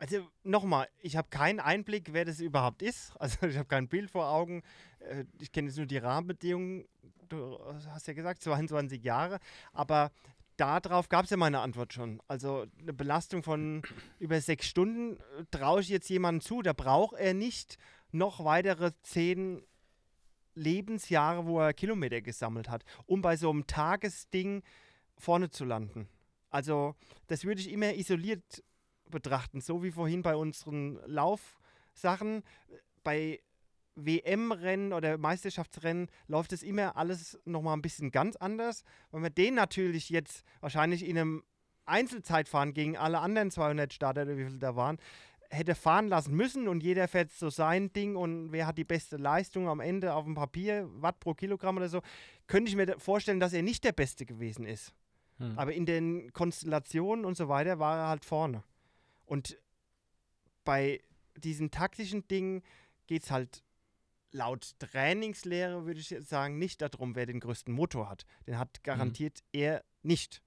Also 0.02 0.26
nochmal, 0.42 0.88
ich 0.98 1.16
habe 1.16 1.28
keinen 1.30 1.60
Einblick, 1.60 2.12
wer 2.12 2.24
das 2.24 2.40
überhaupt 2.40 2.82
ist. 2.82 3.12
Also 3.20 3.46
ich 3.46 3.56
habe 3.56 3.68
kein 3.68 3.86
Bild 3.86 4.10
vor 4.10 4.28
Augen. 4.28 4.64
Äh, 4.98 5.26
ich 5.40 5.52
kenne 5.52 5.68
jetzt 5.68 5.76
nur 5.76 5.86
die 5.86 5.98
Rahmenbedingungen. 5.98 6.88
Du 7.28 7.56
hast 7.86 8.08
ja 8.08 8.12
gesagt, 8.12 8.42
22 8.42 9.00
Jahre. 9.04 9.38
Aber 9.72 10.10
darauf 10.56 11.08
gab 11.08 11.26
es 11.26 11.30
ja 11.30 11.36
meine 11.36 11.60
Antwort 11.60 11.92
schon. 11.92 12.20
Also 12.26 12.66
eine 12.80 12.92
Belastung 12.92 13.44
von 13.44 13.82
über 14.18 14.40
sechs 14.40 14.66
Stunden 14.66 15.20
äh, 15.38 15.44
traue 15.52 15.82
ich 15.82 15.88
jetzt 15.88 16.08
jemandem 16.08 16.40
zu. 16.40 16.62
Da 16.62 16.72
braucht 16.72 17.16
er 17.20 17.32
nicht 17.32 17.78
noch 18.10 18.44
weitere 18.44 18.90
zehn 19.02 19.62
Lebensjahre, 20.56 21.46
wo 21.46 21.60
er 21.60 21.74
Kilometer 21.74 22.20
gesammelt 22.22 22.68
hat, 22.68 22.82
um 23.06 23.22
bei 23.22 23.36
so 23.36 23.50
einem 23.50 23.68
Tagesding 23.68 24.64
vorne 25.16 25.50
zu 25.50 25.64
landen. 25.64 26.08
Also 26.50 26.96
das 27.28 27.44
würde 27.44 27.60
ich 27.60 27.70
immer 27.70 27.94
isoliert 27.94 28.64
betrachten. 29.12 29.60
So 29.60 29.84
wie 29.84 29.92
vorhin 29.92 30.22
bei 30.22 30.34
unseren 30.34 30.98
Laufsachen. 31.06 32.42
Bei 33.04 33.40
WM-Rennen 33.94 34.92
oder 34.92 35.18
Meisterschaftsrennen 35.18 36.08
läuft 36.26 36.52
es 36.52 36.62
immer 36.62 36.96
alles 36.96 37.38
nochmal 37.44 37.76
ein 37.76 37.82
bisschen 37.82 38.10
ganz 38.10 38.36
anders. 38.36 38.82
Wenn 39.12 39.22
wir 39.22 39.30
den 39.30 39.54
natürlich 39.54 40.10
jetzt 40.10 40.44
wahrscheinlich 40.60 41.06
in 41.06 41.18
einem 41.18 41.44
Einzelzeitfahren 41.84 42.74
gegen 42.74 42.96
alle 42.96 43.18
anderen 43.18 43.50
200 43.50 43.92
Starter, 43.92 44.26
wie 44.28 44.44
viele 44.44 44.58
da 44.58 44.76
waren, 44.76 44.98
hätte 45.50 45.74
fahren 45.74 46.08
lassen 46.08 46.34
müssen 46.34 46.66
und 46.66 46.82
jeder 46.82 47.06
fährt 47.08 47.30
so 47.30 47.50
sein 47.50 47.92
Ding 47.92 48.16
und 48.16 48.52
wer 48.52 48.66
hat 48.66 48.78
die 48.78 48.84
beste 48.84 49.16
Leistung 49.18 49.68
am 49.68 49.80
Ende 49.80 50.14
auf 50.14 50.24
dem 50.24 50.34
Papier, 50.34 50.88
Watt 50.94 51.20
pro 51.20 51.34
Kilogramm 51.34 51.76
oder 51.76 51.88
so, 51.88 52.00
könnte 52.46 52.70
ich 52.70 52.76
mir 52.76 52.98
vorstellen, 52.98 53.40
dass 53.40 53.52
er 53.52 53.62
nicht 53.62 53.84
der 53.84 53.92
Beste 53.92 54.24
gewesen 54.24 54.64
ist. 54.64 54.94
Hm. 55.38 55.58
Aber 55.58 55.72
in 55.74 55.84
den 55.84 56.32
Konstellationen 56.32 57.24
und 57.24 57.36
so 57.36 57.48
weiter 57.48 57.78
war 57.78 57.98
er 57.98 58.08
halt 58.08 58.24
vorne. 58.24 58.62
Und 59.32 59.56
bei 60.62 61.00
diesen 61.38 61.70
taktischen 61.70 62.28
Dingen 62.28 62.62
geht 63.06 63.22
es 63.22 63.30
halt 63.30 63.64
laut 64.30 64.78
Trainingslehre, 64.78 65.86
würde 65.86 66.00
ich 66.00 66.10
jetzt 66.10 66.28
sagen, 66.28 66.58
nicht 66.58 66.82
darum, 66.82 67.14
wer 67.14 67.24
den 67.24 67.40
größten 67.40 67.72
Motor 67.72 68.10
hat. 68.10 68.26
Den 68.46 68.58
hat 68.58 68.76
mhm. 68.76 68.82
garantiert 68.82 69.38
mhm. 69.38 69.60
er 69.60 69.84
nicht. 70.02 70.42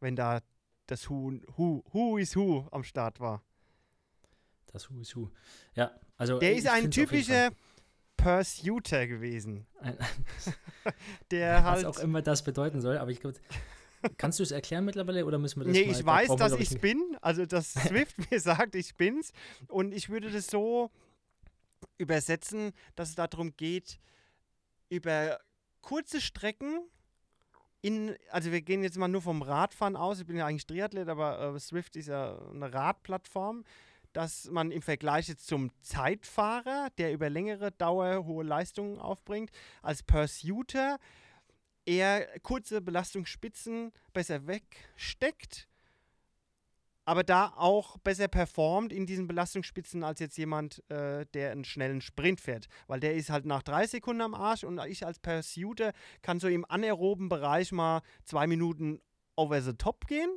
Wenn 0.00 0.16
da 0.16 0.40
das 0.86 1.08
Who, 1.08 1.38
Who, 1.56 1.84
Who 1.92 2.18
is 2.18 2.34
Who 2.34 2.66
am 2.72 2.82
Start 2.82 3.20
war. 3.20 3.40
Das 4.66 4.90
Who 4.90 4.98
is 4.98 5.14
Who. 5.14 5.30
Ja, 5.76 5.92
also. 6.16 6.40
Der 6.40 6.56
ist 6.56 6.66
ein 6.66 6.90
typischer 6.90 7.52
Pursuiter 8.16 9.06
gewesen. 9.06 9.68
der 11.30 11.54
was 11.64 11.64
halt. 11.64 11.86
auch 11.86 12.00
immer 12.00 12.20
das 12.20 12.42
bedeuten 12.42 12.80
soll, 12.80 12.98
aber 12.98 13.12
ich 13.12 13.20
glaube, 13.20 13.38
Kannst 14.16 14.38
du 14.38 14.42
es 14.42 14.50
erklären 14.50 14.84
mittlerweile 14.84 15.24
oder 15.24 15.38
müssen 15.38 15.60
wir 15.60 15.66
das 15.66 15.72
Nee, 15.72 15.86
mal, 15.86 15.92
ich 15.92 16.06
weiß, 16.06 16.28
da 16.28 16.36
dass 16.36 16.52
ich 16.54 16.70
es 16.72 16.78
bin. 16.78 17.16
Also, 17.20 17.46
dass 17.46 17.72
Swift 17.88 18.30
mir 18.30 18.40
sagt, 18.40 18.74
ich 18.74 18.94
bin's. 18.96 19.32
Und 19.68 19.92
ich 19.92 20.08
würde 20.08 20.30
das 20.30 20.46
so 20.46 20.90
übersetzen, 21.98 22.72
dass 22.94 23.10
es 23.10 23.14
darum 23.14 23.56
geht, 23.56 23.98
über 24.88 25.38
kurze 25.82 26.20
Strecken 26.20 26.80
in, 27.82 28.14
also 28.30 28.52
wir 28.52 28.60
gehen 28.60 28.82
jetzt 28.82 28.98
mal 28.98 29.08
nur 29.08 29.22
vom 29.22 29.42
Radfahren 29.42 29.96
aus. 29.96 30.20
Ich 30.20 30.26
bin 30.26 30.36
ja 30.36 30.46
eigentlich 30.46 30.66
Triathlet, 30.66 31.08
aber 31.08 31.54
äh, 31.54 31.58
Swift 31.58 31.96
ist 31.96 32.08
ja 32.08 32.38
eine 32.50 32.72
Radplattform, 32.72 33.64
dass 34.12 34.50
man 34.50 34.70
im 34.70 34.82
Vergleich 34.82 35.28
jetzt 35.28 35.46
zum 35.46 35.70
Zeitfahrer, 35.80 36.88
der 36.98 37.12
über 37.12 37.30
längere 37.30 37.72
Dauer 37.72 38.26
hohe 38.26 38.44
Leistungen 38.44 38.98
aufbringt, 38.98 39.50
als 39.82 40.02
Pursuiter 40.02 40.98
eher 41.90 42.26
kurze 42.40 42.80
Belastungsspitzen 42.80 43.92
besser 44.12 44.46
wegsteckt, 44.46 45.66
aber 47.04 47.24
da 47.24 47.52
auch 47.56 47.98
besser 47.98 48.28
performt 48.28 48.92
in 48.92 49.06
diesen 49.06 49.26
Belastungsspitzen 49.26 50.04
als 50.04 50.20
jetzt 50.20 50.38
jemand, 50.38 50.88
äh, 50.90 51.26
der 51.34 51.50
einen 51.50 51.64
schnellen 51.64 52.00
Sprint 52.00 52.40
fährt. 52.40 52.68
Weil 52.86 53.00
der 53.00 53.14
ist 53.14 53.30
halt 53.30 53.46
nach 53.46 53.64
drei 53.64 53.86
Sekunden 53.88 54.22
am 54.22 54.34
Arsch 54.34 54.62
und 54.62 54.78
ich 54.86 55.04
als 55.04 55.18
Pursuiter 55.18 55.92
kann 56.22 56.38
so 56.38 56.46
im 56.46 56.64
anaeroben 56.68 57.28
Bereich 57.28 57.72
mal 57.72 58.02
zwei 58.24 58.46
Minuten 58.46 59.00
over 59.34 59.60
the 59.60 59.72
top 59.72 60.06
gehen, 60.06 60.30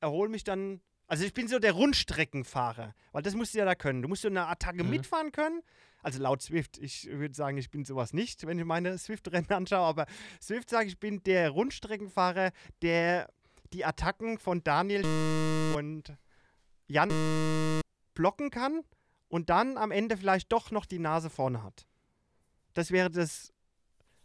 erhole 0.00 0.28
mich 0.28 0.44
dann. 0.44 0.80
Also 1.08 1.24
ich 1.24 1.34
bin 1.34 1.48
so 1.48 1.58
der 1.58 1.72
Rundstreckenfahrer, 1.72 2.94
weil 3.12 3.22
das 3.22 3.34
musst 3.34 3.54
du 3.54 3.58
ja 3.58 3.64
da 3.64 3.74
können. 3.74 4.02
Du 4.02 4.08
musst 4.08 4.22
so 4.22 4.28
eine 4.28 4.46
Attacke 4.46 4.84
mhm. 4.84 4.90
mitfahren 4.90 5.32
können, 5.32 5.62
also 6.06 6.22
laut 6.22 6.40
Swift, 6.40 6.78
ich 6.78 7.06
würde 7.10 7.34
sagen, 7.34 7.58
ich 7.58 7.68
bin 7.70 7.84
sowas 7.84 8.12
nicht, 8.12 8.46
wenn 8.46 8.58
ich 8.60 8.64
meine 8.64 8.96
Swift-Rennen 8.96 9.50
anschaue, 9.50 9.84
aber 9.86 10.06
Swift 10.40 10.70
sagt, 10.70 10.86
ich 10.86 11.00
bin 11.00 11.20
der 11.24 11.50
Rundstreckenfahrer, 11.50 12.52
der 12.80 13.28
die 13.72 13.84
Attacken 13.84 14.38
von 14.38 14.62
Daniel 14.62 15.04
und 15.74 16.16
Jan 16.86 17.10
blocken 18.14 18.50
kann 18.50 18.82
und 19.28 19.50
dann 19.50 19.76
am 19.76 19.90
Ende 19.90 20.16
vielleicht 20.16 20.52
doch 20.52 20.70
noch 20.70 20.86
die 20.86 21.00
Nase 21.00 21.28
vorne 21.28 21.64
hat. 21.64 21.86
das 22.74 22.92
wäre 22.92 23.10
das 23.10 23.52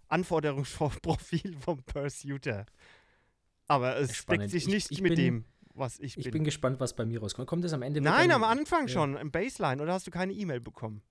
Anforderungsprofil 0.07 1.55
vom 1.59 1.81
Pursuiter. 1.83 2.65
Aber 3.67 3.97
es 3.97 4.15
Spannend. 4.15 4.43
deckt 4.43 4.51
sich 4.51 4.67
Ich- 4.67 4.73
nicht 4.73 4.91
ich 4.91 5.01
mit 5.01 5.15
bin- 5.15 5.17
dem, 5.17 5.45
was 5.73 5.99
ich, 5.99 6.17
Ich 6.17 6.25
bin. 6.25 6.33
bin 6.33 6.43
gespannt, 6.43 6.79
was 6.79 6.95
bei 6.95 7.05
mir 7.05 7.21
rauskommt. 7.21 7.47
Kommt 7.47 7.63
das 7.63 7.73
am 7.73 7.81
Ende? 7.81 8.01
Nein, 8.01 8.29
am 8.31 8.43
Anfang 8.43 8.83
ja. 8.87 8.93
schon, 8.93 9.15
im 9.17 9.31
Baseline. 9.31 9.81
Oder 9.81 9.93
hast 9.93 10.05
du 10.05 10.11
keine 10.11 10.33
E-Mail 10.33 10.59
bekommen? 10.59 11.01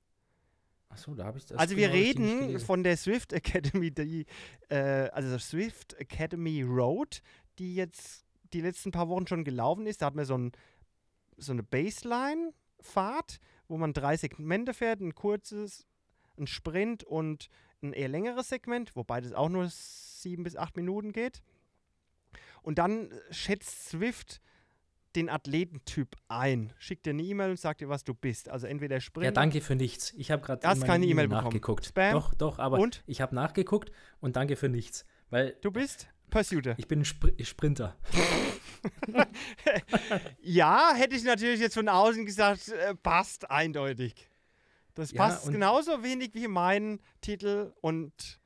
Achso, 0.90 1.14
da 1.14 1.24
habe 1.24 1.38
ich 1.38 1.46
das. 1.46 1.56
also 1.56 1.76
wir 1.76 1.88
genau 1.88 2.00
reden 2.00 2.60
von 2.60 2.82
der 2.82 2.96
Swift 2.96 3.32
Academy, 3.32 3.92
die, 3.92 4.26
äh, 4.68 5.08
also 5.12 5.38
Swift 5.38 5.94
Academy 5.94 6.62
Road, 6.62 7.22
die 7.58 7.76
jetzt 7.76 8.24
die 8.52 8.60
letzten 8.60 8.90
paar 8.90 9.08
Wochen 9.08 9.26
schon 9.26 9.44
gelaufen 9.44 9.86
ist. 9.86 10.02
Da 10.02 10.06
hat 10.06 10.16
man 10.16 10.24
so, 10.24 10.36
ein, 10.36 10.52
so 11.36 11.52
eine 11.52 11.62
Baseline-Fahrt, 11.62 13.38
wo 13.68 13.78
man 13.78 13.92
drei 13.92 14.16
Segmente 14.16 14.74
fährt, 14.74 15.00
ein 15.00 15.14
kurzes, 15.14 15.86
ein 16.36 16.48
Sprint 16.48 17.04
und 17.04 17.48
ein 17.82 17.92
eher 17.92 18.08
längeres 18.08 18.48
Segment, 18.48 18.96
wobei 18.96 19.20
das 19.20 19.32
auch 19.32 19.48
nur 19.48 19.68
sieben 19.70 20.42
bis 20.42 20.56
acht 20.56 20.76
Minuten 20.76 21.12
geht. 21.12 21.40
Und 22.62 22.78
dann 22.78 23.12
schätzt 23.30 23.88
Swift 23.88 24.40
den 25.16 25.28
Athletentyp 25.28 26.16
ein, 26.28 26.72
schickt 26.78 27.06
dir 27.06 27.10
eine 27.10 27.22
E-Mail 27.22 27.50
und 27.50 27.58
sagt 27.60 27.80
dir, 27.80 27.88
was 27.88 28.04
du 28.04 28.14
bist. 28.14 28.48
Also 28.48 28.66
entweder 28.66 29.00
Sprint. 29.00 29.24
Ja, 29.24 29.30
danke 29.32 29.60
für 29.60 29.74
nichts. 29.74 30.12
Ich 30.16 30.30
habe 30.30 30.42
gerade 30.42 30.60
keine 30.80 31.04
E-Mail 31.06 31.28
bekommen. 31.28 31.46
nachgeguckt. 31.46 31.86
Spam? 31.86 32.12
Doch, 32.12 32.34
doch, 32.34 32.58
aber 32.58 32.78
Und? 32.78 33.02
ich 33.06 33.20
habe 33.20 33.34
nachgeguckt 33.34 33.90
und 34.20 34.36
danke 34.36 34.56
für 34.56 34.68
nichts. 34.68 35.04
Weil 35.30 35.56
Du 35.62 35.70
bist 35.70 36.08
Pursuiter. 36.30 36.74
ich 36.78 36.86
bin 36.88 37.00
ein 37.00 37.04
Spr 37.04 37.28
Sprinter. 37.44 37.96
Ja, 40.42 40.92
hätte 40.94 41.14
ich 41.16 41.24
natürlich 41.24 41.60
jetzt 41.60 41.74
von 41.74 41.88
außen 41.88 42.24
gesagt, 42.26 42.68
äh, 42.68 42.94
passt 42.94 43.50
eindeutig. 43.50 44.28
Das 44.94 45.12
Ja, 45.12 45.18
passt 45.18 45.46
und- 45.46 45.52
genauso 45.52 46.02
wenig 46.02 46.34
wie 46.34 46.48
mein 46.48 47.00
Titel 47.20 47.72
und 47.80 48.40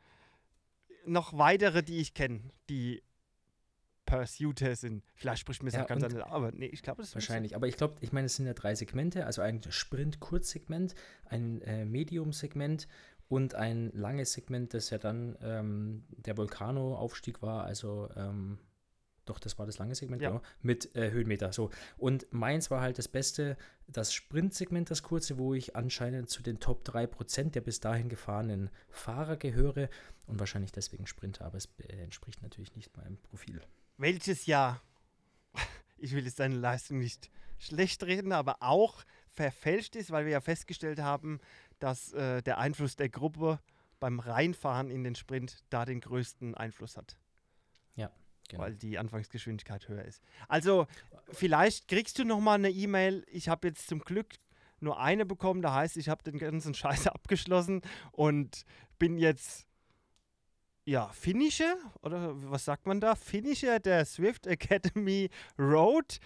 noch 1.06 1.36
weitere, 1.36 1.82
die 1.82 1.98
ich 1.98 2.14
kenne, 2.14 2.50
die 2.68 3.02
Pursuiter 4.06 4.76
sind. 4.76 5.04
Vielleicht 5.14 5.40
spricht 5.40 5.62
mir 5.62 5.70
das 5.70 5.78
Ja, 5.78 5.84
ganz 5.84 6.02
anders, 6.04 6.22
aber 6.22 6.52
nee, 6.52 6.66
ich 6.66 6.82
glaube, 6.82 7.02
das 7.02 7.08
ist 7.08 7.14
Wahrscheinlich. 7.14 7.56
Aber 7.56 7.66
ich 7.66 7.76
glaube, 7.76 7.96
ich 8.00 8.12
meine, 8.12 8.26
es 8.26 8.36
sind 8.36 8.46
ja 8.46 8.54
drei 8.54 8.74
Segmente, 8.74 9.26
also 9.26 9.42
ein 9.42 9.60
Sprint-Kurzsegment, 9.68 10.94
ein 11.26 11.60
äh, 11.62 11.84
Medium-Segment 11.84 12.86
und 13.28 13.54
ein 13.54 13.90
langes 13.92 14.32
Segment, 14.32 14.74
das 14.74 14.90
ja 14.90 14.98
dann 14.98 15.36
ähm, 15.40 16.04
der 16.10 16.36
Vulcano-Aufstieg 16.36 17.42
war, 17.42 17.64
also 17.64 18.08
ähm, 18.16 18.58
doch, 19.24 19.38
das 19.38 19.58
war 19.58 19.66
das 19.66 19.78
lange 19.78 19.94
Segment, 19.94 20.20
Ja. 20.22 20.30
genau, 20.30 20.42
mit 20.60 20.94
äh, 20.94 21.10
Höhenmeter. 21.10 21.52
So. 21.52 21.70
Und 21.96 22.26
meins 22.30 22.70
war 22.70 22.82
halt 22.82 22.98
das 22.98 23.08
Beste, 23.08 23.56
das 23.86 24.12
Sprint-Segment, 24.12 24.90
das 24.90 25.02
kurze, 25.02 25.38
wo 25.38 25.54
ich 25.54 25.76
anscheinend 25.76 26.28
zu 26.28 26.42
den 26.42 26.60
Top 26.60 26.86
3% 26.86 27.50
der 27.52 27.62
bis 27.62 27.80
dahin 27.80 28.08
gefahrenen 28.08 28.70
Fahrer 28.88 29.36
gehöre 29.36 29.88
und 30.26 30.38
wahrscheinlich 30.38 30.72
deswegen 30.72 31.06
Sprinter, 31.06 31.46
aber 31.46 31.56
es 31.56 31.68
äh, 31.78 31.96
entspricht 32.02 32.42
natürlich 32.42 32.76
nicht 32.76 32.96
meinem 32.96 33.16
Profil. 33.16 33.60
Welches 33.96 34.46
Jahr? 34.46 34.80
Ich 35.96 36.12
will 36.12 36.24
jetzt 36.24 36.40
deine 36.40 36.56
Leistung 36.56 36.98
nicht 36.98 37.30
schlecht 37.58 38.02
reden, 38.02 38.32
aber 38.32 38.56
auch 38.60 39.04
verfälscht 39.30 39.96
ist, 39.96 40.10
weil 40.10 40.26
wir 40.26 40.32
ja 40.32 40.40
festgestellt 40.40 41.00
haben, 41.00 41.40
dass 41.78 42.12
äh, 42.12 42.42
der 42.42 42.58
Einfluss 42.58 42.96
der 42.96 43.08
Gruppe 43.08 43.60
beim 44.00 44.20
Reinfahren 44.20 44.90
in 44.90 45.04
den 45.04 45.14
Sprint 45.14 45.64
da 45.70 45.84
den 45.84 46.00
größten 46.00 46.54
Einfluss 46.54 46.96
hat. 46.96 47.16
Genau. 48.48 48.62
weil 48.62 48.74
die 48.74 48.98
Anfangsgeschwindigkeit 48.98 49.88
höher 49.88 50.04
ist. 50.04 50.22
Also, 50.48 50.86
vielleicht 51.32 51.88
kriegst 51.88 52.18
du 52.18 52.24
noch 52.24 52.40
mal 52.40 52.54
eine 52.54 52.70
E-Mail. 52.70 53.24
Ich 53.30 53.48
habe 53.48 53.68
jetzt 53.68 53.88
zum 53.88 54.00
Glück 54.00 54.34
nur 54.80 55.00
eine 55.00 55.24
bekommen. 55.24 55.62
Da 55.62 55.72
heißt, 55.74 55.96
ich 55.96 56.08
habe 56.08 56.22
den 56.22 56.38
ganzen 56.38 56.74
Scheiß 56.74 57.06
abgeschlossen 57.06 57.80
und 58.12 58.64
bin 58.98 59.16
jetzt 59.18 59.66
ja, 60.86 61.08
Finisher 61.08 61.76
oder 62.02 62.32
was 62.50 62.64
sagt 62.64 62.86
man 62.86 63.00
da? 63.00 63.14
Finisher 63.14 63.80
der 63.80 64.04
Swift 64.04 64.46
Academy 64.46 65.30
Road 65.58 66.18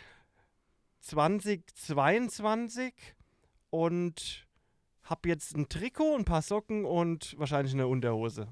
2022 1.01 2.93
und 3.71 4.47
habe 5.03 5.29
jetzt 5.29 5.57
ein 5.57 5.69
Trikot, 5.69 6.17
ein 6.17 6.25
paar 6.25 6.43
Socken 6.43 6.85
und 6.85 7.39
wahrscheinlich 7.39 7.73
eine 7.75 7.87
Unterhose 7.87 8.49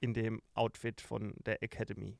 in 0.00 0.14
dem 0.14 0.40
Outfit 0.54 1.00
von 1.00 1.34
der 1.44 1.62
Academy. 1.62 2.18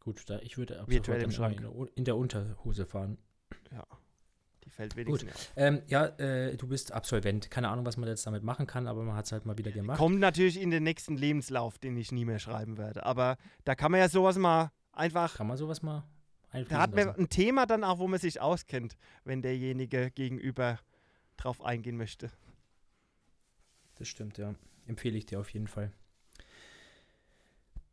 Gut, 0.00 0.22
da, 0.28 0.38
ich 0.40 0.58
würde 0.58 0.80
ab 0.80 0.88
Virtuell 0.90 1.20
sofort 1.20 1.36
im 1.36 1.52
dann 1.52 1.54
immer 1.54 1.56
Schrank. 1.56 1.56
in 1.56 1.62
der, 1.62 1.74
U- 1.74 1.88
in 1.94 2.04
der 2.04 2.16
Unterhose 2.16 2.84
fahren. 2.86 3.18
Die 4.64 4.70
fällt 4.70 4.96
wenigstens 4.96 5.32
auf. 5.34 5.52
Ähm, 5.56 5.82
ja, 5.86 6.06
äh, 6.18 6.56
du 6.56 6.66
bist 6.66 6.92
Absolvent. 6.92 7.50
Keine 7.50 7.68
Ahnung, 7.68 7.84
was 7.86 7.96
man 7.96 8.08
jetzt 8.08 8.26
damit 8.26 8.42
machen 8.42 8.66
kann, 8.66 8.86
aber 8.86 9.02
man 9.02 9.14
hat 9.16 9.26
es 9.26 9.32
halt 9.32 9.44
mal 9.46 9.58
wieder 9.58 9.70
gemacht. 9.72 9.98
Kommt 9.98 10.18
natürlich 10.20 10.60
in 10.60 10.70
den 10.70 10.82
nächsten 10.82 11.16
Lebenslauf, 11.16 11.78
den 11.78 11.96
ich 11.96 12.12
nie 12.12 12.24
mehr 12.24 12.38
schreiben 12.38 12.78
werde. 12.78 13.04
Aber 13.04 13.36
da 13.64 13.74
kann 13.74 13.90
man 13.92 14.00
ja 14.00 14.08
sowas 14.08 14.36
mal 14.38 14.70
einfach. 14.92 15.36
Kann 15.36 15.46
man 15.46 15.56
sowas 15.56 15.82
mal 15.82 16.04
Da 16.50 16.58
einfließen 16.58 16.78
hat 16.78 16.94
man 16.94 17.06
lassen? 17.06 17.20
ein 17.20 17.28
Thema 17.28 17.66
dann 17.66 17.84
auch, 17.84 17.98
wo 17.98 18.08
man 18.08 18.18
sich 18.18 18.40
auskennt, 18.40 18.96
wenn 19.24 19.42
derjenige 19.42 20.10
gegenüber 20.10 20.78
drauf 21.36 21.62
eingehen 21.64 21.96
möchte. 21.96 22.30
Das 23.96 24.08
stimmt, 24.08 24.38
ja. 24.38 24.54
Empfehle 24.86 25.16
ich 25.18 25.26
dir 25.26 25.40
auf 25.40 25.48
jeden 25.50 25.68
Fall. 25.68 25.92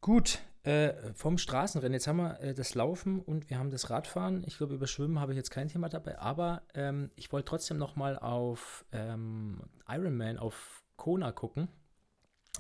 Gut, 0.02 0.40
äh, 0.64 1.14
vom 1.14 1.38
Straßenrennen. 1.38 1.94
Jetzt 1.94 2.08
haben 2.08 2.18
wir 2.18 2.40
äh, 2.40 2.54
das 2.54 2.76
Laufen 2.76 3.20
und 3.20 3.50
wir 3.50 3.58
haben 3.60 3.70
das 3.70 3.90
Radfahren. 3.90 4.44
Ich 4.48 4.58
glaube, 4.58 4.74
über 4.76 4.88
Schwimmen 4.88 5.20
habe 5.20 5.32
ich 5.34 5.38
jetzt 5.38 5.52
kein 5.52 5.68
Thema 5.68 5.90
dabei, 5.90 6.18
aber 6.20 6.64
ähm, 6.74 7.12
ich 7.16 7.32
wollte 7.32 7.50
trotzdem 7.50 7.78
noch 7.78 7.96
mal 7.96 8.18
auf 8.18 8.84
ähm, 8.92 9.62
Ironman, 9.88 10.38
auf 10.38 10.84
Kona 10.96 11.32
gucken. 11.32 11.68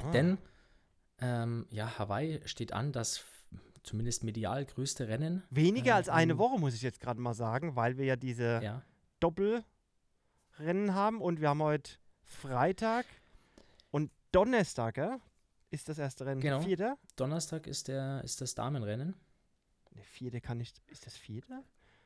Ah. 0.03 0.11
Denn 0.11 0.37
ähm, 1.19 1.65
ja, 1.69 1.97
Hawaii 1.99 2.41
steht 2.45 2.73
an, 2.73 2.91
das 2.91 3.25
zumindest 3.83 4.23
medial 4.23 4.63
größte 4.65 5.07
Rennen. 5.07 5.43
Weniger 5.49 5.91
äh, 5.91 5.95
als 5.95 6.09
eine 6.09 6.33
im- 6.33 6.37
Woche, 6.37 6.59
muss 6.59 6.75
ich 6.75 6.81
jetzt 6.83 6.99
gerade 6.99 7.19
mal 7.19 7.33
sagen, 7.33 7.75
weil 7.75 7.97
wir 7.97 8.05
ja 8.05 8.15
diese 8.15 8.61
Ja, 8.63 8.83
Doppelrennen 9.19 10.93
haben 10.93 11.21
und 11.21 11.41
wir 11.41 11.49
haben 11.49 11.63
heute 11.63 11.91
Freitag 12.23 13.05
und 13.89 14.11
Donnerstag, 14.31 14.95
gell? 14.95 15.19
Ist 15.71 15.89
das 15.89 15.97
erste 15.97 16.25
Rennen. 16.25 16.41
Genau. 16.41 16.61
Vierte? 16.61 16.95
Donnerstag 17.15 17.65
ist, 17.65 17.87
der, 17.87 18.21
ist 18.23 18.41
das 18.41 18.53
Damenrennen. 18.55 19.15
Ne, 19.91 20.03
vierte 20.03 20.41
kann 20.41 20.57
nicht. 20.57 20.81
Ist 20.87 21.05
das 21.05 21.15
vierte? 21.15 21.63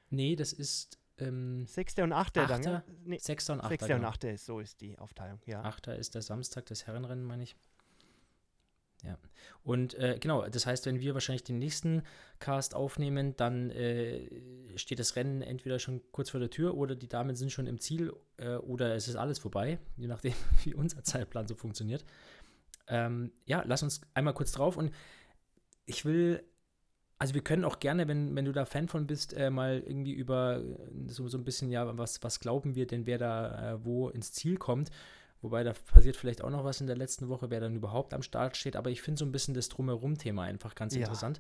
Nee, 0.10 0.36
das 0.36 0.54
ist 0.54 1.00
ähm, 1.18 1.66
Sechster 1.66 2.04
und 2.04 2.14
achter 2.14 2.46
dann, 2.46 2.60
Achter. 2.60 2.84
gell? 2.86 2.96
Nee, 3.06 3.18
Sechster 3.18 3.54
und 3.54 3.60
Achter. 3.60 3.70
Sechster 3.70 3.96
und 3.96 4.02
genau. 4.02 4.10
achter 4.10 4.32
ist, 4.32 4.46
so 4.46 4.60
ist 4.60 4.82
die 4.82 4.98
Aufteilung, 5.00 5.40
ja. 5.46 5.64
Achter 5.64 5.96
ist 5.96 6.14
der 6.14 6.22
Samstag, 6.22 6.66
das 6.68 6.86
Herrenrennen, 6.86 7.26
meine 7.26 7.44
ich. 7.44 7.56
Ja. 9.04 9.18
Und 9.64 9.94
äh, 9.96 10.18
genau, 10.20 10.48
das 10.48 10.66
heißt, 10.66 10.86
wenn 10.86 11.00
wir 11.00 11.14
wahrscheinlich 11.14 11.44
den 11.44 11.60
nächsten 11.60 12.04
Cast 12.40 12.76
aufnehmen, 12.76 13.36
dann 13.36 13.72
äh, 13.72 14.78
steht 14.78 15.00
das 15.00 15.16
Rennen 15.16 15.42
entweder 15.42 15.80
schon 15.80 16.02
kurz 16.12 16.32
vor 16.32 16.40
der 16.40 16.50
Tür 16.50 16.76
oder 16.76 16.96
die 16.96 17.08
Damen 17.08 17.36
sind 17.36 17.52
schon 17.52 17.68
im 17.68 17.80
Ziel 17.80 18.14
äh, 18.38 18.56
oder 18.56 18.96
es 18.96 19.08
ist 19.08 19.16
alles 19.16 19.40
vorbei, 19.40 19.80
je 19.96 20.08
nachdem, 20.08 20.34
wie 20.64 20.74
unser 20.74 21.04
Zeitplan 21.04 21.48
so 21.48 21.56
funktioniert. 21.56 22.04
Ähm, 22.88 23.32
ja, 23.46 23.64
lass 23.66 23.84
uns 23.84 24.02
einmal 24.14 24.34
kurz 24.34 24.52
drauf 24.52 24.78
und 24.78 24.92
ich 25.86 26.06
will, 26.06 26.44
also 27.18 27.34
wir 27.34 27.44
können 27.44 27.66
auch 27.66 27.80
gerne, 27.80 28.08
wenn, 28.08 28.36
wenn 28.36 28.46
du 28.46 28.52
da 28.52 28.66
Fan 28.66 28.88
von 28.88 29.08
bist, 29.08 29.34
äh, 29.34 29.50
mal 29.50 29.84
irgendwie 29.86 30.14
über 30.14 30.58
äh, 30.58 31.08
so, 31.08 31.28
so 31.28 31.38
ein 31.38 31.44
bisschen, 31.44 31.70
ja, 31.72 31.98
was, 31.98 32.22
was 32.24 32.40
glauben 32.40 32.76
wir 32.76 32.88
denn, 32.88 33.06
wer 33.06 33.18
da 33.18 33.74
äh, 33.74 33.86
wo 33.86 34.10
ins 34.10 34.34
Ziel 34.34 34.58
kommt. 34.58 34.92
Wobei 35.42 35.64
da 35.64 35.74
passiert 35.74 36.16
vielleicht 36.16 36.44
auch 36.44 36.50
noch 36.50 36.64
was 36.64 36.82
in 36.82 36.88
der 36.88 36.98
letzten 36.98 37.30
Woche, 37.30 37.52
wer 37.52 37.60
dann 37.60 37.76
überhaupt 37.76 38.14
am 38.14 38.24
Start 38.24 38.58
steht. 38.58 38.76
Aber 38.76 38.90
ich 38.90 39.02
finde 39.02 39.20
so 39.20 39.26
ein 39.26 39.32
bisschen 39.32 39.54
das 39.54 39.70
Drumherum-Thema 39.70 40.44
einfach 40.44 40.74
ganz 40.74 40.96
Ja. 40.96 41.02
interessant. 41.02 41.40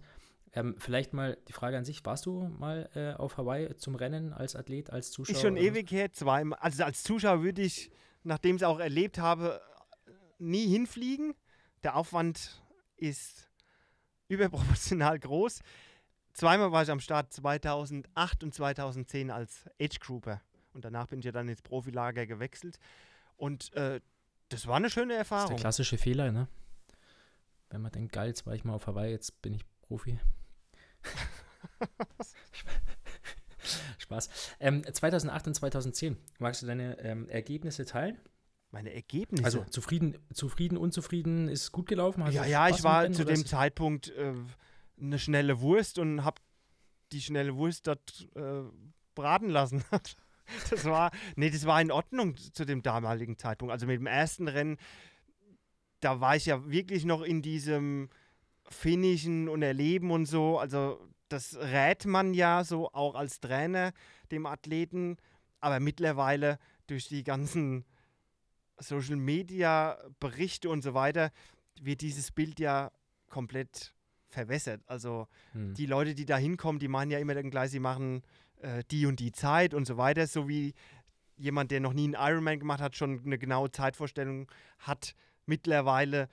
Ähm, 0.53 0.75
vielleicht 0.77 1.13
mal 1.13 1.37
die 1.47 1.53
Frage 1.53 1.77
an 1.77 1.85
sich: 1.85 2.05
Warst 2.05 2.27
du 2.27 2.47
mal 2.59 2.87
äh, 2.93 3.13
auf 3.13 3.37
Hawaii 3.37 3.75
zum 3.75 3.95
Rennen 3.95 4.31
als 4.31 4.55
Athlet, 4.55 4.91
als 4.91 5.11
Zuschauer? 5.11 5.35
Ist 5.35 5.41
schon 5.41 5.57
ewig 5.57 5.91
her, 5.91 6.13
zweimal. 6.13 6.59
Also 6.61 6.83
als 6.83 7.03
Zuschauer 7.03 7.41
würde 7.43 7.63
ich, 7.63 7.89
nachdem 8.23 8.55
ich 8.55 8.61
es 8.61 8.67
auch 8.67 8.79
erlebt 8.79 9.17
habe, 9.17 9.59
nie 10.37 10.67
hinfliegen. 10.67 11.33
Der 11.83 11.95
Aufwand 11.95 12.61
ist 12.97 13.49
überproportional 14.27 15.19
groß. 15.19 15.61
Zweimal 16.33 16.71
war 16.71 16.83
ich 16.83 16.91
am 16.91 16.99
Start 16.99 17.31
2008 17.31 18.43
und 18.43 18.53
2010 18.53 19.31
als 19.31 19.65
Age 19.81 19.99
Grouper. 19.99 20.41
Und 20.73 20.83
danach 20.83 21.07
bin 21.07 21.19
ich 21.19 21.25
ja 21.25 21.31
dann 21.31 21.47
ins 21.47 21.61
Profilager 21.61 22.25
gewechselt. 22.25 22.77
Und 23.37 23.71
äh, 23.73 24.01
das 24.49 24.67
war 24.67 24.75
eine 24.75 24.89
schöne 24.89 25.13
Das 25.13 25.21
ist 25.23 25.29
der 25.31 25.37
Erfahrung. 25.37 25.57
klassische 25.57 25.97
Fehler, 25.97 26.31
ne? 26.31 26.47
Wenn 27.69 27.81
man 27.81 27.91
denkt, 27.91 28.13
geil, 28.13 28.27
jetzt 28.27 28.45
war 28.45 28.53
ich 28.53 28.63
mal 28.63 28.73
auf 28.73 28.87
Hawaii, 28.87 29.11
jetzt 29.11 29.41
bin 29.41 29.53
ich 29.53 29.63
Profi. 29.81 30.19
Spaß. 33.97 34.29
Ähm, 34.59 34.83
2008 34.83 35.47
und 35.47 35.53
2010, 35.55 36.17
magst 36.39 36.61
du 36.61 36.67
deine 36.67 36.99
ähm, 36.99 37.27
Ergebnisse 37.29 37.85
teilen? 37.85 38.19
Meine 38.75 38.93
Ergebnisse. 38.93 39.45
Also 39.45 39.63
zufrieden, 39.69 40.17
zufrieden, 40.33 40.77
unzufrieden, 40.77 41.47
ist 41.47 41.71
gut 41.71 41.87
gelaufen? 41.87 42.25
Hast 42.25 42.33
ja, 42.33 42.43
ja, 42.43 42.67
ich 42.67 42.83
war 42.83 43.09
zu 43.09 43.23
dem 43.23 43.35
ist- 43.35 43.47
Zeitpunkt 43.47 44.09
äh, 44.09 44.33
eine 44.99 45.17
schnelle 45.17 45.61
Wurst 45.61 45.97
und 45.97 46.25
habe 46.25 46.41
die 47.13 47.21
schnelle 47.21 47.55
Wurst 47.55 47.87
dort 47.87 48.27
äh, 48.35 48.63
braten 49.15 49.47
lassen. 49.49 49.81
das 50.69 50.83
war, 50.83 51.11
nee, 51.37 51.49
das 51.49 51.65
war 51.65 51.79
in 51.79 51.89
Ordnung 51.89 52.35
zu 52.35 52.65
dem 52.65 52.83
damaligen 52.83 53.37
Zeitpunkt. 53.37 53.71
Also 53.71 53.85
mit 53.85 53.97
dem 53.97 54.07
ersten 54.07 54.49
Rennen, 54.49 54.75
da 56.01 56.19
war 56.19 56.35
ich 56.35 56.45
ja 56.45 56.69
wirklich 56.69 57.05
noch 57.05 57.21
in 57.21 57.41
diesem 57.41 58.09
Finishen 58.67 59.47
und 59.47 59.61
Erleben 59.61 60.11
und 60.11 60.25
so. 60.25 60.59
Also 60.59 60.99
das 61.29 61.55
rät 61.55 62.05
man 62.05 62.33
ja 62.33 62.65
so 62.65 62.91
auch 62.91 63.15
als 63.15 63.39
Trainer 63.39 63.93
dem 64.31 64.45
Athleten. 64.45 65.15
Aber 65.61 65.79
mittlerweile 65.79 66.59
durch 66.87 67.07
die 67.07 67.23
ganzen 67.23 67.85
Social 68.79 69.15
Media 69.15 69.97
Berichte 70.19 70.69
und 70.69 70.81
so 70.81 70.93
weiter 70.93 71.31
wird 71.81 72.01
dieses 72.01 72.31
Bild 72.31 72.59
ja 72.59 72.91
komplett 73.29 73.93
verwässert. 74.29 74.81
Also 74.87 75.27
hm. 75.53 75.73
die 75.73 75.85
Leute, 75.85 76.15
die 76.15 76.25
da 76.25 76.37
hinkommen, 76.37 76.79
die 76.79 76.87
meinen 76.87 77.11
ja 77.11 77.19
immer 77.19 77.33
dann 77.33 77.49
gleich, 77.49 77.71
sie 77.71 77.79
machen 77.79 78.23
äh, 78.61 78.83
die 78.91 79.05
und 79.05 79.19
die 79.19 79.31
Zeit 79.31 79.73
und 79.73 79.85
so 79.85 79.97
weiter, 79.97 80.27
so 80.27 80.47
wie 80.47 80.73
jemand, 81.37 81.71
der 81.71 81.79
noch 81.79 81.93
nie 81.93 82.05
einen 82.05 82.13
Ironman 82.13 82.59
gemacht 82.59 82.81
hat, 82.81 82.95
schon 82.95 83.21
eine 83.25 83.37
genaue 83.37 83.71
Zeitvorstellung 83.71 84.49
hat 84.79 85.15
mittlerweile, 85.45 86.29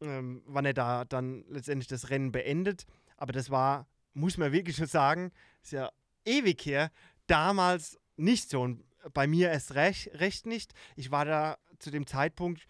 ähm, 0.00 0.42
wann 0.46 0.66
er 0.66 0.74
da 0.74 1.04
dann 1.04 1.44
letztendlich 1.48 1.88
das 1.88 2.10
Rennen 2.10 2.32
beendet. 2.32 2.86
Aber 3.16 3.32
das 3.32 3.50
war, 3.50 3.86
muss 4.12 4.36
man 4.36 4.52
wirklich 4.52 4.76
schon 4.76 4.86
sagen, 4.86 5.32
ist 5.62 5.72
ja 5.72 5.90
ewig 6.24 6.64
her, 6.66 6.90
damals 7.26 7.98
nicht 8.16 8.50
so. 8.50 8.60
Und 8.60 8.84
bei 9.12 9.26
mir 9.26 9.50
erst 9.50 9.74
recht, 9.74 10.10
recht 10.14 10.46
nicht. 10.46 10.72
Ich 10.96 11.10
war 11.10 11.24
da 11.24 11.58
zu 11.78 11.90
dem 11.90 12.06
Zeitpunkt 12.06 12.66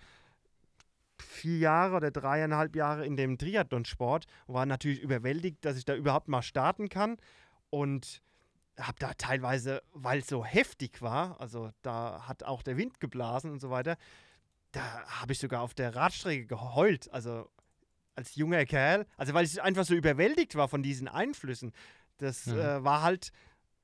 vier 1.19 1.59
Jahre 1.59 1.97
oder 1.97 2.11
dreieinhalb 2.11 2.77
Jahre 2.77 3.07
in 3.07 3.17
dem 3.17 3.39
Triathlonsport 3.39 4.27
und 4.47 4.55
war 4.55 4.67
natürlich 4.67 5.01
überwältigt, 5.01 5.65
dass 5.65 5.77
ich 5.77 5.85
da 5.85 5.95
überhaupt 5.95 6.29
mal 6.29 6.43
starten 6.43 6.89
kann. 6.89 7.17
Und 7.71 8.23
habe 8.79 8.99
da 8.99 9.15
teilweise, 9.15 9.83
weil 9.93 10.21
es 10.21 10.29
so 10.29 10.45
heftig 10.45 11.01
war, 11.03 11.41
also 11.41 11.71
da 11.83 12.27
hat 12.29 12.45
auch 12.45 12.63
der 12.63 12.77
Wind 12.77 13.01
geblasen 13.01 13.51
und 13.51 13.61
so 13.61 13.71
weiter, 13.71 13.97
da 14.73 14.83
habe 15.21 15.33
ich 15.33 15.39
sogar 15.39 15.63
auf 15.63 15.75
der 15.75 15.95
Radstrecke 15.95 16.47
geheult. 16.47 17.11
Also 17.13 17.49
als 18.15 18.35
junger 18.35 18.65
Kerl, 18.65 19.07
also 19.17 19.35
weil 19.35 19.45
ich 19.45 19.63
einfach 19.63 19.85
so 19.85 19.95
überwältigt 19.95 20.55
war 20.55 20.69
von 20.69 20.83
diesen 20.83 21.09
Einflüssen. 21.09 21.73
Das 22.19 22.47
mhm. 22.47 22.59
äh, 22.59 22.85
war 22.85 23.03
halt, 23.03 23.31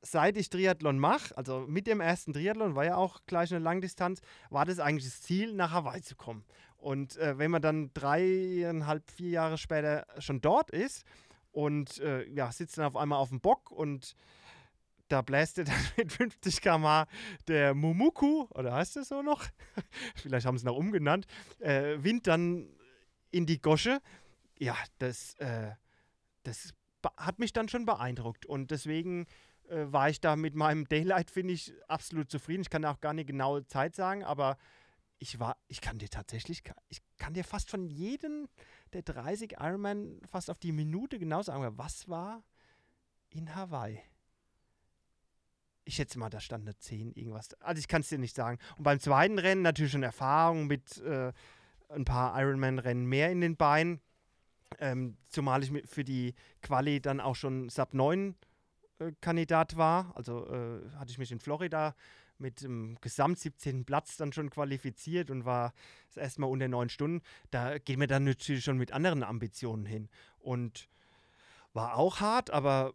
seit 0.02 0.36
ich 0.36 0.50
Triathlon 0.50 0.98
mache, 0.98 1.36
also 1.36 1.60
mit 1.60 1.86
dem 1.86 2.00
ersten 2.00 2.32
Triathlon, 2.32 2.74
war 2.74 2.84
ja 2.84 2.96
auch 2.96 3.20
gleich 3.26 3.52
eine 3.52 3.62
Langdistanz, 3.62 4.20
war 4.50 4.64
das 4.64 4.80
eigentlich 4.80 5.04
das 5.04 5.22
Ziel, 5.22 5.54
nach 5.54 5.70
Hawaii 5.70 6.02
zu 6.02 6.16
kommen. 6.16 6.44
Und 6.76 7.16
äh, 7.16 7.38
wenn 7.38 7.52
man 7.52 7.62
dann 7.62 7.92
dreieinhalb, 7.94 9.08
vier 9.10 9.30
Jahre 9.30 9.56
später 9.56 10.04
schon 10.18 10.40
dort 10.40 10.70
ist 10.70 11.04
und 11.52 11.98
äh, 12.00 12.28
ja, 12.28 12.50
sitzt 12.50 12.76
dann 12.76 12.86
auf 12.86 12.96
einmal 12.96 13.20
auf 13.20 13.28
dem 13.28 13.40
Bock 13.40 13.70
und 13.70 14.16
da 15.06 15.22
bläst 15.22 15.58
dann 15.58 15.68
mit 15.96 16.12
50 16.12 16.60
km 16.60 17.04
der 17.46 17.74
Mumuku, 17.74 18.46
oder 18.50 18.74
heißt 18.74 18.96
das 18.96 19.08
so 19.08 19.22
noch? 19.22 19.44
Vielleicht 20.16 20.46
haben 20.46 20.58
sie 20.58 20.62
es 20.62 20.64
noch 20.64 20.76
umgenannt, 20.76 21.26
äh, 21.60 22.02
Wind 22.02 22.26
dann 22.26 22.68
in 23.30 23.46
die 23.46 23.60
Gosche. 23.60 24.00
Ja, 24.58 24.76
das, 24.98 25.34
äh, 25.34 25.70
das 26.42 26.74
hat 27.16 27.38
mich 27.38 27.52
dann 27.52 27.68
schon 27.68 27.84
beeindruckt 27.84 28.46
und 28.46 28.70
deswegen 28.70 29.26
äh, 29.72 29.92
war 29.92 30.08
ich 30.10 30.20
da 30.20 30.36
mit 30.36 30.54
meinem 30.54 30.84
Daylight, 30.88 31.30
finde 31.30 31.54
ich, 31.54 31.72
absolut 31.88 32.30
zufrieden. 32.30 32.62
Ich 32.62 32.70
kann 32.70 32.84
auch 32.84 33.00
gar 33.00 33.14
nicht 33.14 33.26
genaue 33.26 33.66
Zeit 33.66 33.94
sagen, 33.94 34.22
aber 34.22 34.58
ich 35.18 35.38
war, 35.38 35.56
ich 35.68 35.80
kann 35.80 35.98
dir 35.98 36.08
tatsächlich, 36.08 36.62
ich 36.88 37.00
kann 37.16 37.34
dir 37.34 37.44
fast 37.44 37.70
von 37.70 37.86
jedem 37.86 38.48
der 38.92 39.02
30 39.02 39.56
Ironman 39.58 40.20
fast 40.30 40.50
auf 40.50 40.58
die 40.58 40.72
Minute 40.72 41.18
genau 41.18 41.42
sagen, 41.42 41.78
was 41.78 42.08
war 42.08 42.42
in 43.30 43.54
Hawaii? 43.54 44.00
ich 45.84 45.96
schätze 45.96 46.18
mal, 46.18 46.30
da 46.30 46.40
stand 46.40 46.64
eine 46.66 46.76
10, 46.76 47.12
irgendwas. 47.12 47.54
Also 47.60 47.80
ich 47.80 47.88
kann 47.88 48.02
es 48.02 48.08
dir 48.08 48.18
nicht 48.18 48.36
sagen. 48.36 48.58
Und 48.76 48.84
beim 48.84 49.00
zweiten 49.00 49.38
Rennen 49.38 49.62
natürlich 49.62 49.92
schon 49.92 50.02
Erfahrung 50.02 50.66
mit 50.66 50.98
äh, 50.98 51.32
ein 51.88 52.04
paar 52.04 52.40
Ironman-Rennen 52.40 53.04
mehr 53.04 53.30
in 53.30 53.40
den 53.40 53.56
Beinen. 53.56 54.00
Ähm, 54.78 55.16
zumal 55.28 55.62
ich 55.62 55.72
für 55.86 56.04
die 56.04 56.34
Quali 56.62 57.00
dann 57.00 57.20
auch 57.20 57.36
schon 57.36 57.68
Sub 57.68 57.94
9 57.94 58.30
äh, 58.30 58.34
Kandidat 59.20 59.76
war. 59.76 60.12
Also 60.16 60.46
äh, 60.46 60.90
hatte 60.96 61.10
ich 61.10 61.18
mich 61.18 61.32
in 61.32 61.40
Florida 61.40 61.94
mit 62.38 62.62
dem 62.62 62.98
Gesamt 63.00 63.38
17. 63.38 63.84
Platz 63.84 64.16
dann 64.16 64.32
schon 64.32 64.50
qualifiziert 64.50 65.30
und 65.30 65.44
war 65.44 65.72
das 66.08 66.16
erste 66.16 66.40
Mal 66.40 66.48
unter 66.48 66.68
neun 66.68 66.88
Stunden. 66.88 67.22
Da 67.50 67.78
gehen 67.78 68.00
wir 68.00 68.06
dann 68.06 68.24
natürlich 68.24 68.64
schon 68.64 68.78
mit 68.78 68.92
anderen 68.92 69.22
Ambitionen 69.22 69.86
hin. 69.86 70.08
Und 70.38 70.88
war 71.72 71.96
auch 71.96 72.20
hart, 72.20 72.50
aber 72.50 72.92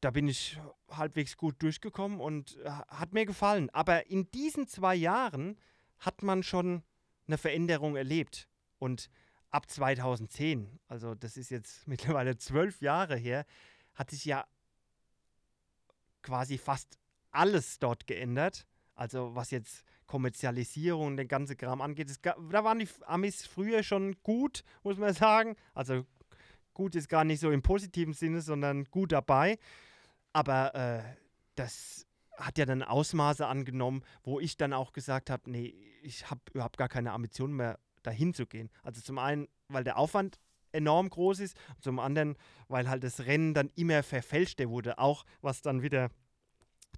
da 0.00 0.10
bin 0.10 0.26
ich 0.26 0.58
halbwegs 0.90 1.36
gut 1.36 1.62
durchgekommen 1.62 2.20
und 2.20 2.58
äh, 2.64 2.70
hat 2.70 3.12
mir 3.12 3.24
gefallen. 3.24 3.70
Aber 3.70 4.10
in 4.10 4.30
diesen 4.32 4.66
zwei 4.66 4.94
Jahren 4.94 5.56
hat 5.98 6.22
man 6.22 6.42
schon 6.42 6.82
eine 7.28 7.38
Veränderung 7.38 7.94
erlebt. 7.94 8.48
Und 8.78 9.10
ab 9.50 9.70
2010, 9.70 10.80
also 10.88 11.14
das 11.14 11.36
ist 11.36 11.50
jetzt 11.50 11.86
mittlerweile 11.86 12.36
zwölf 12.36 12.80
Jahre 12.80 13.16
her, 13.16 13.46
hat 13.94 14.10
sich 14.10 14.24
ja 14.24 14.44
quasi 16.22 16.58
fast 16.58 16.98
alles 17.30 17.78
dort 17.78 18.06
geändert. 18.06 18.66
Also 18.94 19.34
was 19.34 19.50
jetzt 19.50 19.84
Kommerzialisierung 20.06 21.08
und 21.08 21.16
den 21.16 21.28
ganzen 21.28 21.56
Kram 21.56 21.80
angeht. 21.80 22.22
Gab, 22.22 22.36
da 22.50 22.64
waren 22.64 22.78
die 22.78 22.88
Amis 23.06 23.46
früher 23.46 23.82
schon 23.82 24.16
gut, 24.22 24.62
muss 24.82 24.98
man 24.98 25.14
sagen. 25.14 25.56
Also 25.74 26.04
gut 26.74 26.94
ist 26.94 27.08
gar 27.08 27.24
nicht 27.24 27.40
so 27.40 27.50
im 27.50 27.62
positiven 27.62 28.12
Sinne, 28.12 28.42
sondern 28.42 28.84
gut 28.84 29.12
dabei. 29.12 29.58
Aber 30.32 30.74
äh, 30.74 31.02
das 31.54 32.06
hat 32.36 32.58
ja 32.58 32.66
dann 32.66 32.82
Ausmaße 32.82 33.46
angenommen, 33.46 34.02
wo 34.22 34.40
ich 34.40 34.56
dann 34.56 34.72
auch 34.72 34.92
gesagt 34.92 35.30
habe, 35.30 35.50
nee, 35.50 35.74
ich 36.02 36.30
habe 36.30 36.40
überhaupt 36.52 36.76
gar 36.76 36.88
keine 36.88 37.12
Ambitionen 37.12 37.54
mehr, 37.54 37.78
dahin 38.02 38.34
zu 38.34 38.46
gehen. 38.46 38.68
Also 38.82 39.00
zum 39.00 39.18
einen, 39.18 39.48
weil 39.68 39.84
der 39.84 39.96
Aufwand 39.96 40.38
enorm 40.72 41.10
groß 41.10 41.40
ist 41.40 41.56
zum 41.80 41.98
anderen, 41.98 42.36
weil 42.68 42.88
halt 42.88 43.04
das 43.04 43.20
Rennen 43.20 43.54
dann 43.54 43.70
immer 43.76 44.02
verfälschter 44.02 44.68
wurde, 44.68 44.98
auch 44.98 45.24
was 45.40 45.62
dann 45.62 45.82
wieder 45.82 46.10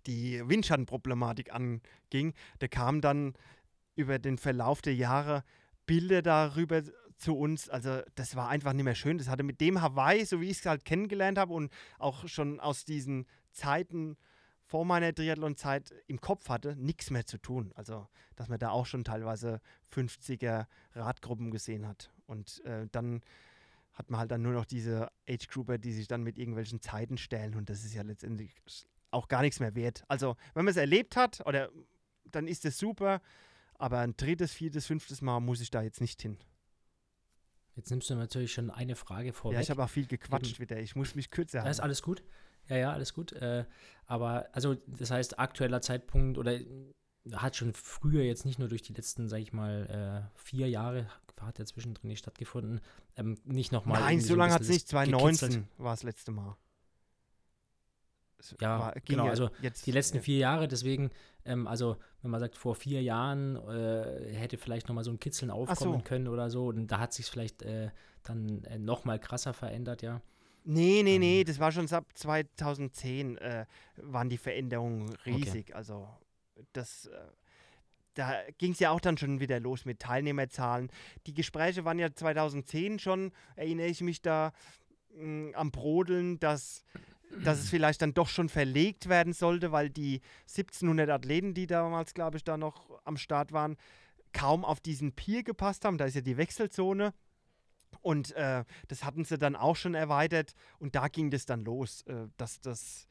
die 0.07 0.43
Windschattenproblematik 0.47 1.53
anging. 1.53 2.35
Da 2.59 2.69
kamen 2.69 3.01
dann 3.01 3.35
über 3.97 4.19
den 4.19 4.39
Verlauf 4.39 4.83
der 4.83 4.95
Jahre 4.95 5.45
Bilder 5.87 6.23
darüber 6.23 6.83
zu 7.17 7.37
uns. 7.37 7.69
Also 7.69 8.01
das 8.15 8.37
war 8.37 8.49
einfach 8.49 8.73
nicht 8.73 8.85
mehr 8.85 8.95
schön. 8.95 9.19
Das 9.19 9.29
hatte 9.29 9.43
mit 9.43 9.61
dem 9.61 9.81
Hawaii, 9.81 10.25
so 10.25 10.41
wie 10.41 10.51
ich 10.51 10.59
es 10.59 10.67
halt 10.67 10.85
kennengelernt 10.85 11.39
habe 11.39 11.53
und 11.53 11.73
auch 11.99 12.27
schon 12.29 12.61
aus 12.61 12.85
diesen 12.85 13.27
Zeiten 13.53 14.17
vor 14.67 14.85
meiner 14.85 15.15
Triathlon-Zeit 15.15 15.95
im 16.07 16.21
Kopf 16.21 16.49
hatte, 16.49 16.75
nichts 16.77 17.11
mehr 17.11 17.27
zu 17.27 17.39
tun. 17.39 17.73
Also, 17.75 18.09
dass 18.35 18.49
man 18.49 18.59
da 18.59 18.71
auch 18.71 18.87
schon 18.87 19.05
teilweise 19.05 19.61
50er 19.93 20.67
Radgruppen 20.95 21.51
gesehen 21.51 21.87
hat. 21.87 22.11
Und 22.27 22.65
äh, 22.65 22.89
dann 22.91 23.21
hat 23.95 24.11
man 24.11 24.21
halt 24.21 24.31
dann 24.31 24.43
nur 24.43 24.53
noch 24.53 24.65
diese 24.65 25.09
Age-Grouper, 25.29 25.79
die 25.79 25.93
sich 25.93 26.09
dann 26.09 26.23
mit 26.23 26.39
irgendwelchen 26.39 26.81
Zeiten 26.81 27.17
stellen. 27.17 27.55
Und 27.55 27.71
das 27.71 27.85
ist 27.85 27.95
ja 27.95 28.03
letztendlich 28.03 28.53
auch 29.11 29.29
gar 29.29 29.43
nichts 29.43 29.61
mehr 29.61 29.75
wert. 29.75 30.05
Also, 30.09 30.37
wenn 30.55 30.65
man 30.65 30.73
es 30.73 30.77
erlebt 30.77 31.17
hat, 31.17 31.47
oder 31.47 31.71
dann 32.25 32.49
ist 32.49 32.65
es 32.65 32.79
super. 32.79 33.21
Aber 33.77 33.99
ein 34.01 34.17
drittes, 34.17 34.53
viertes, 34.53 34.87
fünftes 34.87 35.21
Mal 35.21 35.41
muss 35.41 35.61
ich 35.61 35.71
da 35.71 35.83
jetzt 35.83 36.01
nicht 36.01 36.21
hin. 36.23 36.39
Jetzt 37.77 37.91
nimmst 37.91 38.09
du 38.09 38.15
natürlich 38.15 38.53
schon 38.53 38.71
eine 38.71 38.95
Frage 38.95 39.33
vor. 39.33 39.53
Ja, 39.53 39.61
ich 39.61 39.71
habe 39.71 39.83
auch 39.83 39.91
viel 39.91 40.07
gequatscht 40.07 40.61
wieder. 40.61 40.79
Ich 40.79 40.95
muss 40.95 41.15
mich 41.15 41.31
kürzer 41.31 41.59
halten. 41.59 41.67
Ja, 41.67 41.71
ist 41.71 41.81
alles 41.81 42.03
gut. 42.03 42.23
Ja, 42.69 42.77
ja, 42.77 42.93
alles 42.93 43.15
gut. 43.15 43.33
Äh, 43.33 43.65
aber 44.07 44.49
also, 44.53 44.75
das 44.87 45.11
heißt, 45.11 45.39
aktueller 45.39 45.81
Zeitpunkt 45.81 46.39
oder 46.39 46.59
hat 47.33 47.57
schon 47.57 47.73
früher 47.73 48.23
jetzt 48.23 48.45
nicht 48.45 48.59
nur 48.59 48.69
durch 48.69 48.83
die 48.83 48.93
letzten, 48.93 49.29
sag 49.29 49.39
ich 49.41 49.53
mal, 49.53 50.27
äh, 50.27 50.39
vier 50.39 50.69
Jahre, 50.69 51.07
hat 51.41 51.59
ja 51.59 51.65
zwischendrin 51.67 52.09
nicht 52.09 52.21
stattgefunden, 52.21 52.81
ähm, 53.17 53.37
nicht 53.45 53.71
nochmal. 53.71 54.01
Nein, 54.01 54.21
so 54.21 54.35
lange 54.35 54.55
hat 54.55 54.63
es 54.63 54.69
nicht. 54.69 54.89
2019 54.89 55.67
war 55.77 55.93
das 55.93 56.03
letzte 56.03 56.31
Mal 56.31 56.57
ja, 58.61 58.79
war, 58.79 58.95
genau, 59.05 59.27
also 59.27 59.51
jetzt, 59.63 59.87
die 59.87 59.93
letzten 59.93 60.19
ja. 60.19 60.23
vier 60.23 60.39
Jahre, 60.39 60.69
deswegen, 60.69 61.11
ähm, 61.45 61.67
also 61.67 61.97
wenn 62.23 62.31
man 62.31 62.41
sagt, 62.41 62.57
vor 62.57 62.75
vier 62.75 63.03
Jahren 63.03 63.57
äh, 63.69 64.35
hätte 64.35 64.59
vielleicht 64.59 64.89
nochmal 64.89 65.05
so 65.05 65.11
ein 65.11 65.21
Kitzeln 65.21 65.51
aufkommen 65.51 66.01
so. 66.01 66.05
können 66.05 66.29
oder 66.29 66.51
so, 66.51 66.67
und 66.67 66.89
da 66.89 66.99
hat 66.99 67.13
sich 67.13 67.27
vielleicht 67.27 67.63
äh, 67.63 67.91
dann 68.23 68.65
äh, 68.65 68.79
nochmal 68.79 69.19
krasser 69.19 69.53
verändert, 69.53 70.03
ja. 70.03 70.21
Nee, 70.65 71.03
nee, 71.03 71.17
ähm. 71.17 71.21
nee, 71.21 71.45
das 71.45 71.59
war 71.59 71.73
schon 71.73 71.91
ab 71.93 72.07
2010 72.15 73.37
äh, 73.37 73.67
waren 73.97 74.31
die 74.31 74.39
Veränderungen 74.39 75.15
riesig. 75.27 75.67
Okay. 75.69 75.75
Also 75.75 76.09
das, 76.73 77.07
äh, 77.07 77.19
da 78.15 78.43
ging 78.59 78.73
es 78.73 78.79
ja 78.79 78.91
auch 78.91 79.01
dann 79.01 79.19
schon 79.19 79.41
wieder 79.41 79.61
los 79.61 79.85
mit 79.85 80.01
Teilnehmerzahlen. 80.01 80.91
Die 81.27 81.35
Gespräche 81.35 81.85
waren 81.85 81.99
ja 81.99 82.13
2010 82.13 82.99
schon, 82.99 83.33
erinnere 83.57 83.87
ich 83.89 84.01
mich 84.01 84.23
da 84.23 84.53
mh, 85.15 85.25
mm, 85.25 85.55
am 85.55 85.71
Brodeln, 85.71 86.39
dass 86.39 86.85
dass 87.43 87.59
es 87.59 87.69
vielleicht 87.69 88.03
dann 88.03 88.15
doch 88.15 88.29
schon 88.29 88.49
verlegt 88.49 89.09
werden 89.09 89.33
sollte, 89.33 89.73
weil 89.73 89.91
die 89.91 90.21
1700 90.43 91.11
Athleten, 91.11 91.55
die 91.55 91.67
damals, 91.67 92.15
glaube 92.15 92.37
ich, 92.37 92.45
da 92.45 92.57
noch 92.57 92.91
am 93.05 93.17
Start 93.17 93.53
waren, 93.53 93.77
kaum 94.33 94.65
auf 94.65 94.81
diesen 94.81 95.13
Pier 95.13 95.43
gepasst 95.43 95.85
haben. 95.85 95.99
Da 95.99 96.05
ist 96.05 96.15
ja 96.15 96.21
die 96.21 96.37
Wechselzone. 96.37 97.15
Und 98.03 98.33
äh, 98.33 98.65
das 98.89 99.05
hatten 99.05 99.25
sie 99.25 99.39
dann 99.39 99.57
auch 99.57 99.77
schon 99.77 99.95
erweitert. 99.95 100.55
Und 100.79 100.95
da 100.95 101.09
ging 101.09 101.31
das 101.31 101.47
dann 101.47 101.65
los, 101.65 102.03
äh, 102.03 102.29
dass 102.37 102.61
das, 102.61 103.09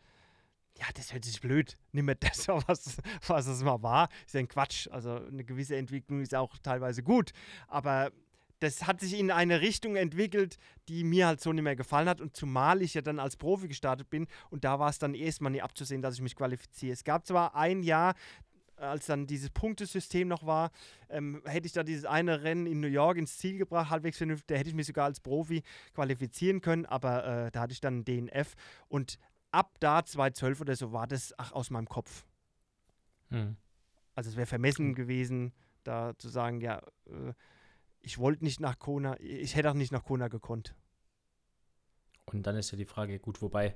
ja, 0.79 0.85
das 0.95 1.13
hört 1.13 1.25
sich 1.25 1.39
blöd. 1.41 1.77
Nimm 1.91 2.05
mir 2.05 2.15
das, 2.19 2.47
was, 2.47 2.97
was 3.27 3.47
es 3.47 3.63
mal 3.63 3.81
war. 3.83 4.09
Ist 4.25 4.33
ja 4.33 4.39
ein 4.39 4.47
Quatsch. 4.47 4.87
Also 4.89 5.15
eine 5.15 5.43
gewisse 5.43 5.75
Entwicklung 5.75 6.21
ist 6.21 6.35
auch 6.35 6.57
teilweise 6.59 7.03
gut. 7.03 7.31
Aber 7.67 8.11
das 8.59 8.87
hat 8.87 9.01
sich 9.01 9.19
in 9.19 9.29
eine 9.29 9.59
Richtung 9.59 9.97
entwickelt, 9.97 10.57
die 10.87 11.03
mir 11.03 11.27
halt 11.27 11.41
so 11.41 11.51
nicht 11.51 11.63
mehr 11.63 11.75
gefallen 11.75 12.07
hat. 12.07 12.21
Und 12.21 12.35
zumal 12.35 12.81
ich 12.81 12.93
ja 12.93 13.01
dann 13.01 13.19
als 13.19 13.35
Profi 13.35 13.67
gestartet 13.67 14.09
bin 14.09 14.27
und 14.49 14.63
da 14.63 14.79
war 14.79 14.89
es 14.89 14.99
dann 14.99 15.15
erstmal 15.15 15.51
nie 15.51 15.61
abzusehen, 15.61 16.01
dass 16.01 16.15
ich 16.15 16.21
mich 16.21 16.35
qualifiziere. 16.35 16.93
Es 16.93 17.03
gab 17.03 17.27
zwar 17.27 17.55
ein 17.55 17.83
Jahr, 17.83 18.15
als 18.77 19.05
dann 19.05 19.27
dieses 19.27 19.49
Punktesystem 19.49 20.27
noch 20.27 20.45
war, 20.45 20.71
ähm, 21.09 21.41
hätte 21.45 21.67
ich 21.67 21.73
da 21.73 21.83
dieses 21.83 22.05
eine 22.05 22.43
Rennen 22.43 22.65
in 22.65 22.79
New 22.79 22.87
York 22.87 23.17
ins 23.17 23.37
Ziel 23.37 23.57
gebracht, 23.57 23.89
halbwegs 23.89 24.17
vernünftig, 24.17 24.47
da 24.47 24.55
hätte 24.55 24.69
ich 24.69 24.75
mich 24.75 24.87
sogar 24.87 25.05
als 25.05 25.19
Profi 25.19 25.61
qualifizieren 25.93 26.61
können, 26.61 26.85
aber 26.85 27.25
äh, 27.25 27.51
da 27.51 27.61
hatte 27.61 27.73
ich 27.73 27.81
dann 27.81 28.05
einen 28.05 28.05
DNF 28.05 28.53
und 28.87 29.19
ab 29.53 29.77
da 29.79 30.03
2012 30.03 30.61
oder 30.61 30.75
so 30.75 30.91
war 30.91 31.07
das 31.07 31.33
ach, 31.37 31.51
aus 31.53 31.69
meinem 31.69 31.87
Kopf. 31.87 32.25
Hm. 33.29 33.55
Also 34.15 34.29
es 34.29 34.35
wäre 34.35 34.47
vermessen 34.47 34.87
hm. 34.87 34.95
gewesen, 34.95 35.53
da 35.83 36.13
zu 36.17 36.29
sagen, 36.29 36.61
ja, 36.61 36.81
äh, 37.05 37.33
ich 38.01 38.17
wollte 38.17 38.43
nicht 38.43 38.59
nach 38.59 38.79
Kona, 38.79 39.19
ich 39.19 39.55
hätte 39.55 39.69
auch 39.69 39.75
nicht 39.75 39.91
nach 39.91 40.03
Kona 40.03 40.27
gekonnt. 40.27 40.75
Und 42.25 42.45
dann 42.47 42.55
ist 42.55 42.71
ja 42.71 42.77
die 42.77 42.85
Frage, 42.85 43.19
gut, 43.19 43.41
wobei, 43.41 43.75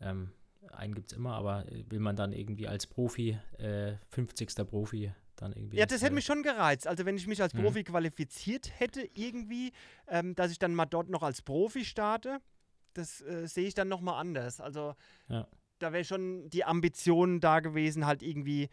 ähm, 0.00 0.32
einen 0.72 0.94
gibt 0.94 1.12
es 1.12 1.16
immer, 1.16 1.34
aber 1.34 1.64
will 1.88 2.00
man 2.00 2.16
dann 2.16 2.32
irgendwie 2.32 2.68
als 2.68 2.86
Profi, 2.86 3.38
äh, 3.58 3.96
50. 4.08 4.66
Profi, 4.66 5.12
dann 5.36 5.52
irgendwie. 5.52 5.76
Ja, 5.76 5.86
das 5.86 6.02
hätte 6.02 6.12
äh, 6.12 6.14
mich 6.14 6.24
schon 6.24 6.42
gereizt. 6.42 6.86
Also, 6.86 7.04
wenn 7.04 7.16
ich 7.16 7.26
mich 7.26 7.42
als 7.42 7.54
mhm. 7.54 7.62
Profi 7.62 7.84
qualifiziert 7.84 8.72
hätte, 8.78 9.08
irgendwie, 9.14 9.72
ähm, 10.08 10.34
dass 10.34 10.50
ich 10.50 10.58
dann 10.58 10.74
mal 10.74 10.86
dort 10.86 11.08
noch 11.08 11.22
als 11.22 11.42
Profi 11.42 11.84
starte, 11.84 12.40
das 12.96 13.20
äh, 13.22 13.46
sehe 13.46 13.66
ich 13.66 13.74
dann 13.74 13.88
nochmal 13.88 14.20
anders. 14.20 14.60
Also, 14.60 14.94
ja. 15.28 15.46
da 15.78 15.92
wäre 15.92 16.04
schon 16.04 16.48
die 16.50 16.64
Ambition 16.64 17.40
da 17.40 17.60
gewesen, 17.60 18.06
halt 18.06 18.22
irgendwie 18.22 18.68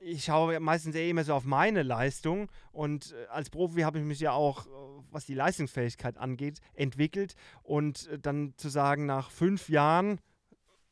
ich 0.00 0.24
schaue 0.24 0.58
meistens 0.60 0.94
eher 0.94 1.08
immer 1.08 1.24
so 1.24 1.34
auf 1.34 1.44
meine 1.44 1.82
Leistung 1.82 2.50
und 2.72 3.12
äh, 3.12 3.26
als 3.26 3.50
Profi 3.50 3.82
habe 3.82 3.98
ich 3.98 4.04
mich 4.04 4.20
ja 4.20 4.32
auch, 4.32 4.66
äh, 4.66 4.70
was 5.10 5.26
die 5.26 5.34
Leistungsfähigkeit 5.34 6.16
angeht, 6.16 6.60
entwickelt 6.74 7.34
und 7.62 8.08
äh, 8.08 8.18
dann 8.18 8.54
zu 8.56 8.68
sagen, 8.70 9.06
nach 9.06 9.30
fünf 9.30 9.68
Jahren 9.68 10.18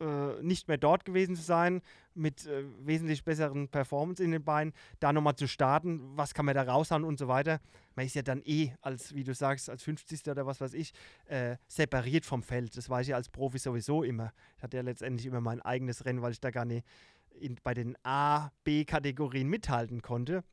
äh, 0.00 0.42
nicht 0.42 0.68
mehr 0.68 0.78
dort 0.78 1.04
gewesen 1.04 1.36
zu 1.36 1.42
sein, 1.42 1.82
mit 2.14 2.46
äh, 2.46 2.64
wesentlich 2.80 3.24
besseren 3.24 3.68
Performance 3.68 4.22
in 4.22 4.30
den 4.30 4.44
Beinen, 4.44 4.72
da 5.00 5.12
nochmal 5.12 5.36
zu 5.36 5.48
starten, 5.48 6.16
was 6.16 6.34
kann 6.34 6.46
man 6.46 6.54
da 6.54 6.62
raushauen 6.62 7.04
und 7.04 7.18
so 7.18 7.28
weiter. 7.28 7.60
Man 7.94 8.06
ist 8.06 8.14
ja 8.14 8.22
dann 8.22 8.42
eh, 8.44 8.72
als, 8.80 9.14
wie 9.14 9.24
du 9.24 9.34
sagst, 9.34 9.68
als 9.70 9.82
50. 9.82 10.28
oder 10.28 10.46
was 10.46 10.60
weiß 10.60 10.74
ich, 10.74 10.92
äh, 11.26 11.56
separiert 11.66 12.24
vom 12.24 12.42
Feld. 12.42 12.76
Das 12.76 12.90
war 12.90 13.00
ich 13.00 13.08
ja 13.08 13.16
als 13.16 13.28
Profi 13.28 13.58
sowieso 13.58 14.02
immer. 14.02 14.32
Ich 14.56 14.62
hatte 14.62 14.76
ja 14.76 14.82
letztendlich 14.82 15.26
immer 15.26 15.40
mein 15.40 15.60
eigenes 15.62 16.04
Rennen, 16.04 16.22
weil 16.22 16.32
ich 16.32 16.40
da 16.40 16.50
gar 16.50 16.64
nicht 16.64 16.86
in, 17.30 17.56
bei 17.62 17.74
den 17.74 17.96
A, 18.04 18.50
B-Kategorien 18.64 19.48
mithalten 19.48 20.02
konnte. 20.02 20.44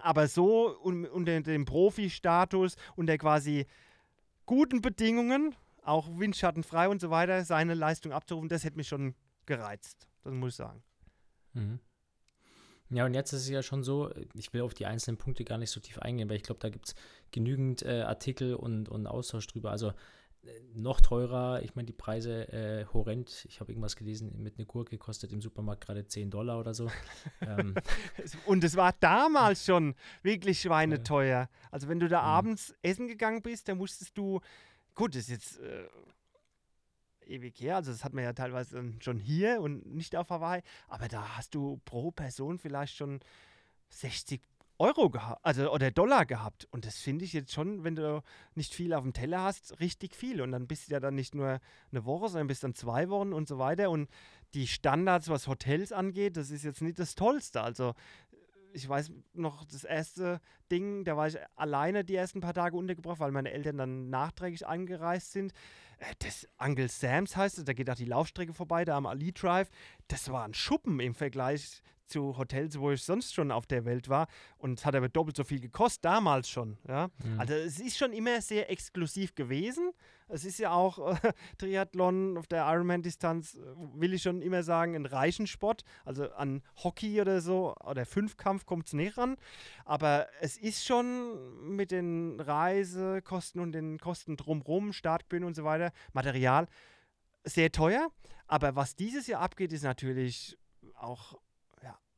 Aber 0.00 0.26
so 0.26 0.76
un, 0.82 1.04
unter 1.06 1.40
dem 1.40 1.64
Profi-Status, 1.64 2.76
unter 2.96 3.18
quasi 3.18 3.66
guten 4.46 4.80
Bedingungen, 4.80 5.54
auch 5.82 6.08
windschattenfrei 6.18 6.88
und 6.88 7.00
so 7.00 7.10
weiter, 7.10 7.44
seine 7.44 7.74
Leistung 7.74 8.12
abzurufen, 8.12 8.48
das 8.48 8.64
hätte 8.64 8.76
mich 8.76 8.88
schon 8.88 9.14
gereizt. 9.46 10.08
Das 10.22 10.32
muss 10.32 10.52
ich 10.52 10.56
sagen. 10.56 10.82
Mhm. 11.54 11.80
Ja, 12.90 13.06
und 13.06 13.14
jetzt 13.14 13.32
ist 13.32 13.42
es 13.42 13.48
ja 13.48 13.62
schon 13.62 13.82
so, 13.82 14.10
ich 14.34 14.52
will 14.52 14.60
auf 14.60 14.74
die 14.74 14.84
einzelnen 14.84 15.16
Punkte 15.16 15.44
gar 15.44 15.56
nicht 15.56 15.70
so 15.70 15.80
tief 15.80 15.98
eingehen, 15.98 16.28
weil 16.28 16.36
ich 16.36 16.42
glaube, 16.42 16.60
da 16.60 16.68
gibt 16.68 16.88
es 16.88 16.94
genügend 17.30 17.82
äh, 17.82 18.02
Artikel 18.02 18.54
und, 18.54 18.88
und 18.88 19.06
Austausch 19.06 19.46
drüber. 19.46 19.70
Also 19.70 19.92
noch 20.74 21.00
teurer. 21.00 21.62
Ich 21.62 21.74
meine, 21.74 21.86
die 21.86 21.92
Preise 21.92 22.48
äh, 22.52 22.84
horrend. 22.92 23.46
Ich 23.48 23.60
habe 23.60 23.70
irgendwas 23.70 23.94
gelesen, 23.94 24.42
mit 24.42 24.58
einer 24.58 24.66
Gurke 24.66 24.98
kostet 24.98 25.32
im 25.32 25.40
Supermarkt 25.40 25.84
gerade 25.86 26.06
10 26.06 26.30
Dollar 26.30 26.58
oder 26.58 26.74
so. 26.74 26.90
ähm. 27.40 27.74
Und 28.46 28.64
es 28.64 28.76
war 28.76 28.92
damals 28.98 29.64
schon 29.64 29.94
wirklich 30.22 30.60
schweineteuer. 30.60 31.48
Also 31.70 31.88
wenn 31.88 32.00
du 32.00 32.08
da 32.08 32.22
mhm. 32.22 32.28
abends 32.28 32.74
essen 32.82 33.06
gegangen 33.06 33.42
bist, 33.42 33.68
dann 33.68 33.78
musstest 33.78 34.18
du, 34.18 34.40
gut, 34.94 35.14
das 35.14 35.22
ist 35.22 35.30
jetzt 35.30 35.60
äh, 35.60 35.88
ewig 37.26 37.60
her, 37.60 37.76
also 37.76 37.92
das 37.92 38.04
hat 38.04 38.12
man 38.12 38.24
ja 38.24 38.32
teilweise 38.32 38.92
schon 39.00 39.18
hier 39.18 39.60
und 39.60 39.86
nicht 39.94 40.16
auf 40.16 40.30
Hawaii, 40.30 40.62
aber 40.88 41.08
da 41.08 41.36
hast 41.36 41.54
du 41.54 41.80
pro 41.84 42.10
Person 42.10 42.58
vielleicht 42.58 42.96
schon 42.96 43.20
60 43.88 44.40
Euro 44.78 45.10
gehabt, 45.10 45.44
also 45.44 45.72
oder 45.72 45.92
Dollar 45.92 46.26
gehabt. 46.26 46.66
Und 46.72 46.86
das 46.86 46.98
finde 46.98 47.24
ich 47.24 47.32
jetzt 47.32 47.52
schon, 47.52 47.84
wenn 47.84 47.94
du 47.94 48.22
nicht 48.54 48.74
viel 48.74 48.94
auf 48.94 49.02
dem 49.02 49.12
Teller 49.12 49.42
hast, 49.42 49.78
richtig 49.78 50.16
viel. 50.16 50.40
Und 50.40 50.50
dann 50.50 50.66
bist 50.66 50.88
du 50.88 50.94
ja 50.94 51.00
dann 51.00 51.14
nicht 51.14 51.36
nur 51.36 51.60
eine 51.92 52.04
Woche, 52.04 52.28
sondern 52.28 52.48
bist 52.48 52.64
dann 52.64 52.74
zwei 52.74 53.08
Wochen 53.08 53.32
und 53.32 53.46
so 53.46 53.58
weiter. 53.58 53.90
Und 53.90 54.08
die 54.54 54.66
Standards, 54.66 55.28
was 55.28 55.46
Hotels 55.46 55.92
angeht, 55.92 56.36
das 56.36 56.50
ist 56.50 56.64
jetzt 56.64 56.82
nicht 56.82 56.98
das 56.98 57.14
Tollste. 57.14 57.62
Also 57.62 57.94
ich 58.72 58.88
weiß 58.88 59.12
noch, 59.34 59.64
das 59.64 59.84
erste 59.84 60.40
Ding, 60.70 61.04
da 61.04 61.16
war 61.16 61.28
ich 61.28 61.38
alleine 61.56 62.04
die 62.04 62.14
ersten 62.14 62.40
paar 62.40 62.54
Tage 62.54 62.76
untergebracht, 62.76 63.20
weil 63.20 63.30
meine 63.30 63.52
Eltern 63.52 63.76
dann 63.76 64.10
nachträglich 64.10 64.66
angereist 64.66 65.32
sind. 65.32 65.52
Äh, 65.98 66.14
das 66.18 66.48
Uncle 66.58 66.88
Sam's 66.88 67.36
heißt 67.36 67.58
es, 67.58 67.64
da 67.64 67.72
geht 67.72 67.90
auch 67.90 67.94
die 67.94 68.04
Laufstrecke 68.04 68.52
vorbei, 68.52 68.84
da 68.84 68.96
am 68.96 69.06
Ali 69.06 69.32
Drive. 69.32 69.68
Das 70.08 70.30
war 70.30 70.44
ein 70.44 70.54
Schuppen 70.54 71.00
im 71.00 71.14
Vergleich 71.14 71.82
zu 72.06 72.36
Hotels, 72.36 72.78
wo 72.78 72.90
ich 72.90 73.02
sonst 73.02 73.34
schon 73.34 73.50
auf 73.50 73.66
der 73.66 73.84
Welt 73.84 74.08
war. 74.08 74.28
Und 74.58 74.78
es 74.78 74.86
hat 74.86 74.94
aber 74.94 75.08
doppelt 75.08 75.36
so 75.36 75.44
viel 75.44 75.60
gekostet, 75.60 76.04
damals 76.04 76.48
schon. 76.48 76.78
Ja? 76.86 77.10
Mhm. 77.24 77.40
Also 77.40 77.54
es 77.54 77.80
ist 77.80 77.96
schon 77.96 78.12
immer 78.12 78.40
sehr 78.40 78.70
exklusiv 78.70 79.34
gewesen. 79.34 79.92
Es 80.28 80.44
ist 80.44 80.58
ja 80.58 80.72
auch 80.72 81.14
äh, 81.14 81.32
Triathlon 81.58 82.38
auf 82.38 82.46
der 82.46 82.64
Ironman-Distanz, 82.66 83.54
äh, 83.54 83.60
will 83.94 84.14
ich 84.14 84.22
schon 84.22 84.40
immer 84.40 84.62
sagen, 84.62 84.94
ein 84.94 85.06
reichen 85.06 85.46
Sport. 85.46 85.84
Also 86.04 86.30
an 86.32 86.62
Hockey 86.82 87.20
oder 87.20 87.40
so 87.40 87.74
oder 87.84 88.06
Fünfkampf 88.06 88.64
kommt 88.64 88.86
es 88.86 88.92
nicht 88.94 89.18
ran. 89.18 89.36
Aber 89.84 90.28
es 90.40 90.56
ist 90.56 90.84
schon 90.84 91.76
mit 91.76 91.90
den 91.90 92.40
Reisekosten 92.40 93.60
und 93.60 93.72
den 93.72 93.98
Kosten 93.98 94.36
drumherum, 94.36 94.92
Startbühne 94.92 95.46
und 95.46 95.54
so 95.54 95.64
weiter, 95.64 95.92
Material, 96.12 96.66
sehr 97.44 97.70
teuer. 97.72 98.10
Aber 98.46 98.76
was 98.76 98.96
dieses 98.96 99.26
Jahr 99.26 99.40
abgeht, 99.40 99.72
ist 99.72 99.82
natürlich 99.82 100.58
auch 100.94 101.38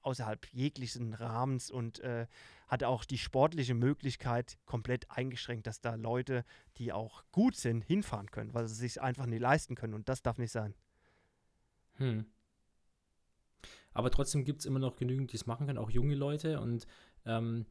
außerhalb 0.04 0.46
jeglichen 0.52 1.14
Rahmens 1.14 1.70
und 1.70 2.00
äh, 2.00 2.26
hat 2.66 2.84
auch 2.84 3.04
die 3.04 3.18
sportliche 3.18 3.74
Möglichkeit 3.74 4.58
komplett 4.66 5.10
eingeschränkt, 5.10 5.66
dass 5.66 5.80
da 5.80 5.94
Leute, 5.94 6.44
die 6.76 6.92
auch 6.92 7.24
gut 7.32 7.56
sind, 7.56 7.82
hinfahren 7.82 8.30
können, 8.30 8.54
weil 8.54 8.66
sie 8.68 8.74
sich 8.74 9.00
einfach 9.00 9.26
nicht 9.26 9.40
leisten 9.40 9.74
können 9.74 9.94
und 9.94 10.08
das 10.08 10.22
darf 10.22 10.38
nicht 10.38 10.52
sein. 10.52 10.74
Hm. 11.94 12.26
Aber 13.92 14.10
trotzdem 14.10 14.44
gibt 14.44 14.60
es 14.60 14.66
immer 14.66 14.80
noch 14.80 14.96
genügend, 14.96 15.32
die 15.32 15.36
es 15.36 15.46
machen 15.46 15.66
können, 15.66 15.78
auch 15.78 15.90
junge 15.90 16.14
Leute 16.16 16.60
und 16.60 16.86
ähm, 17.26 17.66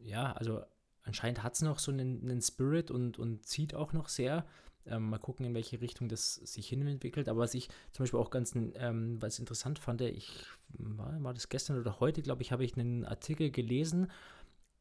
ja, 0.00 0.32
also 0.32 0.62
anscheinend 1.02 1.42
hat 1.42 1.54
es 1.54 1.62
noch 1.62 1.78
so 1.78 1.90
einen, 1.90 2.22
einen, 2.22 2.42
Spirit 2.42 2.90
und, 2.90 3.18
und 3.18 3.46
zieht 3.46 3.74
auch 3.74 3.92
noch 3.92 4.08
sehr. 4.08 4.46
Ähm, 4.86 5.08
mal 5.08 5.18
gucken, 5.18 5.46
in 5.46 5.54
welche 5.54 5.80
Richtung 5.80 6.08
das 6.08 6.34
sich 6.34 6.68
hin 6.68 6.86
entwickelt. 6.86 7.28
Aber 7.28 7.40
was 7.40 7.54
ich 7.54 7.68
zum 7.92 8.04
Beispiel 8.04 8.20
auch 8.20 8.30
ganz 8.30 8.54
ähm, 8.54 9.20
was 9.20 9.38
interessant 9.38 9.78
fand, 9.78 10.00
ich 10.02 10.46
war, 10.68 11.22
war 11.22 11.34
das 11.34 11.48
gestern 11.48 11.78
oder 11.78 12.00
heute, 12.00 12.22
glaube 12.22 12.42
ich, 12.42 12.52
habe 12.52 12.64
ich 12.64 12.76
einen 12.76 13.04
Artikel 13.04 13.50
gelesen. 13.50 14.10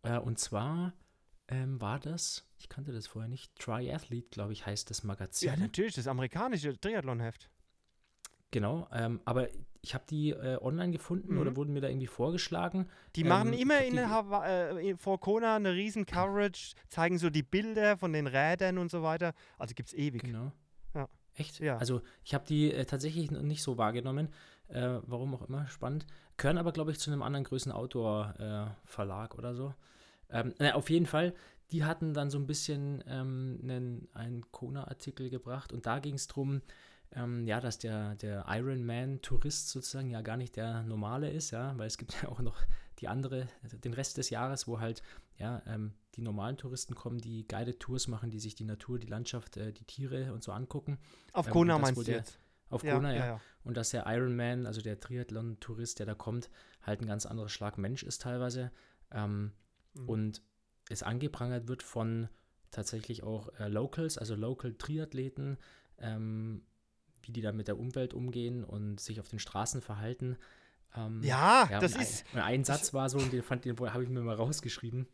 Äh, 0.02 0.20
und 0.20 0.40
zwar 0.40 0.94
ähm, 1.48 1.80
war 1.82 2.00
das, 2.00 2.46
ich 2.58 2.70
kannte 2.70 2.92
das 2.92 3.08
vorher 3.08 3.30
nicht, 3.30 3.56
Triathlete, 3.58 4.30
glaube 4.30 4.54
ich, 4.54 4.66
heißt 4.66 4.90
das 4.90 5.04
Magazin. 5.04 5.50
Ja, 5.50 5.56
natürlich, 5.56 5.96
das 5.96 6.08
amerikanische 6.08 6.80
Triathlon-Heft. 6.80 7.50
Genau, 8.52 8.88
ähm, 8.92 9.20
aber 9.26 9.50
ich 9.84 9.94
habe 9.94 10.06
die 10.10 10.30
äh, 10.30 10.58
online 10.62 10.92
gefunden 10.92 11.34
mhm. 11.34 11.42
oder 11.42 11.56
wurden 11.58 11.74
mir 11.74 11.82
da 11.82 11.90
irgendwie 11.90 12.08
vorgeschlagen. 12.08 12.88
Die 13.18 13.26
machen 13.26 13.52
ähm, 13.52 13.60
immer 13.60 13.84
in 13.84 13.98
äh, 13.98 14.96
vor 14.96 15.20
Kona 15.20 15.58
eine 15.58 15.74
riesen 15.74 16.06
Coverage, 16.06 16.76
zeigen 16.88 17.18
so 17.18 17.30
die 17.30 17.44
Bilder 17.44 17.98
von 17.98 18.14
den 18.14 18.26
Rädern 18.26 18.78
und 18.78 18.90
so 18.90 19.04
weiter. 19.04 19.34
Also 19.58 19.76
gibt 19.76 19.90
es 19.90 19.94
ewig. 19.94 20.24
Genau. 20.24 20.54
Ja. 20.96 21.10
Echt? 21.36 21.60
Ja. 21.60 21.78
Also 21.78 22.02
ich 22.24 22.34
habe 22.34 22.46
die 22.48 22.72
äh, 22.72 22.86
tatsächlich 22.86 23.30
nicht 23.30 23.62
so 23.62 23.78
wahrgenommen. 23.78 24.30
Äh, 24.70 25.00
warum 25.06 25.36
auch 25.36 25.48
immer, 25.48 25.68
spannend. 25.68 26.08
Gehören 26.38 26.58
aber, 26.58 26.72
glaube 26.72 26.92
ich, 26.92 27.00
zu 27.00 27.12
einem 27.12 27.22
anderen 27.22 27.44
größeren 27.44 27.74
Outdoor-Verlag 27.74 29.34
äh, 29.34 29.38
oder 29.38 29.54
so. 29.54 29.74
Ähm, 30.30 30.54
na, 30.60 30.76
auf 30.76 30.90
jeden 30.90 31.06
Fall, 31.06 31.34
die 31.72 31.84
hatten 31.84 32.14
dann 32.14 32.30
so 32.30 32.40
ein 32.40 32.48
bisschen 32.48 33.04
ähm, 33.06 33.60
einen, 33.62 34.08
einen 34.14 34.50
Kona-Artikel 34.52 35.30
gebracht 35.30 35.74
und 35.74 35.86
da 35.86 36.00
ging 36.00 36.16
es 36.16 36.28
darum, 36.28 36.62
ähm, 37.16 37.46
ja, 37.46 37.60
dass 37.60 37.78
der, 37.78 38.16
der 38.16 38.46
Ironman-Tourist 38.48 39.70
sozusagen 39.70 40.10
ja 40.10 40.22
gar 40.22 40.38
nicht 40.38 40.56
der 40.56 40.84
normale 40.84 41.30
ist, 41.32 41.52
ja, 41.52 41.78
weil 41.78 41.88
es 41.88 41.98
gibt 41.98 42.14
ja 42.22 42.30
auch 42.30 42.40
noch 42.40 42.62
die 43.00 43.08
andere, 43.08 43.48
also 43.64 43.78
den 43.78 43.94
Rest 43.94 44.18
des 44.18 44.30
Jahres, 44.30 44.68
wo 44.68 44.80
halt 44.80 45.04
ja, 45.38 45.62
ähm, 45.66 45.94
die 46.16 46.22
normalen 46.22 46.58
Touristen 46.58 46.96
kommen, 46.96 47.18
die 47.18 47.48
Guided 47.48 47.80
Tours 47.80 48.08
machen, 48.08 48.30
die 48.30 48.40
sich 48.40 48.56
die 48.56 48.66
Natur, 48.66 49.00
die 49.00 49.08
Landschaft, 49.08 49.58
äh, 49.58 49.74
die 49.74 49.86
Tiere 49.86 50.34
und 50.34 50.44
so 50.44 50.52
angucken. 50.52 51.00
Auf 51.32 51.48
ähm, 51.48 51.54
Kona 51.54 51.78
meinst 51.80 52.08
du 52.08 52.12
jetzt? 52.12 52.40
Auf 52.70 52.84
ja, 52.84 52.96
Kona, 52.96 53.14
ja. 53.14 53.26
Ja. 53.26 53.42
Und 53.64 53.78
dass 53.78 53.90
der 53.90 54.06
Ironman, 54.08 54.66
also 54.66 54.82
der 54.82 55.00
Triathlon-Tourist, 55.00 56.00
der 56.00 56.06
da 56.06 56.16
kommt, 56.16 56.50
halt 56.82 57.02
ein 57.02 57.08
ganz 57.08 57.26
anderes 57.26 57.52
Schlag 57.52 57.78
Mensch 57.78 58.04
ist 58.04 58.22
teilweise. 58.22 58.72
Ähm, 59.12 59.52
mhm. 59.94 60.10
Und 60.10 60.42
es 60.90 61.04
angeprangert 61.04 61.68
wird 61.68 61.84
von 61.84 62.30
tatsächlich 62.72 63.24
auch 63.24 63.50
äh, 63.60 63.68
Locals, 63.68 64.18
also 64.18 64.36
Local-Triathleten, 64.36 65.58
ähm, 66.00 66.64
wie 67.24 67.32
die 67.32 67.42
da 67.42 67.52
mit 67.52 67.68
der 67.68 67.80
Umwelt 67.80 68.14
umgehen 68.14 68.64
und 68.64 69.00
sich 69.00 69.20
auf 69.20 69.28
den 69.28 69.40
Straßen 69.40 69.82
verhalten. 69.82 70.38
Ähm, 70.96 71.22
ja, 71.24 71.68
ja, 71.70 71.80
das 71.80 71.96
ist. 71.96 72.26
Ein, 72.34 72.42
ein 72.42 72.64
Satz 72.64 72.94
war 72.94 73.10
so, 73.10 73.18
und 73.18 73.34
den, 73.34 73.44
den 73.62 73.80
habe 73.80 74.04
ich 74.04 74.10
mir 74.10 74.22
mal 74.22 74.36
rausgeschrieben. 74.36 75.08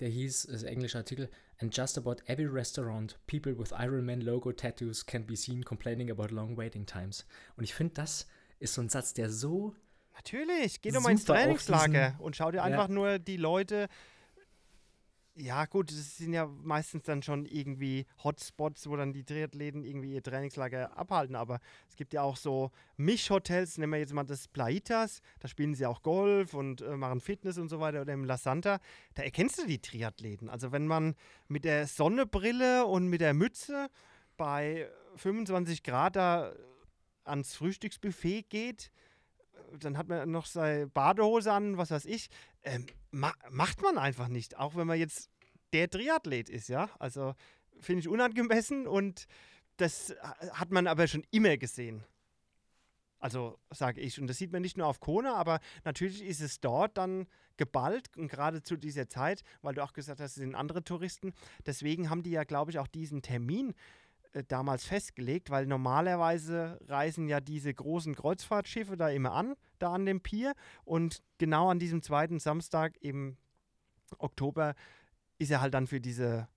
der 0.00 0.08
hieß, 0.08 0.44
das 0.44 0.56
ist 0.56 0.64
ein 0.64 0.72
englischer 0.74 0.98
Artikel, 0.98 1.28
and 1.58 1.76
just 1.76 1.98
about 1.98 2.16
every 2.26 2.46
restaurant, 2.46 3.18
people 3.26 3.58
with 3.58 3.70
Iron 3.72 4.04
Man 4.04 4.20
Logo 4.20 4.52
Tattoos 4.52 5.04
can 5.04 5.26
be 5.26 5.36
seen 5.36 5.62
complaining 5.64 6.10
about 6.10 6.34
long 6.34 6.56
waiting 6.56 6.86
times. 6.86 7.26
Und 7.56 7.64
ich 7.64 7.74
finde, 7.74 7.94
das 7.94 8.26
ist 8.58 8.74
so 8.74 8.80
ein 8.80 8.88
Satz, 8.88 9.14
der 9.14 9.30
so 9.30 9.74
Natürlich, 10.14 10.82
geh 10.82 10.90
doch 10.90 11.00
mal 11.00 11.12
ins 11.12 11.24
Trainingslager 11.24 12.14
und 12.18 12.36
schau 12.36 12.50
dir 12.50 12.62
einfach 12.62 12.88
ja. 12.88 12.94
nur 12.94 13.18
die 13.18 13.38
Leute 13.38 13.88
ja, 15.40 15.64
gut, 15.64 15.90
das 15.90 16.18
sind 16.18 16.32
ja 16.32 16.46
meistens 16.46 17.04
dann 17.04 17.22
schon 17.22 17.46
irgendwie 17.46 18.06
Hotspots, 18.22 18.88
wo 18.88 18.96
dann 18.96 19.12
die 19.12 19.24
Triathleten 19.24 19.82
irgendwie 19.82 20.14
ihr 20.14 20.22
Trainingslager 20.22 20.96
abhalten. 20.96 21.34
Aber 21.34 21.60
es 21.88 21.96
gibt 21.96 22.12
ja 22.12 22.22
auch 22.22 22.36
so 22.36 22.70
Mischhotels, 22.96 23.78
nehmen 23.78 23.92
wir 23.92 24.00
jetzt 24.00 24.12
mal 24.12 24.24
das 24.24 24.48
Plaitas, 24.48 25.22
da 25.38 25.48
spielen 25.48 25.74
sie 25.74 25.86
auch 25.86 26.02
Golf 26.02 26.54
und 26.54 26.82
äh, 26.82 26.96
machen 26.96 27.20
Fitness 27.20 27.58
und 27.58 27.68
so 27.68 27.80
weiter. 27.80 28.02
Oder 28.02 28.12
im 28.12 28.24
La 28.24 28.36
Santa, 28.36 28.80
da 29.14 29.22
erkennst 29.22 29.58
du 29.58 29.66
die 29.66 29.80
Triathleten. 29.80 30.50
Also 30.50 30.72
wenn 30.72 30.86
man 30.86 31.14
mit 31.48 31.64
der 31.64 31.86
Sonnenbrille 31.86 32.84
und 32.86 33.08
mit 33.08 33.20
der 33.20 33.34
Mütze 33.34 33.88
bei 34.36 34.88
25 35.16 35.82
Grad 35.82 36.16
da 36.16 36.52
ans 37.24 37.54
Frühstücksbuffet 37.54 38.42
geht, 38.50 38.90
dann 39.78 39.96
hat 39.96 40.08
man 40.08 40.30
noch 40.30 40.46
seine 40.46 40.86
Badehose 40.86 41.52
an, 41.52 41.76
was 41.76 41.90
weiß 41.90 42.04
ich. 42.06 42.28
Ähm, 42.62 42.86
ma 43.10 43.32
macht 43.50 43.82
man 43.82 43.98
einfach 43.98 44.28
nicht, 44.28 44.58
auch 44.58 44.74
wenn 44.76 44.86
man 44.86 44.98
jetzt 44.98 45.30
der 45.72 45.88
Triathlet 45.88 46.48
ist, 46.48 46.68
ja. 46.68 46.90
Also 46.98 47.34
finde 47.80 48.00
ich 48.00 48.08
unangemessen 48.08 48.86
und 48.86 49.26
das 49.76 50.14
hat 50.52 50.70
man 50.70 50.86
aber 50.86 51.06
schon 51.06 51.24
immer 51.30 51.56
gesehen. 51.56 52.04
Also 53.18 53.58
sage 53.70 54.00
ich. 54.00 54.20
Und 54.20 54.26
das 54.26 54.38
sieht 54.38 54.52
man 54.52 54.62
nicht 54.62 54.76
nur 54.76 54.86
auf 54.86 55.00
Kona, 55.00 55.34
aber 55.34 55.60
natürlich 55.84 56.22
ist 56.22 56.40
es 56.40 56.60
dort 56.60 56.96
dann 56.96 57.26
geballt 57.58 58.16
und 58.16 58.28
gerade 58.28 58.62
zu 58.62 58.76
dieser 58.76 59.08
Zeit, 59.08 59.42
weil 59.60 59.74
du 59.74 59.84
auch 59.84 59.92
gesagt 59.92 60.20
hast, 60.20 60.30
es 60.30 60.36
sind 60.36 60.54
andere 60.54 60.82
Touristen. 60.82 61.34
Deswegen 61.66 62.08
haben 62.08 62.22
die 62.22 62.30
ja, 62.30 62.44
glaube 62.44 62.70
ich, 62.70 62.78
auch 62.78 62.88
diesen 62.88 63.20
Termin 63.20 63.74
äh, 64.32 64.44
damals 64.46 64.84
festgelegt, 64.84 65.50
weil 65.50 65.66
normalerweise 65.66 66.78
reisen 66.86 67.28
ja 67.28 67.40
diese 67.40 67.72
großen 67.72 68.14
Kreuzfahrtschiffe 68.14 68.96
da 68.96 69.08
immer 69.08 69.32
an, 69.32 69.54
da 69.78 69.92
an 69.92 70.06
dem 70.06 70.20
Pier. 70.20 70.54
Und 70.84 71.22
genau 71.38 71.70
an 71.70 71.78
diesem 71.78 72.02
zweiten 72.02 72.38
Samstag 72.38 72.96
im 73.00 73.36
Oktober 74.18 74.74
ist 75.38 75.50
er 75.50 75.60
halt 75.60 75.74
dann 75.74 75.86
für 75.86 76.00
diese 76.00 76.48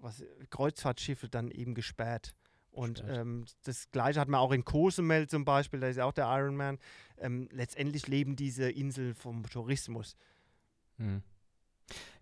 was, 0.00 0.24
Kreuzfahrtschiffe 0.50 1.28
dann 1.28 1.50
eben 1.50 1.74
gesperrt. 1.74 2.34
Und 2.70 3.04
ähm, 3.06 3.44
das 3.64 3.90
gleiche 3.90 4.18
hat 4.18 4.28
man 4.28 4.40
auch 4.40 4.52
in 4.52 4.64
Cozumel 4.64 5.28
zum 5.28 5.44
Beispiel, 5.44 5.80
da 5.80 5.88
ist 5.88 5.96
ja 5.96 6.06
auch 6.06 6.12
der 6.12 6.26
Ironman. 6.26 6.78
Ähm, 7.18 7.48
letztendlich 7.52 8.08
leben 8.08 8.34
diese 8.34 8.70
Inseln 8.70 9.14
vom 9.14 9.42
Tourismus. 9.48 10.16
Hm. 10.96 11.22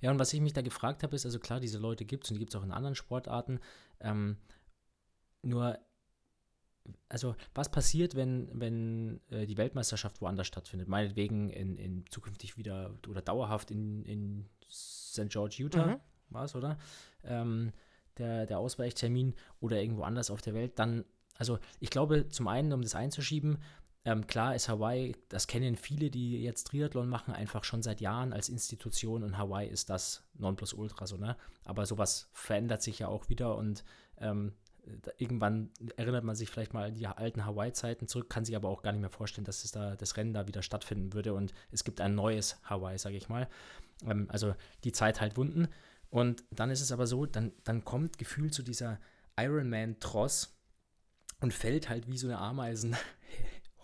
Ja, 0.01 0.11
und 0.11 0.19
was 0.19 0.33
ich 0.33 0.41
mich 0.41 0.53
da 0.53 0.63
gefragt 0.63 1.03
habe, 1.03 1.15
ist, 1.15 1.27
also 1.27 1.39
klar, 1.39 1.61
diese 1.61 1.79
Leute 1.79 2.05
gibt 2.05 2.25
es 2.25 2.31
und 2.31 2.35
die 2.35 2.39
gibt 2.41 2.55
es 2.55 2.61
auch 2.61 2.65
in 2.65 2.73
anderen 2.73 2.95
Sportarten. 2.95 3.61
Ähm, 4.01 4.37
nur, 5.43 5.79
also 7.09 7.37
was 7.55 7.71
passiert, 7.71 8.15
wenn, 8.15 8.49
wenn 8.53 9.21
äh, 9.31 9.47
die 9.47 9.57
Weltmeisterschaft 9.57 10.21
woanders 10.21 10.47
stattfindet? 10.47 10.89
Meinetwegen 10.89 11.51
in, 11.51 11.77
in 11.77 12.05
zukünftig 12.11 12.57
wieder 12.57 12.95
oder 13.09 13.23
dauerhaft 13.23 13.71
in, 13.71 14.05
in 14.05 14.49
St. 14.71 15.29
George, 15.29 15.57
Utah, 15.59 15.87
mhm. 15.87 16.01
war 16.31 16.45
es, 16.45 16.55
oder? 16.55 16.79
Ähm, 17.25 17.73
der, 18.19 18.47
der 18.47 18.59
Ausweichtermin 18.59 19.35
oder 19.61 19.81
irgendwo 19.81 20.03
anders 20.03 20.31
auf 20.31 20.43
der 20.43 20.55
Welt, 20.55 20.79
dann, 20.79 21.05
also 21.37 21.59
ich 21.79 21.91
glaube, 21.91 22.29
zum 22.29 22.49
einen, 22.49 22.73
um 22.73 22.83
das 22.83 22.95
einzuschieben, 22.95 23.59
ähm, 24.05 24.27
klar 24.27 24.55
ist 24.55 24.69
Hawaii, 24.69 25.15
das 25.29 25.47
kennen 25.47 25.77
viele, 25.77 26.11
die 26.11 26.43
jetzt 26.43 26.69
Triathlon 26.69 27.09
machen, 27.09 27.35
einfach 27.35 27.65
schon 27.65 27.83
seit 27.83 28.01
Jahren 28.01 28.33
als 28.33 28.49
Institution 28.49 29.23
und 29.23 29.37
Hawaii 29.37 29.69
ist 29.69 29.91
das 29.91 30.25
Nonplusultra, 30.35 31.07
so, 31.07 31.17
ne? 31.17 31.37
Aber 31.65 31.85
sowas 31.85 32.31
verändert 32.33 32.83
sich 32.83 33.01
ja 33.01 33.09
auch 33.09 33.29
wieder 33.29 33.57
und 33.57 33.85
ähm, 34.17 34.55
irgendwann 35.19 35.71
erinnert 35.97 36.25
man 36.25 36.35
sich 36.35 36.49
vielleicht 36.49 36.73
mal 36.73 36.89
an 36.89 36.95
die 36.95 37.07
alten 37.07 37.45
Hawaii-Zeiten 37.45 38.09
zurück, 38.09 38.31
kann 38.31 38.47
sich 38.47 38.57
aber 38.57 38.71
auch 38.71 38.83
gar 38.83 38.93
nicht 38.93 39.03
mehr 39.03 39.11
vorstellen, 39.11 39.45
dass 39.45 39.65
es 39.65 39.73
da 39.73 39.97
das 39.97 40.17
Rennen 40.17 40.33
da 40.33 40.47
wieder 40.49 40.63
stattfinden 40.63 41.13
würde 41.13 41.35
und 41.35 41.53
es 41.71 41.85
gibt 41.85 42.01
ein 42.01 42.15
neues 42.15 42.59
Hawaii, 42.65 42.99
sage 42.99 43.17
ich 43.17 43.29
mal. 43.29 43.49
Ähm, 44.07 44.27
also 44.31 44.55
die 44.85 44.93
Zeit 44.93 45.21
halt 45.21 45.37
wunden. 45.37 45.69
Und 46.09 46.43
dann 46.51 46.71
ist 46.71 46.81
es 46.81 46.91
aber 46.91 47.07
so, 47.07 47.27
dann, 47.27 47.53
dann 47.65 47.85
kommt 47.85 48.19
gefühlt 48.19 48.55
zu 48.55 48.63
dieser 48.63 48.99
Ironman-Tross 49.39 50.57
und 51.41 51.55
fällt 51.55 51.89
halt 51.89 52.09
wie 52.09 52.19
so 52.19 52.27
eine 52.27 52.39
Ameisen 52.39 52.97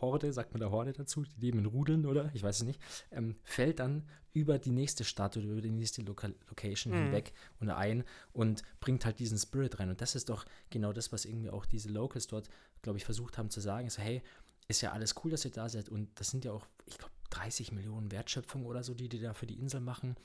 Horde, 0.01 0.33
sagt 0.33 0.53
man 0.53 0.61
da 0.61 0.71
Horde 0.71 0.93
dazu, 0.93 1.25
die 1.25 1.41
leben 1.41 1.59
in 1.59 1.67
Rudeln, 1.67 2.07
oder? 2.07 2.31
Ich 2.35 2.43
weiß 2.43 2.59
es 2.59 2.65
nicht, 2.65 2.81
ähm, 3.11 3.37
fällt 3.45 3.79
dann 3.81 4.05
über 4.33 4.59
die 4.59 4.71
nächste 4.71 5.05
Stadt 5.05 5.37
oder 5.37 5.47
über 5.47 5.63
die 5.63 5.71
nächste 5.71 6.03
Loca 6.03 6.29
Location 6.49 6.93
mhm. 6.93 7.05
hinweg 7.05 7.33
und 7.59 7.71
ein 7.71 8.05
und 8.33 8.63
bringt 8.81 9.05
halt 9.05 9.19
diesen 9.19 9.39
Spirit 9.39 9.79
rein. 9.79 9.89
Und 9.89 10.01
das 10.01 10.15
ist 10.15 10.29
doch 10.29 10.45
genau 10.71 10.93
das, 10.93 11.11
was 11.13 11.25
irgendwie 11.25 11.51
auch 11.51 11.65
diese 11.65 11.89
Locals 11.89 12.27
dort, 12.27 12.49
glaube 12.83 12.99
ich, 12.99 13.05
versucht 13.05 13.39
haben 13.39 13.51
zu 13.51 13.61
sagen. 13.61 13.89
So, 13.89 14.03
hey, 14.03 14.23
ist 14.69 14.83
ja 14.83 14.93
alles 14.93 15.15
cool, 15.25 15.31
dass 15.31 15.45
ihr 15.45 15.53
da 15.53 15.69
seid. 15.69 15.89
Und 15.89 16.21
das 16.21 16.29
sind 16.29 16.45
ja 16.45 16.53
auch, 16.53 16.67
ich 16.85 16.99
glaube, 16.99 17.15
30 17.31 17.73
Millionen 17.73 18.13
Wertschöpfung 18.13 18.67
oder 18.67 18.83
so, 18.83 18.95
die 18.95 19.09
die 19.09 19.21
da 19.21 19.33
für 19.33 19.47
die 19.47 19.59
Insel 19.59 19.81
machen. 19.81 20.17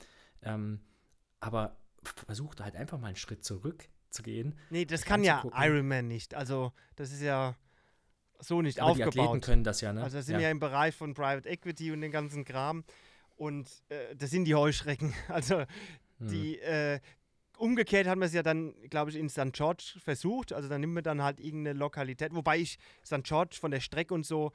Ähm, 0.42 0.80
aber 1.40 1.76
versucht 2.26 2.60
halt 2.60 2.76
einfach 2.76 2.98
mal 2.98 3.08
einen 3.08 3.16
Schritt 3.16 3.44
zurück 3.44 3.88
zu 4.10 4.22
gehen. 4.22 4.58
Nee, 4.70 4.84
das 4.84 5.04
kann 5.04 5.24
ja 5.24 5.42
Iron 5.54 5.88
Man 5.88 6.08
nicht. 6.08 6.34
Also, 6.34 6.72
das 6.96 7.12
ist 7.12 7.22
ja 7.22 7.56
so 8.42 8.62
nicht 8.62 8.80
Aber 8.80 8.92
aufgebaut. 8.92 9.14
Die 9.14 9.20
Athleten 9.20 9.40
können 9.40 9.64
das 9.64 9.80
ja, 9.80 9.92
ne? 9.92 10.02
Also, 10.02 10.18
das 10.18 10.26
sind 10.26 10.36
ja. 10.36 10.42
ja 10.42 10.50
im 10.50 10.58
Bereich 10.58 10.94
von 10.94 11.14
Private 11.14 11.48
Equity 11.48 11.92
und 11.92 12.00
den 12.00 12.12
ganzen 12.12 12.44
Kram. 12.44 12.84
Und 13.36 13.68
äh, 13.88 14.14
das 14.16 14.30
sind 14.30 14.44
die 14.44 14.54
Heuschrecken. 14.54 15.14
Also, 15.28 15.60
hm. 15.60 16.28
die, 16.28 16.58
äh, 16.58 17.00
umgekehrt 17.56 18.06
hat 18.06 18.18
man 18.18 18.26
es 18.26 18.34
ja 18.34 18.42
dann, 18.42 18.74
glaube 18.90 19.10
ich, 19.10 19.16
in 19.16 19.28
St. 19.28 19.52
George 19.52 19.94
versucht. 19.98 20.52
Also, 20.52 20.68
dann 20.68 20.80
nimmt 20.80 20.94
man 20.94 21.04
dann 21.04 21.22
halt 21.22 21.40
irgendeine 21.40 21.78
Lokalität. 21.78 22.34
Wobei 22.34 22.58
ich 22.58 22.78
St. 23.04 23.22
George 23.24 23.56
von 23.60 23.70
der 23.70 23.80
Strecke 23.80 24.14
und 24.14 24.26
so 24.26 24.52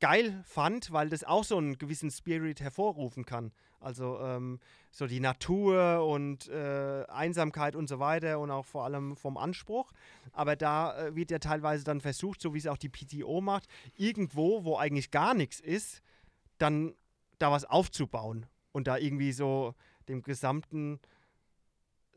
geil 0.00 0.42
fand, 0.44 0.92
weil 0.92 1.08
das 1.08 1.24
auch 1.24 1.44
so 1.44 1.56
einen 1.58 1.78
gewissen 1.78 2.10
Spirit 2.10 2.60
hervorrufen 2.60 3.24
kann. 3.24 3.52
Also 3.80 4.18
ähm, 4.20 4.58
so 4.90 5.06
die 5.06 5.20
Natur 5.20 6.06
und 6.06 6.48
äh, 6.48 7.04
Einsamkeit 7.08 7.76
und 7.76 7.88
so 7.88 7.98
weiter 7.98 8.40
und 8.40 8.50
auch 8.50 8.66
vor 8.66 8.84
allem 8.84 9.16
vom 9.16 9.36
Anspruch. 9.36 9.92
Aber 10.32 10.56
da 10.56 10.98
äh, 10.98 11.14
wird 11.14 11.30
ja 11.30 11.38
teilweise 11.38 11.84
dann 11.84 12.00
versucht, 12.00 12.40
so 12.40 12.54
wie 12.54 12.58
es 12.58 12.66
auch 12.66 12.78
die 12.78 12.88
PTO 12.88 13.40
macht, 13.40 13.68
irgendwo, 13.96 14.64
wo 14.64 14.76
eigentlich 14.76 15.10
gar 15.10 15.34
nichts 15.34 15.60
ist, 15.60 16.02
dann 16.58 16.94
da 17.38 17.52
was 17.52 17.64
aufzubauen 17.64 18.46
und 18.72 18.86
da 18.86 18.96
irgendwie 18.96 19.32
so 19.32 19.74
dem 20.08 20.22
gesamten 20.22 21.00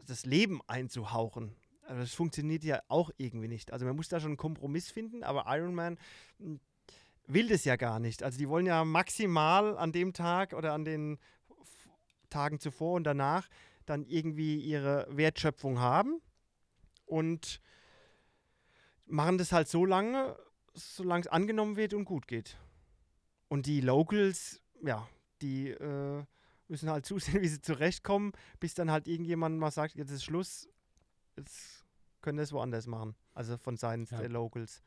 das 0.08 0.26
Leben 0.26 0.62
einzuhauchen. 0.68 1.56
Also 1.84 2.02
das 2.02 2.14
funktioniert 2.14 2.64
ja 2.64 2.82
auch 2.88 3.12
irgendwie 3.18 3.48
nicht. 3.48 3.72
Also 3.72 3.86
man 3.86 3.96
muss 3.96 4.10
da 4.10 4.20
schon 4.20 4.32
einen 4.32 4.38
Kompromiss 4.38 4.90
finden, 4.90 5.24
aber 5.24 5.46
Iron 5.48 5.76
Man 5.76 5.98
hm, 6.40 6.60
will 7.28 7.48
das 7.48 7.66
ja 7.66 7.76
gar 7.76 8.00
nicht. 8.00 8.24
Also 8.24 8.38
die 8.38 8.50
wollen 8.50 8.66
ja 8.66 8.84
maximal 8.86 9.78
an 9.78 9.92
dem 9.92 10.14
Tag 10.14 10.54
oder 10.54 10.74
an 10.74 10.86
den 10.86 11.20
Tagen 12.32 12.60
zuvor 12.60 12.94
und 12.94 13.04
danach 13.04 13.48
dann 13.86 14.06
irgendwie 14.06 14.60
ihre 14.60 15.06
Wertschöpfung 15.10 15.80
haben 15.80 16.22
und 17.06 17.62
machen 19.06 19.38
das 19.38 19.52
halt 19.52 19.68
so 19.68 19.86
lange, 19.86 20.38
solange 20.74 21.22
es 21.22 21.28
angenommen 21.28 21.76
wird 21.76 21.94
und 21.94 22.06
gut 22.06 22.28
geht. 22.28 22.58
Und 23.50 23.66
die 23.66 23.82
Locals, 23.82 24.62
ja, 24.82 25.08
die 25.42 25.70
äh, 25.70 26.24
müssen 26.68 26.90
halt 26.90 27.06
zusehen, 27.12 27.42
wie 27.42 27.48
sie 27.48 27.62
zurechtkommen, 27.62 28.32
bis 28.60 28.74
dann 28.74 28.90
halt 28.90 29.08
irgendjemand 29.08 29.60
mal 29.60 29.72
sagt, 29.72 29.96
jetzt 29.96 30.12
ist 30.12 30.24
Schluss, 30.24 30.70
jetzt 31.36 31.86
können 32.22 32.38
wir 32.38 32.44
es 32.44 32.54
woanders 32.54 32.88
machen. 32.88 33.16
Also 33.34 33.58
von 33.58 33.78
Seiten 33.78 34.08
ja. 34.10 34.20
der 34.20 34.30
Locals. 34.30 34.82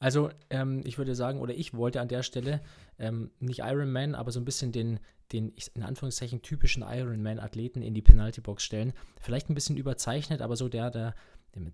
Also 0.00 0.30
ähm, 0.50 0.82
ich 0.84 0.98
würde 0.98 1.14
sagen, 1.14 1.40
oder 1.40 1.54
ich 1.54 1.74
wollte 1.74 2.00
an 2.00 2.08
der 2.08 2.22
Stelle 2.22 2.60
ähm, 2.98 3.30
nicht 3.40 3.60
Iron 3.60 3.90
Man, 3.90 4.14
aber 4.14 4.30
so 4.30 4.40
ein 4.40 4.44
bisschen 4.44 4.70
den, 4.70 5.00
den 5.32 5.52
in 5.74 5.82
Anführungszeichen 5.82 6.42
typischen 6.42 6.84
Iron 6.86 7.22
Man-Athleten 7.22 7.82
in 7.82 7.94
die 7.94 8.02
Penalty-Box 8.02 8.62
stellen. 8.62 8.92
Vielleicht 9.20 9.50
ein 9.50 9.54
bisschen 9.54 9.76
überzeichnet, 9.76 10.40
aber 10.40 10.56
so 10.56 10.68
der, 10.68 10.90
der, 10.90 11.14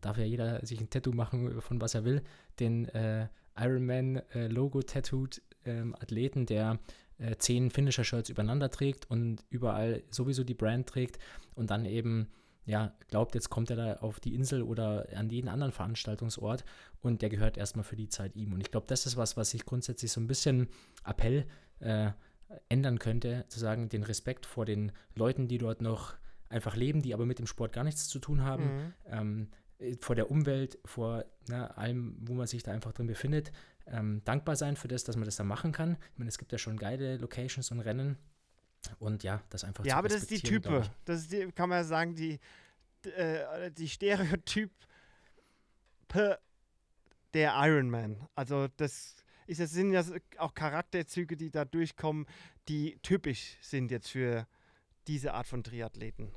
darf 0.01 0.17
ja 0.17 0.25
jeder 0.25 0.65
sich 0.65 0.81
ein 0.81 0.89
Tattoo 0.89 1.13
machen, 1.13 1.61
von 1.61 1.81
was 1.81 1.95
er 1.95 2.05
will, 2.05 2.23
den 2.61 2.89
äh, 2.89 3.29
Iron 3.59 3.85
Man-Logo-Tattooed 3.85 5.43
äh, 5.65 5.71
ähm, 5.71 5.95
Athleten, 5.95 6.47
der 6.47 6.79
äh, 7.19 7.37
zehn 7.37 7.71
Finisher-Shirts 7.71 8.31
übereinander 8.31 8.71
trägt 8.71 9.11
und 9.11 9.45
überall 9.51 10.03
sowieso 10.11 10.45
die 10.45 10.55
Brand 10.55 10.89
trägt 10.89 11.19
und 11.55 11.71
dann 11.71 11.85
eben 11.85 12.29
ja, 12.67 12.95
glaubt, 13.09 13.35
jetzt 13.35 13.51
kommt 13.51 13.71
er 13.71 13.77
da 13.77 13.93
auf 13.95 14.21
die 14.21 14.35
Insel 14.35 14.63
oder 14.63 15.07
an 15.15 15.29
jeden 15.29 15.49
anderen 15.49 15.73
Veranstaltungsort 15.73 16.65
und 17.01 17.21
der 17.21 17.29
gehört 17.29 17.59
erstmal 17.59 17.85
für 17.85 17.97
die 17.97 18.09
Zeit 18.09 18.37
ihm. 18.37 18.53
Und 18.53 18.61
ich 18.61 18.71
glaube, 18.71 18.87
das 18.87 19.07
ist 19.07 19.17
was, 19.17 19.37
was 19.37 19.51
sich 19.51 19.67
grundsätzlich 19.67 20.11
so 20.11 20.21
ein 20.21 20.27
bisschen 20.27 20.69
Appell 21.05 21.47
äh, 21.81 22.11
ändern 22.69 22.99
könnte, 22.99 23.45
zu 23.49 23.59
sagen, 23.59 23.89
den 23.89 24.03
Respekt 24.03 24.47
vor 24.47 24.65
den 24.65 24.93
Leuten, 25.15 25.49
die 25.49 25.59
dort 25.59 25.83
noch 25.83 26.15
einfach 26.49 26.77
leben, 26.77 27.03
die 27.03 27.15
aber 27.15 27.27
mit 27.27 27.39
dem 27.39 27.47
Sport 27.47 27.73
gar 27.73 27.85
nichts 27.85 28.09
zu 28.09 28.19
tun 28.19 28.43
haben, 28.43 28.65
mhm. 28.65 28.93
ähm, 29.07 29.49
vor 30.01 30.15
der 30.15 30.31
Umwelt, 30.31 30.79
vor 30.85 31.25
na, 31.49 31.59
ne, 31.59 31.77
allem, 31.77 32.17
wo 32.21 32.35
man 32.35 32.47
sich 32.47 32.63
da 32.63 32.73
einfach 32.73 32.93
drin 32.93 33.07
befindet, 33.07 33.53
ähm, 33.87 34.23
dankbar 34.25 34.57
sein 34.57 34.77
für 34.77 34.89
das, 34.89 35.05
dass 35.05 35.17
man 35.17 35.25
das 35.27 35.37
da 35.37 35.45
machen 35.45 35.73
kann. 35.73 35.97
Ich 36.13 36.19
meine, 36.19 36.29
es 36.29 36.39
gibt 36.39 36.53
ja 36.53 36.59
schon 36.59 36.77
geile 36.77 37.17
Locations 37.17 37.71
und 37.71 37.81
Rennen, 37.81 38.17
Und 38.99 39.23
ja, 39.23 39.43
das 39.51 39.65
einfach 39.65 39.85
Ja, 39.85 39.97
aber 39.97 40.09
das 40.09 40.23
ist 40.23 40.31
die 40.31 40.41
Type. 40.41 40.91
Das 41.05 41.21
ist 41.21 41.33
die, 41.33 41.51
kann 41.53 41.69
man 41.69 41.79
ja 41.79 41.85
sagen, 41.85 42.15
die, 42.15 42.39
äh, 43.17 43.71
die 43.71 43.89
Stereotyp 43.89 44.71
der 47.35 47.53
Iron 47.57 47.91
Man. 47.91 48.29
Also 48.35 48.69
das 48.77 49.17
ist, 49.47 49.61
das 49.61 49.71
sind 49.71 49.93
ja 49.93 50.05
auch 50.39 50.55
Charakterzüge, 50.55 51.37
die 51.37 51.51
da 51.51 51.65
durchkommen, 51.65 52.27
die 52.69 52.99
typisch 53.03 53.57
sind 53.61 53.91
jetzt 53.91 54.09
für 54.11 54.47
diese 55.07 55.35
Art 55.35 55.47
von 55.47 55.63
Triathleten. 55.63 56.33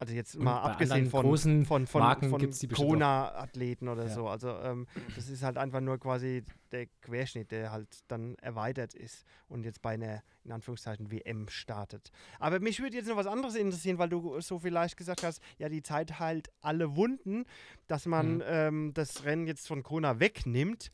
Also 0.00 0.14
jetzt 0.14 0.36
Und 0.36 0.44
mal 0.44 0.62
abgesehen 0.62 1.10
von 1.10 1.22
großen 1.26 1.64
von, 1.66 1.88
von, 1.88 2.00
Marken 2.00 2.30
von 2.30 2.48
Kona-Athleten 2.72 3.88
oder 3.88 4.04
Ja. 4.06 4.14
so. 4.14 4.28
Also 4.28 4.50
ähm, 4.60 4.86
das 5.16 5.28
ist 5.28 5.42
halt 5.42 5.58
einfach 5.58 5.80
nur 5.80 5.98
quasi 5.98 6.44
der 6.70 6.86
Querschnitt, 7.02 7.50
der 7.50 7.72
halt 7.72 7.88
dann 8.06 8.36
erweitert 8.36 8.94
ist 8.94 9.24
und 9.48 9.64
jetzt 9.64 9.82
bei 9.82 9.94
einer, 9.94 10.22
in 10.44 10.52
Anführungszeichen, 10.52 11.10
WM 11.10 11.48
startet. 11.48 12.12
Aber 12.38 12.60
mich 12.60 12.78
würde 12.80 12.96
jetzt 12.96 13.08
noch 13.08 13.16
was 13.16 13.26
anderes 13.26 13.56
interessieren, 13.56 13.98
weil 13.98 14.08
du 14.08 14.40
so 14.40 14.60
vielleicht 14.60 14.96
gesagt 14.96 15.24
hast, 15.24 15.42
ja, 15.58 15.68
die 15.68 15.82
Zeit 15.82 16.20
heilt 16.20 16.48
alle 16.60 16.94
Wunden, 16.94 17.44
dass 17.88 18.06
man 18.06 18.36
Mhm. 18.36 18.42
ähm, 18.46 18.94
das 18.94 19.24
Rennen 19.24 19.48
jetzt 19.48 19.66
von 19.66 19.82
Kona 19.82 20.20
wegnimmt. 20.20 20.92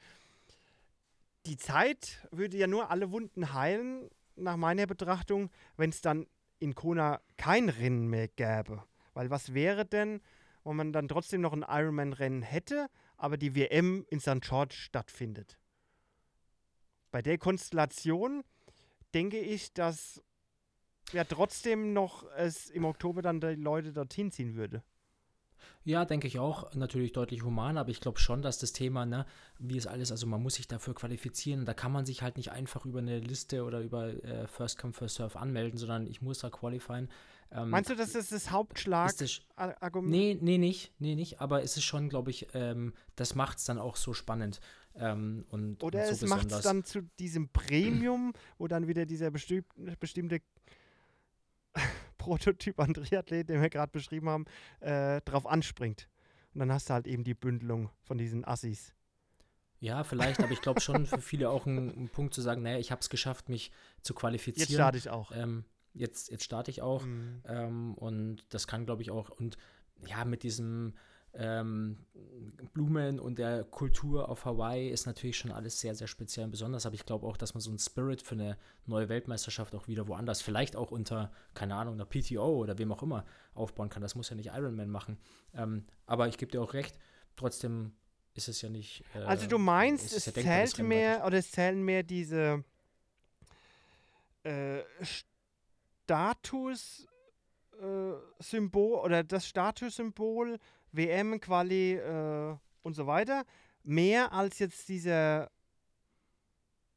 Die 1.44 1.58
Zeit 1.58 2.26
würde 2.30 2.56
ja 2.56 2.66
nur 2.66 2.90
alle 2.90 3.10
Wunden 3.10 3.52
heilen, 3.52 4.08
nach 4.36 4.56
meiner 4.56 4.86
Betrachtung, 4.86 5.50
wenn 5.76 5.90
es 5.90 6.00
dann 6.00 6.26
in 6.58 6.74
Kona 6.74 7.20
kein 7.36 7.68
Rennen 7.68 8.08
mehr 8.08 8.28
gäbe. 8.28 8.82
Weil 9.14 9.30
was 9.30 9.54
wäre 9.54 9.86
denn, 9.86 10.20
wenn 10.64 10.76
man 10.76 10.92
dann 10.92 11.08
trotzdem 11.08 11.40
noch 11.40 11.52
ein 11.52 11.64
Ironman-Rennen 11.66 12.42
hätte, 12.42 12.88
aber 13.16 13.36
die 13.36 13.54
WM 13.54 14.04
in 14.10 14.20
St. 14.20 14.40
George 14.40 14.74
stattfindet? 14.74 15.58
Bei 17.10 17.22
der 17.22 17.38
Konstellation 17.38 18.42
denke 19.14 19.38
ich, 19.38 19.72
dass 19.72 20.22
ja 21.12 21.24
trotzdem 21.24 21.92
noch 21.92 22.24
es 22.36 22.70
im 22.70 22.84
Oktober 22.84 23.22
dann 23.22 23.40
die 23.40 23.54
Leute 23.54 23.92
dorthin 23.92 24.32
ziehen 24.32 24.56
würde. 24.56 24.82
Ja, 25.84 26.04
denke 26.04 26.26
ich 26.26 26.38
auch. 26.38 26.72
Natürlich 26.74 27.12
deutlich 27.12 27.42
human, 27.42 27.76
aber 27.76 27.90
ich 27.90 28.00
glaube 28.00 28.18
schon, 28.18 28.42
dass 28.42 28.58
das 28.58 28.72
Thema, 28.72 29.04
ne, 29.04 29.26
wie 29.58 29.76
es 29.76 29.86
alles, 29.86 30.10
also 30.10 30.26
man 30.26 30.42
muss 30.42 30.54
sich 30.54 30.68
dafür 30.68 30.94
qualifizieren. 30.94 31.64
Da 31.64 31.74
kann 31.74 31.92
man 31.92 32.06
sich 32.06 32.22
halt 32.22 32.36
nicht 32.36 32.52
einfach 32.52 32.86
über 32.86 33.00
eine 33.00 33.18
Liste 33.18 33.64
oder 33.64 33.80
über 33.80 34.08
äh, 34.24 34.46
First 34.46 34.78
Come, 34.78 34.92
First 34.92 35.16
Serve 35.16 35.38
anmelden, 35.38 35.78
sondern 35.78 36.06
ich 36.06 36.22
muss 36.22 36.38
da 36.38 36.50
qualifieren. 36.50 37.08
Ähm, 37.52 37.70
Meinst 37.70 37.90
du, 37.90 37.94
dass 37.94 38.12
das 38.12 38.30
das 38.30 38.42
ist 38.42 38.50
Hauptschlag-Argument 38.50 40.04
das, 40.04 40.10
nee, 40.10 40.38
nee, 40.40 40.58
nicht. 40.58 40.92
Nee, 40.98 41.14
nicht. 41.14 41.40
Aber 41.40 41.62
es 41.62 41.76
ist 41.76 41.84
schon, 41.84 42.08
glaube 42.08 42.30
ich, 42.30 42.48
ähm, 42.54 42.94
das 43.16 43.34
macht 43.34 43.58
es 43.58 43.64
dann 43.64 43.78
auch 43.78 43.96
so 43.96 44.12
spannend. 44.12 44.60
Ähm, 44.96 45.44
und, 45.50 45.82
Oder 45.82 46.08
und 46.08 46.16
so 46.16 46.24
es 46.24 46.30
macht 46.30 46.52
es 46.52 46.62
dann 46.62 46.84
zu 46.84 47.02
diesem 47.18 47.48
Premium, 47.48 48.32
wo 48.58 48.68
dann 48.68 48.86
wieder 48.86 49.06
dieser 49.06 49.30
bestimm 49.30 49.64
bestimmte 49.98 50.40
Prototyp 52.24 52.80
an 52.80 52.94
Triathlet, 52.94 53.48
den 53.48 53.60
wir 53.60 53.68
gerade 53.68 53.92
beschrieben 53.92 54.28
haben, 54.28 54.44
äh, 54.80 55.20
drauf 55.22 55.46
anspringt. 55.46 56.08
Und 56.54 56.60
dann 56.60 56.72
hast 56.72 56.88
du 56.88 56.94
halt 56.94 57.06
eben 57.06 57.24
die 57.24 57.34
Bündelung 57.34 57.90
von 58.02 58.16
diesen 58.16 58.44
Assis. 58.44 58.94
Ja, 59.80 60.04
vielleicht, 60.04 60.40
aber 60.40 60.52
ich 60.52 60.62
glaube 60.62 60.80
schon 60.80 61.04
für 61.04 61.20
viele 61.20 61.50
auch 61.50 61.66
ein, 61.66 62.04
ein 62.04 62.08
Punkt 62.08 62.32
zu 62.32 62.40
sagen, 62.40 62.62
naja, 62.62 62.78
ich 62.78 62.90
habe 62.90 63.00
es 63.00 63.10
geschafft, 63.10 63.50
mich 63.50 63.70
zu 64.00 64.14
qualifizieren. 64.14 64.68
Jetzt 64.68 64.74
starte 64.74 64.98
ich 64.98 65.10
auch. 65.10 65.32
Ähm, 65.34 65.64
jetzt, 65.92 66.30
jetzt 66.30 66.44
starte 66.44 66.70
ich 66.70 66.80
auch. 66.80 67.04
Mhm. 67.04 67.42
Ähm, 67.46 67.94
und 67.94 68.46
das 68.48 68.66
kann, 68.66 68.86
glaube 68.86 69.02
ich, 69.02 69.10
auch. 69.10 69.28
Und 69.28 69.58
ja, 70.06 70.24
mit 70.24 70.42
diesem 70.42 70.94
ähm, 71.36 71.98
Blumen 72.72 73.18
und 73.20 73.38
der 73.38 73.64
Kultur 73.64 74.28
auf 74.28 74.44
Hawaii 74.44 74.88
ist 74.88 75.06
natürlich 75.06 75.36
schon 75.36 75.50
alles 75.52 75.80
sehr, 75.80 75.94
sehr 75.94 76.06
speziell 76.06 76.44
und 76.44 76.50
besonders. 76.50 76.86
Aber 76.86 76.94
ich 76.94 77.04
glaube 77.06 77.26
auch, 77.26 77.36
dass 77.36 77.54
man 77.54 77.60
so 77.60 77.70
einen 77.70 77.78
Spirit 77.78 78.22
für 78.22 78.34
eine 78.34 78.56
neue 78.86 79.08
Weltmeisterschaft 79.08 79.74
auch 79.74 79.88
wieder 79.88 80.08
woanders, 80.08 80.42
vielleicht 80.42 80.76
auch 80.76 80.90
unter, 80.90 81.32
keine 81.54 81.74
Ahnung, 81.74 81.94
einer 81.94 82.06
PTO 82.06 82.56
oder 82.56 82.78
wem 82.78 82.92
auch 82.92 83.02
immer 83.02 83.24
aufbauen 83.54 83.88
kann. 83.88 84.02
Das 84.02 84.14
muss 84.14 84.30
ja 84.30 84.36
nicht 84.36 84.50
Ironman 84.54 84.90
machen. 84.90 85.18
Ähm, 85.54 85.84
aber 86.06 86.28
ich 86.28 86.38
gebe 86.38 86.52
dir 86.52 86.62
auch 86.62 86.74
recht, 86.74 86.98
trotzdem 87.36 87.92
ist 88.34 88.48
es 88.48 88.62
ja 88.62 88.68
nicht. 88.68 89.04
Äh, 89.14 89.20
Also 89.20 89.46
du 89.46 89.58
meinst, 89.58 90.12
es 90.12 90.26
ja 90.26 90.32
denkbar, 90.32 90.66
zählt 90.66 90.78
mehr 90.86 91.24
oder 91.26 91.38
es 91.38 91.50
zählen 91.50 91.82
mehr 91.82 92.02
diese 92.02 92.64
äh, 94.42 94.82
Status 96.04 97.06
äh, 97.80 98.12
Symbol 98.40 98.98
oder 98.98 99.24
das 99.24 99.46
Statussymbol 99.46 100.58
WM 100.96 101.40
Quali 101.40 101.94
äh, 101.94 102.56
und 102.82 102.94
so 102.94 103.06
weiter 103.06 103.44
mehr 103.82 104.32
als 104.32 104.58
jetzt 104.58 104.88
dieser 104.88 105.50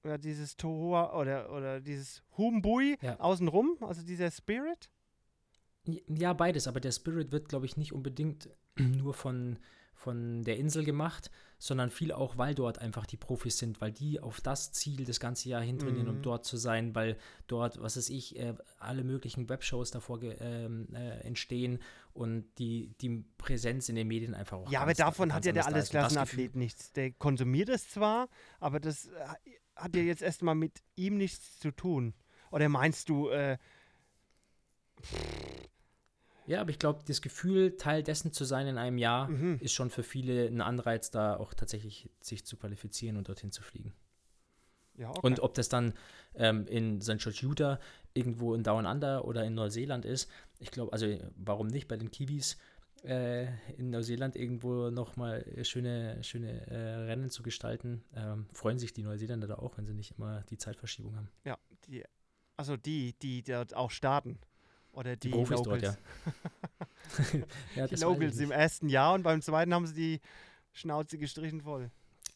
ja, 0.03 0.17
dieses 0.17 0.55
Tohoa 0.55 1.19
oder 1.19 1.51
oder 1.51 1.81
dieses 1.81 2.23
Humbui 2.37 2.97
Ja. 3.01 3.19
außenrum, 3.19 3.77
also 3.81 4.01
dieser 4.03 4.31
Spirit. 4.31 4.89
Ja, 6.07 6.33
beides, 6.33 6.67
aber 6.67 6.79
der 6.79 6.91
Spirit 6.91 7.31
wird, 7.31 7.49
glaube 7.49 7.65
ich, 7.65 7.77
nicht 7.77 7.93
unbedingt 7.93 8.49
nur 8.77 9.13
von, 9.13 9.57
von 9.97 10.43
der 10.43 10.57
Insel 10.57 10.83
gemacht, 10.85 11.31
sondern 11.57 11.89
viel 11.89 12.11
auch, 12.11 12.37
weil 12.37 12.53
dort 12.53 12.77
einfach 12.79 13.07
die 13.07 13.17
Profis 13.17 13.57
sind, 13.57 13.81
weil 13.81 13.91
die 13.91 14.19
auf 14.19 14.41
das 14.41 14.71
Ziel 14.71 15.05
das 15.05 15.19
ganze 15.19 15.49
Jahr 15.49 15.61
hintrainieren, 15.61 16.07
um 16.07 16.17
Mhm. 16.17 16.21
dort 16.21 16.45
zu 16.45 16.55
sein, 16.55 16.93
weil 16.93 17.17
dort, 17.47 17.81
was 17.81 17.97
weiß 17.97 18.09
ich, 18.11 18.37
äh, 18.39 18.53
alle 18.79 19.03
möglichen 19.03 19.49
Webshows 19.49 19.89
davor 19.89 20.21
ähm, 20.21 20.87
äh, 20.93 21.19
entstehen 21.21 21.79
und 22.13 22.45
die, 22.59 22.93
die 23.01 23.25
Präsenz 23.39 23.89
in 23.89 23.95
den 23.95 24.07
Medien 24.07 24.35
einfach 24.35 24.57
auch 24.59 24.71
Ja, 24.71 24.81
aber 24.81 24.93
davon 24.93 25.33
hat 25.33 25.45
ja 25.45 25.51
der 25.51 25.65
Allesklassenathlet 25.65 26.55
nichts. 26.55 26.93
Der 26.93 27.11
konsumiert 27.11 27.69
es 27.69 27.89
zwar, 27.89 28.29
aber 28.59 28.79
das 28.79 29.07
äh, 29.07 29.11
hat 29.75 29.95
ja 29.95 30.03
jetzt 30.03 30.21
erstmal 30.21 30.55
mit 30.55 30.83
ihm 30.95 31.17
nichts 31.17 31.59
zu 31.59 31.71
tun. 31.71 32.13
Oder 32.51 32.69
meinst 32.69 33.09
du, 33.09 33.29
äh, 33.29 33.57
Ja, 36.47 36.61
aber 36.61 36.69
ich 36.69 36.79
glaube, 36.79 37.01
das 37.05 37.21
Gefühl, 37.21 37.75
Teil 37.75 38.03
dessen 38.03 38.31
zu 38.31 38.45
sein 38.45 38.67
in 38.67 38.77
einem 38.77 38.97
Jahr, 38.97 39.27
mhm. 39.27 39.59
ist 39.59 39.73
schon 39.73 39.89
für 39.89 40.03
viele 40.03 40.47
ein 40.47 40.61
Anreiz, 40.61 41.11
da 41.11 41.35
auch 41.35 41.53
tatsächlich 41.53 42.09
sich 42.21 42.45
zu 42.45 42.55
qualifizieren 42.55 43.17
und 43.17 43.27
dorthin 43.27 43.51
zu 43.51 43.61
fliegen. 43.61 43.93
ja, 44.95 45.09
okay. 45.09 45.19
Und 45.21 45.41
ob 45.41 45.53
das 45.53 45.67
dann 45.67 45.93
ähm, 46.35 46.65
in 46.67 47.01
St. 47.01 47.17
George 47.17 47.39
Utah 47.43 47.79
irgendwo 48.13 48.55
in 48.55 48.63
Down 48.63 48.85
Under 48.85 49.25
oder 49.25 49.43
in 49.43 49.55
Neuseeland 49.55 50.05
ist, 50.05 50.29
ich 50.59 50.71
glaube, 50.71 50.93
also 50.93 51.05
warum 51.35 51.67
nicht 51.67 51.89
bei 51.89 51.97
den 51.97 52.11
Kiwis 52.11 52.57
äh, 53.03 53.47
in 53.77 53.89
Neuseeland 53.89 54.37
irgendwo 54.37 54.89
nochmal 54.89 55.45
schöne, 55.63 56.23
schöne 56.23 56.65
äh, 56.67 56.95
Rennen 57.05 57.29
zu 57.29 57.43
gestalten, 57.43 58.05
ähm, 58.15 58.47
freuen 58.53 58.79
sich 58.79 58.93
die 58.93 59.03
Neuseeländer 59.03 59.47
da 59.47 59.55
auch, 59.55 59.77
wenn 59.77 59.85
sie 59.85 59.93
nicht 59.93 60.17
immer 60.17 60.43
die 60.49 60.57
Zeitverschiebung 60.57 61.15
haben. 61.17 61.29
ja, 61.45 61.57
die, 61.87 62.03
also 62.55 62.77
die, 62.77 63.13
die 63.19 63.43
dort 63.43 63.75
auch 63.75 63.91
starten. 63.91 64.39
Oder 64.97 65.15
die, 65.15 65.29
Die, 65.29 65.29
Profis 65.29 65.57
Locals. 65.57 65.83
dort, 65.83 65.97
ja. 67.33 67.45
ja, 67.75 67.87
Die 67.87 67.95
Locals 67.97 68.39
im 68.39 68.49
ersten 68.49 68.89
Jahr 68.89 69.13
und 69.13 69.21
beim 69.21 69.43
zweiten 69.43 69.71
haben 69.71 69.85
sie 69.85 69.93
die 69.93 70.21
Schnauze 70.71 71.19
gestrichen 71.19 71.61
voll. 71.61 71.91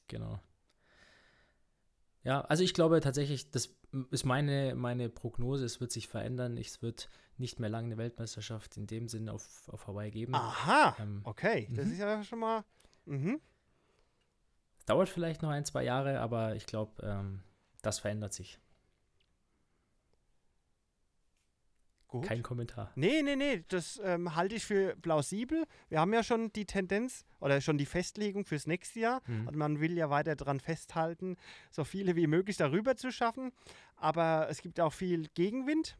Genau. 0.07 0.39
Ja, 2.23 2.41
also 2.41 2.63
ich 2.63 2.75
glaube 2.75 3.01
tatsächlich, 3.01 3.49
das 3.49 3.73
ist 4.11 4.25
meine, 4.25 4.75
meine 4.75 5.09
Prognose, 5.09 5.65
es 5.65 5.81
wird 5.81 5.91
sich 5.91 6.07
verändern. 6.07 6.55
Es 6.55 6.83
wird 6.83 7.09
nicht 7.37 7.59
mehr 7.59 7.69
lange 7.69 7.87
eine 7.87 7.97
Weltmeisterschaft 7.97 8.77
in 8.77 8.85
dem 8.85 9.07
Sinne 9.07 9.33
auf, 9.33 9.67
auf 9.69 9.87
Hawaii 9.87 10.11
geben. 10.11 10.35
Aha, 10.35 10.95
Ähm, 10.99 11.21
okay. 11.23 11.67
Das 11.71 11.87
mhm. 11.87 11.91
ist 11.93 11.97
ja 11.97 12.23
schon 12.23 12.39
mal. 12.39 12.63
Mhm. 13.05 13.41
Dauert 14.85 15.09
vielleicht 15.09 15.41
noch 15.41 15.49
ein, 15.49 15.65
zwei 15.65 15.83
Jahre, 15.83 16.19
aber 16.19 16.55
ich 16.55 16.67
glaube, 16.67 17.01
ähm, 17.03 17.41
das 17.81 17.97
verändert 17.97 18.33
sich. 18.33 18.59
Gut. 22.11 22.25
Kein 22.25 22.43
Kommentar. 22.43 22.91
Nee, 22.95 23.21
nee, 23.21 23.37
nee, 23.37 23.63
das 23.69 23.99
ähm, 24.03 24.35
halte 24.35 24.55
ich 24.55 24.65
für 24.65 24.97
plausibel. 24.97 25.65
Wir 25.87 26.01
haben 26.01 26.13
ja 26.13 26.23
schon 26.23 26.51
die 26.51 26.65
Tendenz 26.65 27.23
oder 27.39 27.61
schon 27.61 27.77
die 27.77 27.85
Festlegung 27.85 28.43
fürs 28.43 28.67
nächste 28.67 28.99
Jahr. 28.99 29.21
Mhm. 29.27 29.47
Und 29.47 29.55
man 29.55 29.79
will 29.79 29.93
ja 29.97 30.09
weiter 30.09 30.35
daran 30.35 30.59
festhalten, 30.59 31.37
so 31.69 31.85
viele 31.85 32.17
wie 32.17 32.27
möglich 32.27 32.57
darüber 32.57 32.97
zu 32.97 33.13
schaffen. 33.13 33.53
Aber 33.95 34.47
es 34.49 34.61
gibt 34.61 34.81
auch 34.81 34.91
viel 34.91 35.29
Gegenwind. 35.35 35.97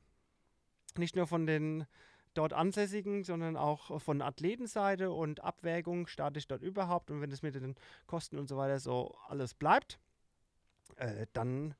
Nicht 0.98 1.16
nur 1.16 1.28
von 1.28 1.46
den 1.46 1.86
dort 2.34 2.52
Ansässigen, 2.52 3.24
sondern 3.24 3.56
auch 3.56 4.02
von 4.02 4.22
Athletenseite 4.22 5.12
und 5.12 5.42
Abwägung, 5.42 6.08
starte 6.08 6.40
ich 6.40 6.48
dort 6.48 6.62
überhaupt. 6.62 7.10
Und 7.10 7.22
wenn 7.22 7.32
es 7.32 7.42
mit 7.42 7.56
den 7.56 7.76
Kosten 8.06 8.38
und 8.38 8.50
so 8.50 8.58
weiter 8.58 8.82
so 8.82 9.18
alles 9.30 9.54
bleibt, 9.54 9.98
äh, 10.98 11.26
dann 11.32 11.74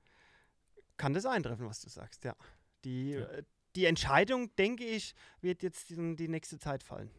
kann 0.96 1.14
das 1.14 1.26
eintreffen, 1.26 1.66
was 1.66 1.82
du 1.82 1.90
sagst, 1.90 2.24
ja. 2.24 2.34
Die, 2.86 3.12
Ja. 3.12 3.28
Die 3.76 3.86
Entscheidung, 3.86 4.54
denke 4.56 4.86
ich, 4.86 5.14
wird 5.42 5.64
jetzt 5.64 5.92
in 5.92 6.16
die 6.16 6.28
nächste 6.28 6.60
Zeit 6.60 6.84
fallen. 6.84 7.12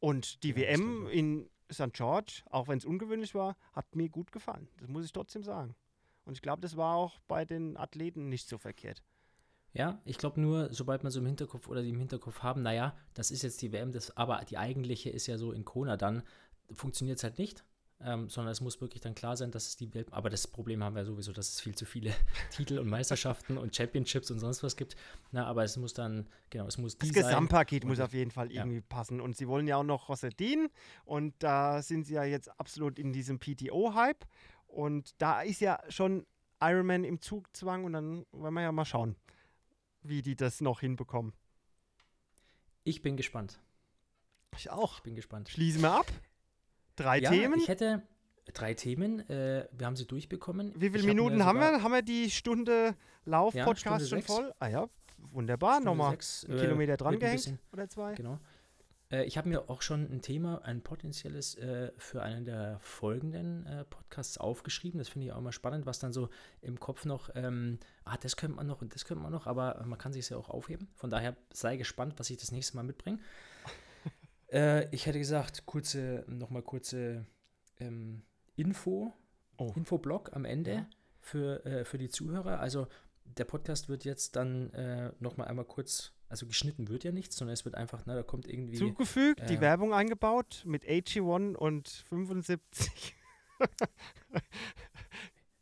Und 0.00 0.42
die 0.42 0.50
Ja, 0.50 0.56
WM 0.56 1.08
in 1.08 1.50
St. 1.72 1.92
George, 1.92 2.42
auch 2.50 2.68
wenn 2.68 2.78
es 2.78 2.84
ungewöhnlich 2.84 3.34
war, 3.34 3.56
hat 3.72 3.94
mir 3.94 4.08
gut 4.08 4.32
gefallen. 4.32 4.68
Das 4.78 4.88
muss 4.88 5.04
ich 5.04 5.12
trotzdem 5.12 5.42
sagen. 5.42 5.74
Und 6.24 6.34
ich 6.34 6.42
glaube, 6.42 6.60
das 6.60 6.76
war 6.76 6.94
auch 6.94 7.18
bei 7.26 7.44
den 7.44 7.76
Athleten 7.76 8.28
nicht 8.28 8.48
so 8.48 8.58
verkehrt. 8.58 9.02
Ja, 9.72 10.00
ich 10.04 10.18
glaube 10.18 10.40
nur, 10.40 10.72
sobald 10.72 11.02
man 11.02 11.12
so 11.12 11.20
im 11.20 11.26
Hinterkopf 11.26 11.68
oder 11.68 11.82
die 11.82 11.90
im 11.90 11.98
Hinterkopf 11.98 12.42
haben, 12.42 12.62
naja, 12.62 12.96
das 13.14 13.30
ist 13.30 13.42
jetzt 13.42 13.60
die 13.60 13.72
WM, 13.72 13.92
das, 13.92 14.16
aber 14.16 14.44
die 14.48 14.58
eigentliche 14.58 15.10
ist 15.10 15.26
ja 15.26 15.36
so 15.36 15.52
in 15.52 15.64
Kona, 15.64 15.96
dann 15.96 16.22
funktioniert 16.70 17.18
es 17.18 17.24
halt 17.24 17.38
nicht. 17.38 17.64
Ähm, 18.00 18.28
sondern 18.28 18.52
es 18.52 18.60
muss 18.60 18.80
wirklich 18.80 19.00
dann 19.00 19.14
klar 19.14 19.36
sein, 19.36 19.50
dass 19.50 19.66
es 19.66 19.76
die 19.76 19.92
Welt. 19.92 20.12
Aber 20.12 20.30
das 20.30 20.46
Problem 20.46 20.84
haben 20.84 20.94
wir 20.94 21.04
sowieso, 21.04 21.32
dass 21.32 21.48
es 21.48 21.60
viel 21.60 21.74
zu 21.74 21.84
viele 21.84 22.14
Titel 22.50 22.78
und 22.78 22.88
Meisterschaften 22.88 23.58
und 23.58 23.74
Championships 23.74 24.30
und 24.30 24.38
sonst 24.38 24.62
was 24.62 24.76
gibt. 24.76 24.96
Na, 25.32 25.46
aber 25.46 25.64
es 25.64 25.76
muss 25.76 25.94
dann, 25.94 26.28
genau, 26.50 26.66
es 26.66 26.78
muss 26.78 26.96
Das 26.96 27.08
die 27.08 27.14
sein. 27.14 27.24
Gesamtpaket 27.24 27.84
muss 27.84 27.98
auf 27.98 28.12
jeden 28.12 28.30
Fall 28.30 28.52
ja. 28.52 28.62
irgendwie 28.62 28.80
passen. 28.82 29.20
Und 29.20 29.36
sie 29.36 29.48
wollen 29.48 29.66
ja 29.66 29.76
auch 29.76 29.84
noch 29.84 30.08
Rossetin. 30.08 30.68
Und 31.04 31.34
da 31.40 31.82
sind 31.82 32.04
sie 32.04 32.14
ja 32.14 32.24
jetzt 32.24 32.48
absolut 32.60 32.98
in 32.98 33.12
diesem 33.12 33.40
PTO-Hype. 33.40 34.24
Und 34.68 35.20
da 35.20 35.42
ist 35.42 35.60
ja 35.60 35.80
schon 35.88 36.24
Ironman 36.60 37.02
im 37.02 37.20
Zugzwang. 37.20 37.84
Und 37.84 37.94
dann 37.94 38.26
wollen 38.30 38.54
wir 38.54 38.62
ja 38.62 38.70
mal 38.70 38.84
schauen, 38.84 39.16
wie 40.02 40.22
die 40.22 40.36
das 40.36 40.60
noch 40.60 40.80
hinbekommen. 40.80 41.32
Ich 42.84 43.02
bin 43.02 43.16
gespannt. 43.16 43.60
Ich 44.56 44.70
auch. 44.70 44.98
Ich 44.98 45.02
bin 45.02 45.16
gespannt. 45.16 45.48
Schließen 45.48 45.82
wir 45.82 45.92
ab. 45.92 46.06
Drei 46.98 47.20
ja, 47.20 47.30
Themen. 47.30 47.60
Ich 47.60 47.68
hätte 47.68 48.02
drei 48.52 48.74
Themen. 48.74 49.20
Äh, 49.28 49.68
wir 49.72 49.86
haben 49.86 49.96
sie 49.96 50.06
durchbekommen. 50.06 50.72
Wie 50.74 50.90
viele 50.90 50.98
Ich 50.98 51.02
hab 51.04 51.08
Minuten 51.08 51.44
haben 51.44 51.56
sogar 51.56 51.72
wir? 51.72 51.82
Haben 51.82 51.92
wir 51.92 52.02
die 52.02 52.30
Stunde 52.30 52.94
Lauf-Podcast 53.24 54.06
Stunde 54.06 54.24
schon 54.24 54.36
voll? 54.36 54.54
Ah 54.58 54.68
ja, 54.68 54.88
wunderbar. 55.32 55.74
Stunde 55.74 55.90
Nochmal 55.90 56.10
sechs, 56.12 56.44
einen 56.44 56.58
äh, 56.58 56.60
Kilometer 56.60 56.96
dran 56.96 57.18
gehängt 57.18 57.36
bisschen- 57.36 57.58
oder 57.72 57.88
zwei. 57.88 58.14
Genau. 58.14 58.38
Äh, 59.10 59.24
ich 59.24 59.38
habe 59.38 59.48
mir 59.48 59.70
auch 59.70 59.82
schon 59.82 60.10
ein 60.10 60.22
Thema, 60.22 60.62
ein 60.64 60.82
potenzielles 60.82 61.54
äh, 61.56 61.92
für 61.96 62.22
einen 62.22 62.44
der 62.44 62.78
folgenden 62.80 63.66
äh, 63.66 63.84
Podcasts 63.84 64.38
aufgeschrieben. 64.38 64.98
Das 64.98 65.08
finde 65.08 65.26
ich 65.26 65.32
auch 65.32 65.38
immer 65.38 65.52
spannend, 65.52 65.86
was 65.86 65.98
dann 65.98 66.12
so 66.12 66.28
im 66.60 66.80
Kopf 66.80 67.04
noch, 67.04 67.30
ähm, 67.34 67.78
ah, 68.04 68.16
das 68.20 68.36
könnte 68.36 68.56
man 68.56 68.66
noch 68.66 68.82
und 68.82 68.94
das 68.94 69.04
könnte 69.04 69.22
man 69.22 69.32
noch, 69.32 69.46
aber 69.46 69.82
man 69.86 69.98
kann 69.98 70.12
sich 70.12 70.28
ja 70.28 70.36
auch 70.36 70.48
aufheben. 70.48 70.88
Von 70.94 71.10
daher 71.10 71.36
sei 71.52 71.76
gespannt, 71.76 72.14
was 72.16 72.30
ich 72.30 72.38
das 72.38 72.52
nächste 72.52 72.76
Mal 72.76 72.82
mitbringe. 72.82 73.18
Äh, 74.52 74.88
ich 74.94 75.06
hätte 75.06 75.18
gesagt, 75.18 75.66
kurze, 75.66 76.24
nochmal 76.28 76.62
kurze 76.62 77.26
ähm, 77.80 78.22
Info, 78.56 79.12
Oh. 79.60 79.72
Infoblog 79.74 80.34
am 80.36 80.44
Ende 80.44 80.72
Ja. 80.72 80.86
für, 81.20 81.64
äh, 81.66 81.84
für 81.84 81.98
die 81.98 82.08
Zuhörer. 82.08 82.60
Also 82.60 82.86
der 83.24 83.44
Podcast 83.44 83.88
wird 83.88 84.04
jetzt 84.04 84.36
dann 84.36 84.70
äh, 84.72 85.12
nochmal 85.18 85.48
einmal 85.48 85.64
kurz, 85.64 86.12
also 86.28 86.46
geschnitten 86.46 86.88
wird 86.88 87.02
ja 87.02 87.10
nichts, 87.10 87.36
sondern 87.36 87.54
es 87.54 87.64
wird 87.64 87.74
einfach, 87.74 88.06
ne, 88.06 88.14
da 88.14 88.22
kommt 88.22 88.46
irgendwie. 88.46 88.76
Zugefügt, 88.76 89.50
die 89.50 89.56
äh, 89.56 89.60
Werbung 89.60 89.92
eingebaut 89.92 90.62
mit 90.64 90.84
AG1 90.84 91.56
und 91.56 91.88
75. 91.88 93.16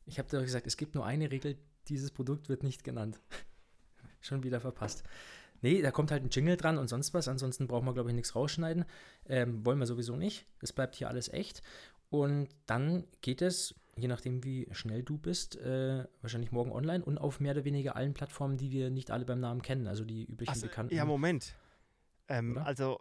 Ich 0.09 0.18
habe 0.18 0.28
dir 0.28 0.37
doch 0.39 0.45
gesagt, 0.45 0.66
es 0.66 0.76
gibt 0.76 0.95
nur 0.95 1.05
eine 1.05 1.30
Regel, 1.32 1.59
dieses 1.89 2.11
Produkt 2.12 2.49
wird 2.49 2.62
nicht 2.62 2.84
genannt. 2.84 3.18
Schon 4.20 4.43
wieder 4.45 4.61
verpasst. 4.61 5.03
Nee, 5.62 5.82
da 5.82 5.90
kommt 5.90 6.11
halt 6.11 6.22
ein 6.24 6.30
Jingle 6.30 6.57
dran 6.57 6.78
und 6.78 6.88
sonst 6.88 7.14
was. 7.14 7.28
Ansonsten 7.28 7.66
brauchen 7.66 7.86
wir, 7.86 7.94
glaube 7.94 8.11
ich, 8.11 8.14
nichts 8.16 8.34
rausschneiden. 8.34 8.84
Ähm, 9.28 9.64
wollen 9.64 9.78
wir 9.78 9.86
sowieso 9.86 10.16
nicht. 10.16 10.46
Es 10.61 10.72
bleibt 10.72 10.96
hier 10.96 11.09
alles 11.09 11.28
echt. 11.32 11.62
Und 12.11 12.48
dann 12.66 13.04
geht 13.20 13.42
es, 13.42 13.74
je 13.96 14.07
nachdem, 14.09 14.44
wie 14.44 14.68
schnell 14.72 15.02
du 15.02 15.18
bist, 15.18 15.57
äh, 15.57 16.04
wahrscheinlich 16.20 16.52
morgen 16.52 16.70
online 16.72 17.04
und 17.04 17.18
auf 17.18 17.40
mehr 17.40 17.52
oder 17.52 17.64
weniger 17.64 17.96
allen 17.96 18.14
Plattformen, 18.14 18.57
die 18.59 18.70
wir 18.70 18.90
nicht 18.90 19.11
alle 19.11 19.24
beim 19.24 19.40
Namen 19.40 19.62
kennen. 19.62 19.86
Also 19.88 20.04
die 20.04 20.24
üblichen 20.24 20.52
Also, 20.52 20.66
bekannten. 20.66 20.94
ja, 20.94 21.04
Moment. 21.04 21.54
Ähm, 22.28 22.59
also. 22.59 23.00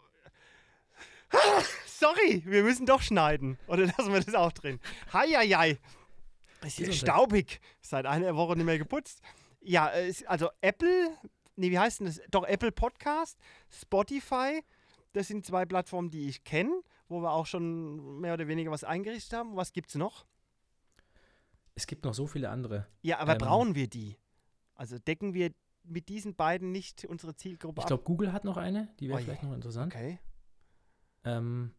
Sorry, 1.86 2.44
wir 2.46 2.64
müssen 2.64 2.86
doch 2.86 3.02
schneiden. 3.02 3.58
Oder 3.68 3.86
lassen 3.98 4.12
wir 4.14 4.20
das 4.22 4.36
auch 4.36 4.52
drin? 4.52 4.80
Heieiei. 5.14 5.78
Ist 6.64 6.78
hier 6.78 6.88
Gesundheit. 6.88 6.96
staubig. 6.96 7.62
Seit 7.82 8.06
einer 8.06 8.36
Woche 8.36 8.56
nicht 8.56 8.66
mehr 8.66 8.78
geputzt. 8.78 9.22
Ja, 9.62 9.90
äh, 9.90 10.08
es- 10.08 10.26
also 10.26 10.50
Apple, 10.62 11.10
nee, 11.56 11.72
wie 11.72 11.80
heißt 11.80 12.00
denn 12.00 12.08
das? 12.08 12.22
Doch, 12.32 12.44
Apple 12.46 12.72
Podcast, 12.72 13.38
Spotify, 13.70 14.62
das 15.14 15.28
sind 15.28 15.46
zwei 15.46 15.66
Plattformen, 15.66 16.10
die 16.10 16.28
ich 16.30 16.44
kenne, 16.44 16.82
wo 17.08 17.22
wir 17.22 17.32
auch 17.32 17.46
schon 17.46 18.20
mehr 18.20 18.34
oder 18.34 18.48
weniger 18.48 18.72
was 18.72 18.84
eingerichtet 18.84 19.34
haben. 19.34 19.56
Was 19.56 19.72
gibt's 19.74 19.96
noch? 19.96 20.26
Es 21.76 21.88
gibt 21.88 22.06
noch 22.06 22.14
so 22.14 22.26
viele 22.28 22.50
andere. 22.50 22.88
Ja, 23.02 23.20
aber 23.20 23.34
Ähm, 23.34 23.38
brauchen 23.40 23.76
wir 23.76 23.88
die? 23.88 24.18
Also 24.76 24.98
decken 25.00 25.34
wir 25.34 25.52
mit 25.84 26.10
diesen 26.10 26.36
beiden 26.36 26.72
nicht 26.72 27.06
unsere 27.06 27.36
Zielgruppe 27.36 27.80
Ich 27.80 27.84
ab? 27.84 27.88
glaube, 27.88 28.04
Google 28.04 28.34
hat 28.34 28.44
noch 28.44 28.58
eine, 28.58 28.94
die 29.00 29.08
wäre 29.10 29.20
Oh 29.20 29.22
vielleicht 29.24 29.44
noch 29.44 29.54
interessant. 29.54 29.94
Okay. 29.94 30.20
Ähm, 31.24 31.74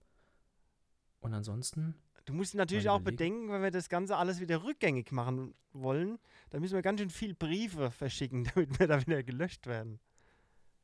und 1.20 1.34
ansonsten, 1.34 1.94
Du 2.26 2.32
musst 2.34 2.54
natürlich 2.54 2.88
auch 2.90 3.00
bedenken, 3.00 3.50
wenn 3.50 3.62
wir 3.62 3.70
das 3.70 3.88
Ganze 3.88 4.16
alles 4.16 4.40
wieder 4.40 4.62
rückgängig 4.64 5.12
machen 5.12 5.54
wollen, 5.72 6.18
dann 6.50 6.60
müssen 6.60 6.74
wir 6.74 6.82
ganz 6.82 7.00
schön 7.00 7.08
viel 7.10 7.34
Briefe 7.34 7.90
verschicken, 7.90 8.44
damit 8.54 8.78
wir 8.78 8.86
da 8.88 9.00
wieder 9.00 9.22
gelöscht 9.22 9.66
werden. 9.66 9.98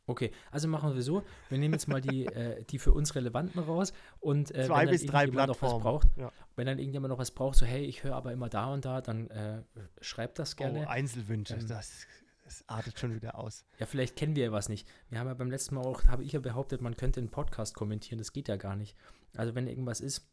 okay, 0.07 0.31
also 0.51 0.69
machen 0.69 0.95
wir 0.95 1.03
so, 1.03 1.23
wir 1.49 1.59
nehmen 1.59 1.75
jetzt 1.75 1.89
mal 1.89 2.01
die, 2.01 2.27
äh, 2.27 2.63
die 2.65 2.79
für 2.79 2.93
uns 2.93 3.15
relevanten 3.15 3.61
raus 3.61 3.93
und 4.21 4.55
äh, 4.55 4.67
Zwei 4.67 4.85
wenn 4.85 4.91
bis 4.91 5.05
drei 5.07 5.27
noch 5.27 5.61
was 5.63 5.79
braucht, 5.81 6.09
Ja. 6.17 6.31
wenn 6.57 6.67
dann 6.67 6.79
irgendjemand 6.79 7.11
noch 7.11 7.19
was 7.19 7.31
braucht, 7.33 7.57
so 7.59 7.67
hey, 7.67 7.85
ich 7.85 8.03
höre 8.05 8.15
aber 8.15 8.33
immer 8.33 8.49
da 8.49 8.67
und 8.73 8.85
da, 8.85 9.01
dann 9.01 9.29
äh, 9.31 9.63
schreibt 10.01 10.39
das 10.39 10.55
Oh, 10.55 10.57
gerne. 10.59 10.89
Einzelwünsche, 10.89 11.55
Ähm, 11.55 11.67
das, 11.67 12.07
das 12.45 12.65
artet 12.69 12.99
schon 13.01 13.15
wieder 13.15 13.37
aus. 13.39 13.65
Ja, 13.79 13.87
vielleicht 13.87 14.15
kennen 14.17 14.37
wir 14.37 14.45
ja 14.45 14.53
was 14.53 14.69
nicht. 14.69 14.87
Wir 15.09 15.19
haben 15.19 15.27
ja 15.29 15.35
beim 15.35 15.51
letzten 15.51 15.75
Mal 15.75 15.83
auch, 15.85 16.05
habe 16.05 16.23
ich 16.25 16.33
ja 16.33 16.41
behauptet, 16.41 16.81
man 16.83 16.97
könnte 16.97 17.19
einen 17.21 17.31
Podcast 17.31 17.75
kommentieren, 17.75 18.19
das 18.19 18.33
geht 18.33 18.47
ja 18.49 18.57
gar 18.57 18.77
nicht. 18.77 18.97
Also 19.37 19.55
wenn 19.55 19.67
irgendwas 19.67 20.01
ist, 20.01 20.29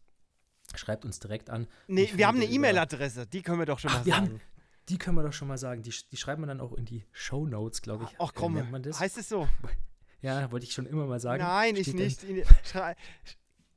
schreibt 0.75 1.05
uns 1.05 1.19
direkt 1.19 1.49
an. 1.49 1.67
Nee, 1.87 2.03
Ich 2.03 2.17
wir 2.17 2.27
haben 2.27 2.37
eine 2.37 2.45
E-Mail-Adresse, 2.45 3.27
die 3.27 3.41
können 3.41 3.59
wir 3.59 3.65
doch 3.65 3.79
schon 3.79 3.91
Ach, 3.91 3.99
mal 3.99 4.05
wir 4.05 4.15
haben- 4.17 4.25
sagen. 4.27 4.41
Die 4.89 4.97
können 4.97 5.17
wir 5.17 5.23
doch 5.23 5.33
schon 5.33 5.47
mal 5.47 5.57
sagen, 5.59 5.83
die, 5.83 5.93
die 6.11 6.17
schreiben 6.17 6.41
wir 6.41 6.47
dann 6.47 6.59
auch 6.61 6.73
in 6.73 6.83
die 6.85 7.05
Show 7.11 7.45
Notes, 7.45 7.81
glaube 7.83 8.05
ich. 8.05 8.15
Ach 8.19 8.29
Äh, 8.29 8.33
komm, 8.35 8.71
man 8.71 8.81
das? 8.83 8.99
heißt 8.99 9.17
es 9.17 9.29
so? 9.29 9.47
Ja, 10.21 10.51
wollte 10.51 10.65
ich 10.65 10.73
schon 10.73 10.85
immer 10.85 11.05
mal 11.05 11.21
sagen. 11.21 11.41
Nein, 11.41 11.77
ich 11.77 11.83
Steht 11.87 11.93
dann- 11.93 12.01
nicht. 12.03 12.23
In- 12.25 12.43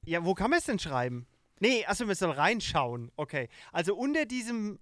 ja, 0.05 0.24
wo 0.24 0.34
kann 0.34 0.51
man 0.51 0.59
es 0.59 0.64
denn 0.64 0.80
schreiben? 0.80 1.28
Nee, 1.61 1.84
achso, 1.86 2.05
man 2.05 2.16
soll 2.16 2.32
reinschauen. 2.32 3.12
Okay. 3.14 3.49
Also 3.70 3.95
unter 3.95 4.26
diesem 4.26 4.80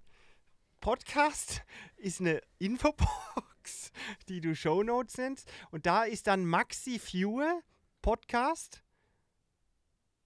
Podcast 0.80 1.62
ist 1.98 2.20
eine 2.20 2.40
Infobox, 2.58 3.92
die 4.30 4.40
du 4.40 4.54
Shownotes 4.56 5.18
nennst. 5.18 5.50
Und 5.70 5.84
da 5.84 6.04
ist 6.04 6.26
dann 6.28 6.46
Maxi 6.46 6.98
Viewer 6.98 7.60
Podcast 8.00 8.82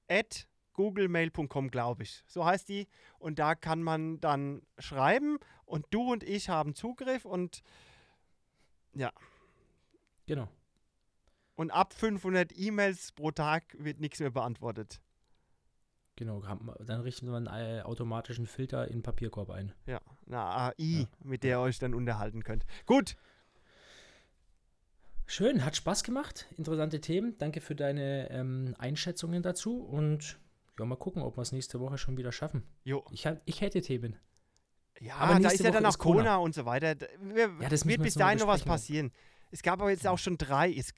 at 0.09 0.47
googlemail.com, 0.75 1.71
glaube 1.71 2.03
ich. 2.03 2.23
So 2.27 2.45
heißt 2.45 2.69
die. 2.69 2.87
Und 3.19 3.39
da 3.39 3.55
kann 3.55 3.83
man 3.83 4.21
dann 4.21 4.63
schreiben 4.79 5.39
und 5.65 5.87
du 5.91 6.13
und 6.13 6.23
ich 6.23 6.49
haben 6.51 6.75
Zugriff 6.75 7.25
und 7.25 7.63
Genau. 10.27 10.49
Und 11.57 11.71
ab 11.71 11.93
500 11.93 12.57
E-Mails 12.57 13.13
pro 13.13 13.31
Tag 13.31 13.77
wird 13.79 14.01
nichts 14.01 14.21
mehr 14.21 14.31
beantwortet. 14.31 15.01
Genau, 16.17 16.41
dann 16.81 17.01
richten 17.01 17.27
wir 17.27 17.37
einen 17.37 17.47
äh, 17.49 17.83
automatischen 17.83 18.47
Filter 18.47 18.87
in 18.87 18.99
den 18.99 19.03
Papierkorb 19.03 19.51
ein. 19.51 19.73
Ja, 19.87 20.01
eine 20.27 20.39
AI, 20.39 20.73
Ja. 20.79 21.07
mit 21.25 21.43
der 21.43 21.57
ihr 21.57 21.61
euch 21.61 21.79
dann 21.79 21.95
unterhalten 21.95 22.43
könnt. 22.45 22.65
Gut, 22.87 23.17
Schön, 25.27 25.65
hat 25.65 25.75
Spaß 25.75 26.05
gemacht. 26.05 26.47
Interessante 26.59 27.01
Themen. 27.01 27.37
Danke 27.39 27.63
für 27.63 27.75
deine 27.75 28.31
ähm, 28.31 28.75
Einschätzungen 28.79 29.43
dazu 29.43 29.83
und 29.83 30.39
ja, 30.79 30.85
mal 30.85 30.97
gucken, 30.97 31.23
ob 31.23 31.37
wir 31.37 31.43
es 31.43 31.53
nächste 31.53 31.81
Woche 31.81 31.99
schon 31.99 32.17
wieder 32.17 32.33
schaffen. 32.33 32.65
jo. 32.85 33.05
Ich, 33.11 33.27
hab, 33.27 33.41
ich 33.45 33.61
hätte 33.61 33.81
Themen. 33.81 34.17
Ja, 35.01 35.17
Aber 35.17 35.41
da 35.41 35.51
ist 35.51 35.61
ja 35.61 35.71
dann 35.71 35.87
auch 35.87 35.99
Kona. 35.99 36.37
Und 36.37 36.55
so 36.55 36.65
weiter. 36.65 36.95
Wir, 37.21 37.51
Ja, 37.61 37.69
das 37.69 37.85
wird 37.85 37.99
wir 37.99 38.05
bis 38.05 38.15
dahin 38.15 38.39
noch 38.39 38.47
was 38.47 38.63
passieren. 38.63 39.13
Es 39.51 39.63
gab 39.63 39.81
aber 39.81 39.91
jetzt 39.91 40.07
auch 40.07 40.19
schon 40.19 40.39
drei. 40.39 40.69
Jetzt, 40.69 40.95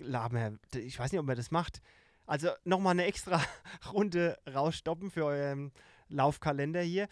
ich 0.75 0.99
weiß 0.99 1.13
nicht, 1.13 1.19
ob 1.19 1.27
man 1.27 1.37
das 1.37 1.51
macht. 1.51 1.81
Also 2.27 2.51
nochmal 2.65 2.93
eine 2.93 3.05
extra 3.05 3.41
Runde 3.93 4.39
rausstoppen 4.53 5.11
für 5.11 5.25
euren 5.25 5.73
Laufkalender 6.09 6.81
hier. 6.81 7.09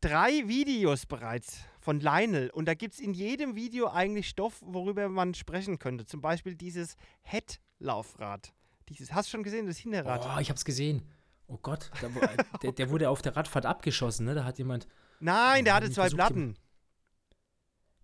Drei 0.00 0.48
Videos 0.48 1.06
bereits 1.06 1.60
von 1.80 2.00
Lionel. 2.00 2.50
Und 2.50 2.66
da 2.66 2.74
gibt 2.74 2.94
es 2.94 3.00
in 3.00 3.12
jedem 3.12 3.54
Video 3.54 3.88
eigentlich 3.88 4.28
Stoff, 4.28 4.62
worüber 4.64 5.08
man 5.08 5.34
sprechen 5.34 5.78
könnte. 5.78 6.06
Zum 6.06 6.20
Beispiel 6.20 6.54
dieses 6.54 6.96
Head-Laufrad. 7.22 8.54
Dieses, 8.88 9.12
hast 9.12 9.28
du 9.28 9.32
schon 9.32 9.42
gesehen, 9.42 9.66
das 9.66 9.78
Hinterrad? 9.78 10.26
Oh, 10.36 10.40
ich 10.40 10.50
hab's 10.50 10.64
gesehen. 10.64 11.02
Oh 11.50 11.58
Gott, 11.60 11.90
da, 12.00 12.08
der, 12.62 12.72
der 12.72 12.90
wurde 12.90 13.10
auf 13.10 13.22
der 13.22 13.36
Radfahrt 13.36 13.66
abgeschossen, 13.66 14.24
ne? 14.24 14.34
Da 14.34 14.44
hat 14.44 14.58
jemand. 14.58 14.86
Nein, 15.18 15.64
der 15.64 15.74
hatte 15.74 15.90
zwei 15.90 16.02
versucht, 16.02 16.18
Platten. 16.18 16.56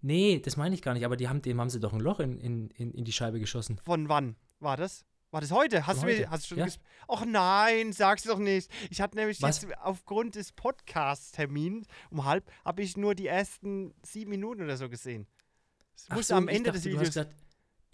Nee, 0.03 0.41
das 0.45 0.57
meine 0.57 0.75
ich 0.75 0.83
gar 0.83 0.95
nicht, 0.95 1.05
aber 1.05 1.17
die 1.17 1.29
haben, 1.29 1.43
dem 1.43 1.61
haben 1.61 1.71
sie 1.71 1.81
doch 1.81 1.93
ein 1.93 2.01
Loch 2.01 2.19
in, 2.21 2.39
in, 2.41 2.71
in, 2.71 2.93
in 2.93 3.05
die 3.05 3.13
Scheibe 3.13 3.39
geschossen. 3.39 3.79
Von 3.85 4.09
wann 4.09 4.37
war 4.59 4.77
das? 4.77 5.05
War 5.31 5.41
das 5.41 5.53
heute? 5.53 5.87
Hast 5.87 6.01
Von 6.01 6.09
du 6.09 6.15
mir, 6.15 6.21
heute, 6.21 6.31
hast 6.31 6.45
du 6.45 6.49
schon 6.57 6.59
ja. 6.59 6.73
Och 7.09 7.25
nein, 7.25 7.93
sag's 7.93 8.25
doch 8.25 8.39
nicht. 8.39 8.71
Ich 8.91 9.01
hatte 9.01 9.17
nämlich 9.17 9.41
Was? 9.43 9.63
jetzt 9.63 9.79
aufgrund 9.79 10.35
des 10.35 10.53
Podcast-Termins 10.53 11.87
um 12.11 12.25
halb, 12.25 12.51
habe 12.65 12.83
ich 12.83 12.97
nur 12.97 13.15
die 13.15 13.27
ersten 13.27 13.95
sieben 14.03 14.31
Minuten 14.31 14.63
oder 14.63 14.77
so 14.77 14.89
gesehen. 14.89 15.27
Es 15.95 16.07
Ach 16.09 16.17
muss 16.17 16.29
so, 16.29 16.35
am 16.35 16.49
Ende 16.49 16.71
dachte, 16.71 16.81
des 16.81 16.93
du 16.93 16.99
hast 16.99 17.17
Videos. 17.17 17.27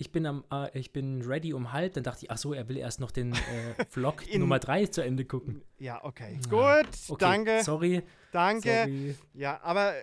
Ich 0.03 0.13
bin, 0.13 0.27
am, 0.27 0.45
äh, 0.53 0.79
ich 0.79 0.93
bin 0.93 1.23
ready 1.23 1.55
um 1.55 1.73
halb, 1.73 1.95
dann 1.95 2.03
dachte 2.05 2.25
ich, 2.27 2.31
ach 2.31 2.37
so, 2.37 2.53
er 2.53 2.69
will 2.69 2.77
erst 2.77 3.01
noch 3.01 3.11
den 3.11 3.33
äh, 3.33 3.37
Vlog 3.89 4.27
In- 4.29 4.41
Nummer 4.41 4.59
3 4.59 4.87
zu 4.87 5.03
Ende 5.03 5.25
gucken. 5.25 5.63
Ja, 5.79 6.05
okay. 6.05 6.39
Gut, 6.51 6.89
Okay, 7.09 7.17
danke, 7.19 7.63
Sorry, 7.65 8.03
danke. 8.33 8.69
sorry. 8.69 9.15
Ja, 9.35 9.61
aber 9.63 9.95
äh, 9.97 10.03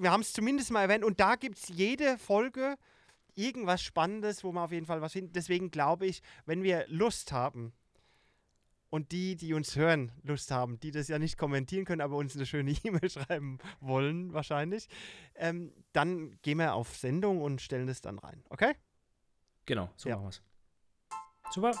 wir 0.00 0.10
haben 0.12 0.20
es 0.20 0.32
zumindest 0.32 0.70
mal 0.70 0.82
erwähnt 0.82 1.04
und 1.04 1.18
da 1.18 1.34
gibt 1.34 1.58
es 1.58 1.68
jede 1.68 2.16
Folge 2.18 2.76
irgendwas 3.34 3.82
Spannendes, 3.82 4.44
wo 4.44 4.52
man 4.52 4.64
auf 4.64 4.72
jeden 4.72 4.86
Fall 4.86 5.00
was 5.00 5.12
findet. 5.12 5.34
Deswegen 5.36 5.70
glaube 5.70 6.06
ich, 6.06 6.22
wenn 6.46 6.62
wir 6.62 6.84
Lust 6.88 7.32
haben, 7.32 7.72
Und 8.90 9.12
die, 9.12 9.36
die 9.36 9.52
uns 9.52 9.76
hören, 9.76 10.12
Lust 10.22 10.50
haben, 10.50 10.80
die 10.80 10.90
das 10.90 11.08
ja 11.08 11.18
nicht 11.18 11.36
kommentieren 11.36 11.84
können, 11.84 12.00
aber 12.00 12.16
uns 12.16 12.34
eine 12.34 12.46
schöne 12.46 12.72
E-Mail 12.84 13.10
schreiben 13.10 13.58
wollen, 13.80 14.32
wahrscheinlich, 14.32 14.88
ähm, 15.34 15.72
dann 15.92 16.38
gehen 16.40 16.56
wir 16.58 16.72
auf 16.72 16.96
Sendung 16.96 17.42
und 17.42 17.60
stellen 17.60 17.86
das 17.86 18.00
dann 18.00 18.18
rein. 18.18 18.42
Okay? 18.48 18.72
Genau, 19.68 19.90
so 19.96 20.08
Ja. 20.08 20.16
machen 20.16 20.24
wir 20.24 20.30
es. 20.30 20.42
Super. 21.50 21.72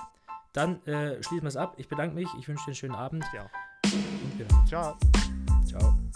Dann 0.52 0.82
äh, 0.86 1.22
schließen 1.22 1.42
wir 1.42 1.48
es 1.48 1.56
ab. 1.56 1.74
Ich 1.78 1.88
bedanke 1.88 2.14
mich. 2.14 2.28
Ich 2.38 2.46
wünsche 2.46 2.64
dir 2.64 2.68
einen 2.68 2.74
schönen 2.74 2.94
Abend. 2.94 3.24
Ja. 3.34 3.50
Und 3.84 4.38
wir. 4.38 4.46
Ciao. 4.66 4.96
Ciao. 5.64 6.07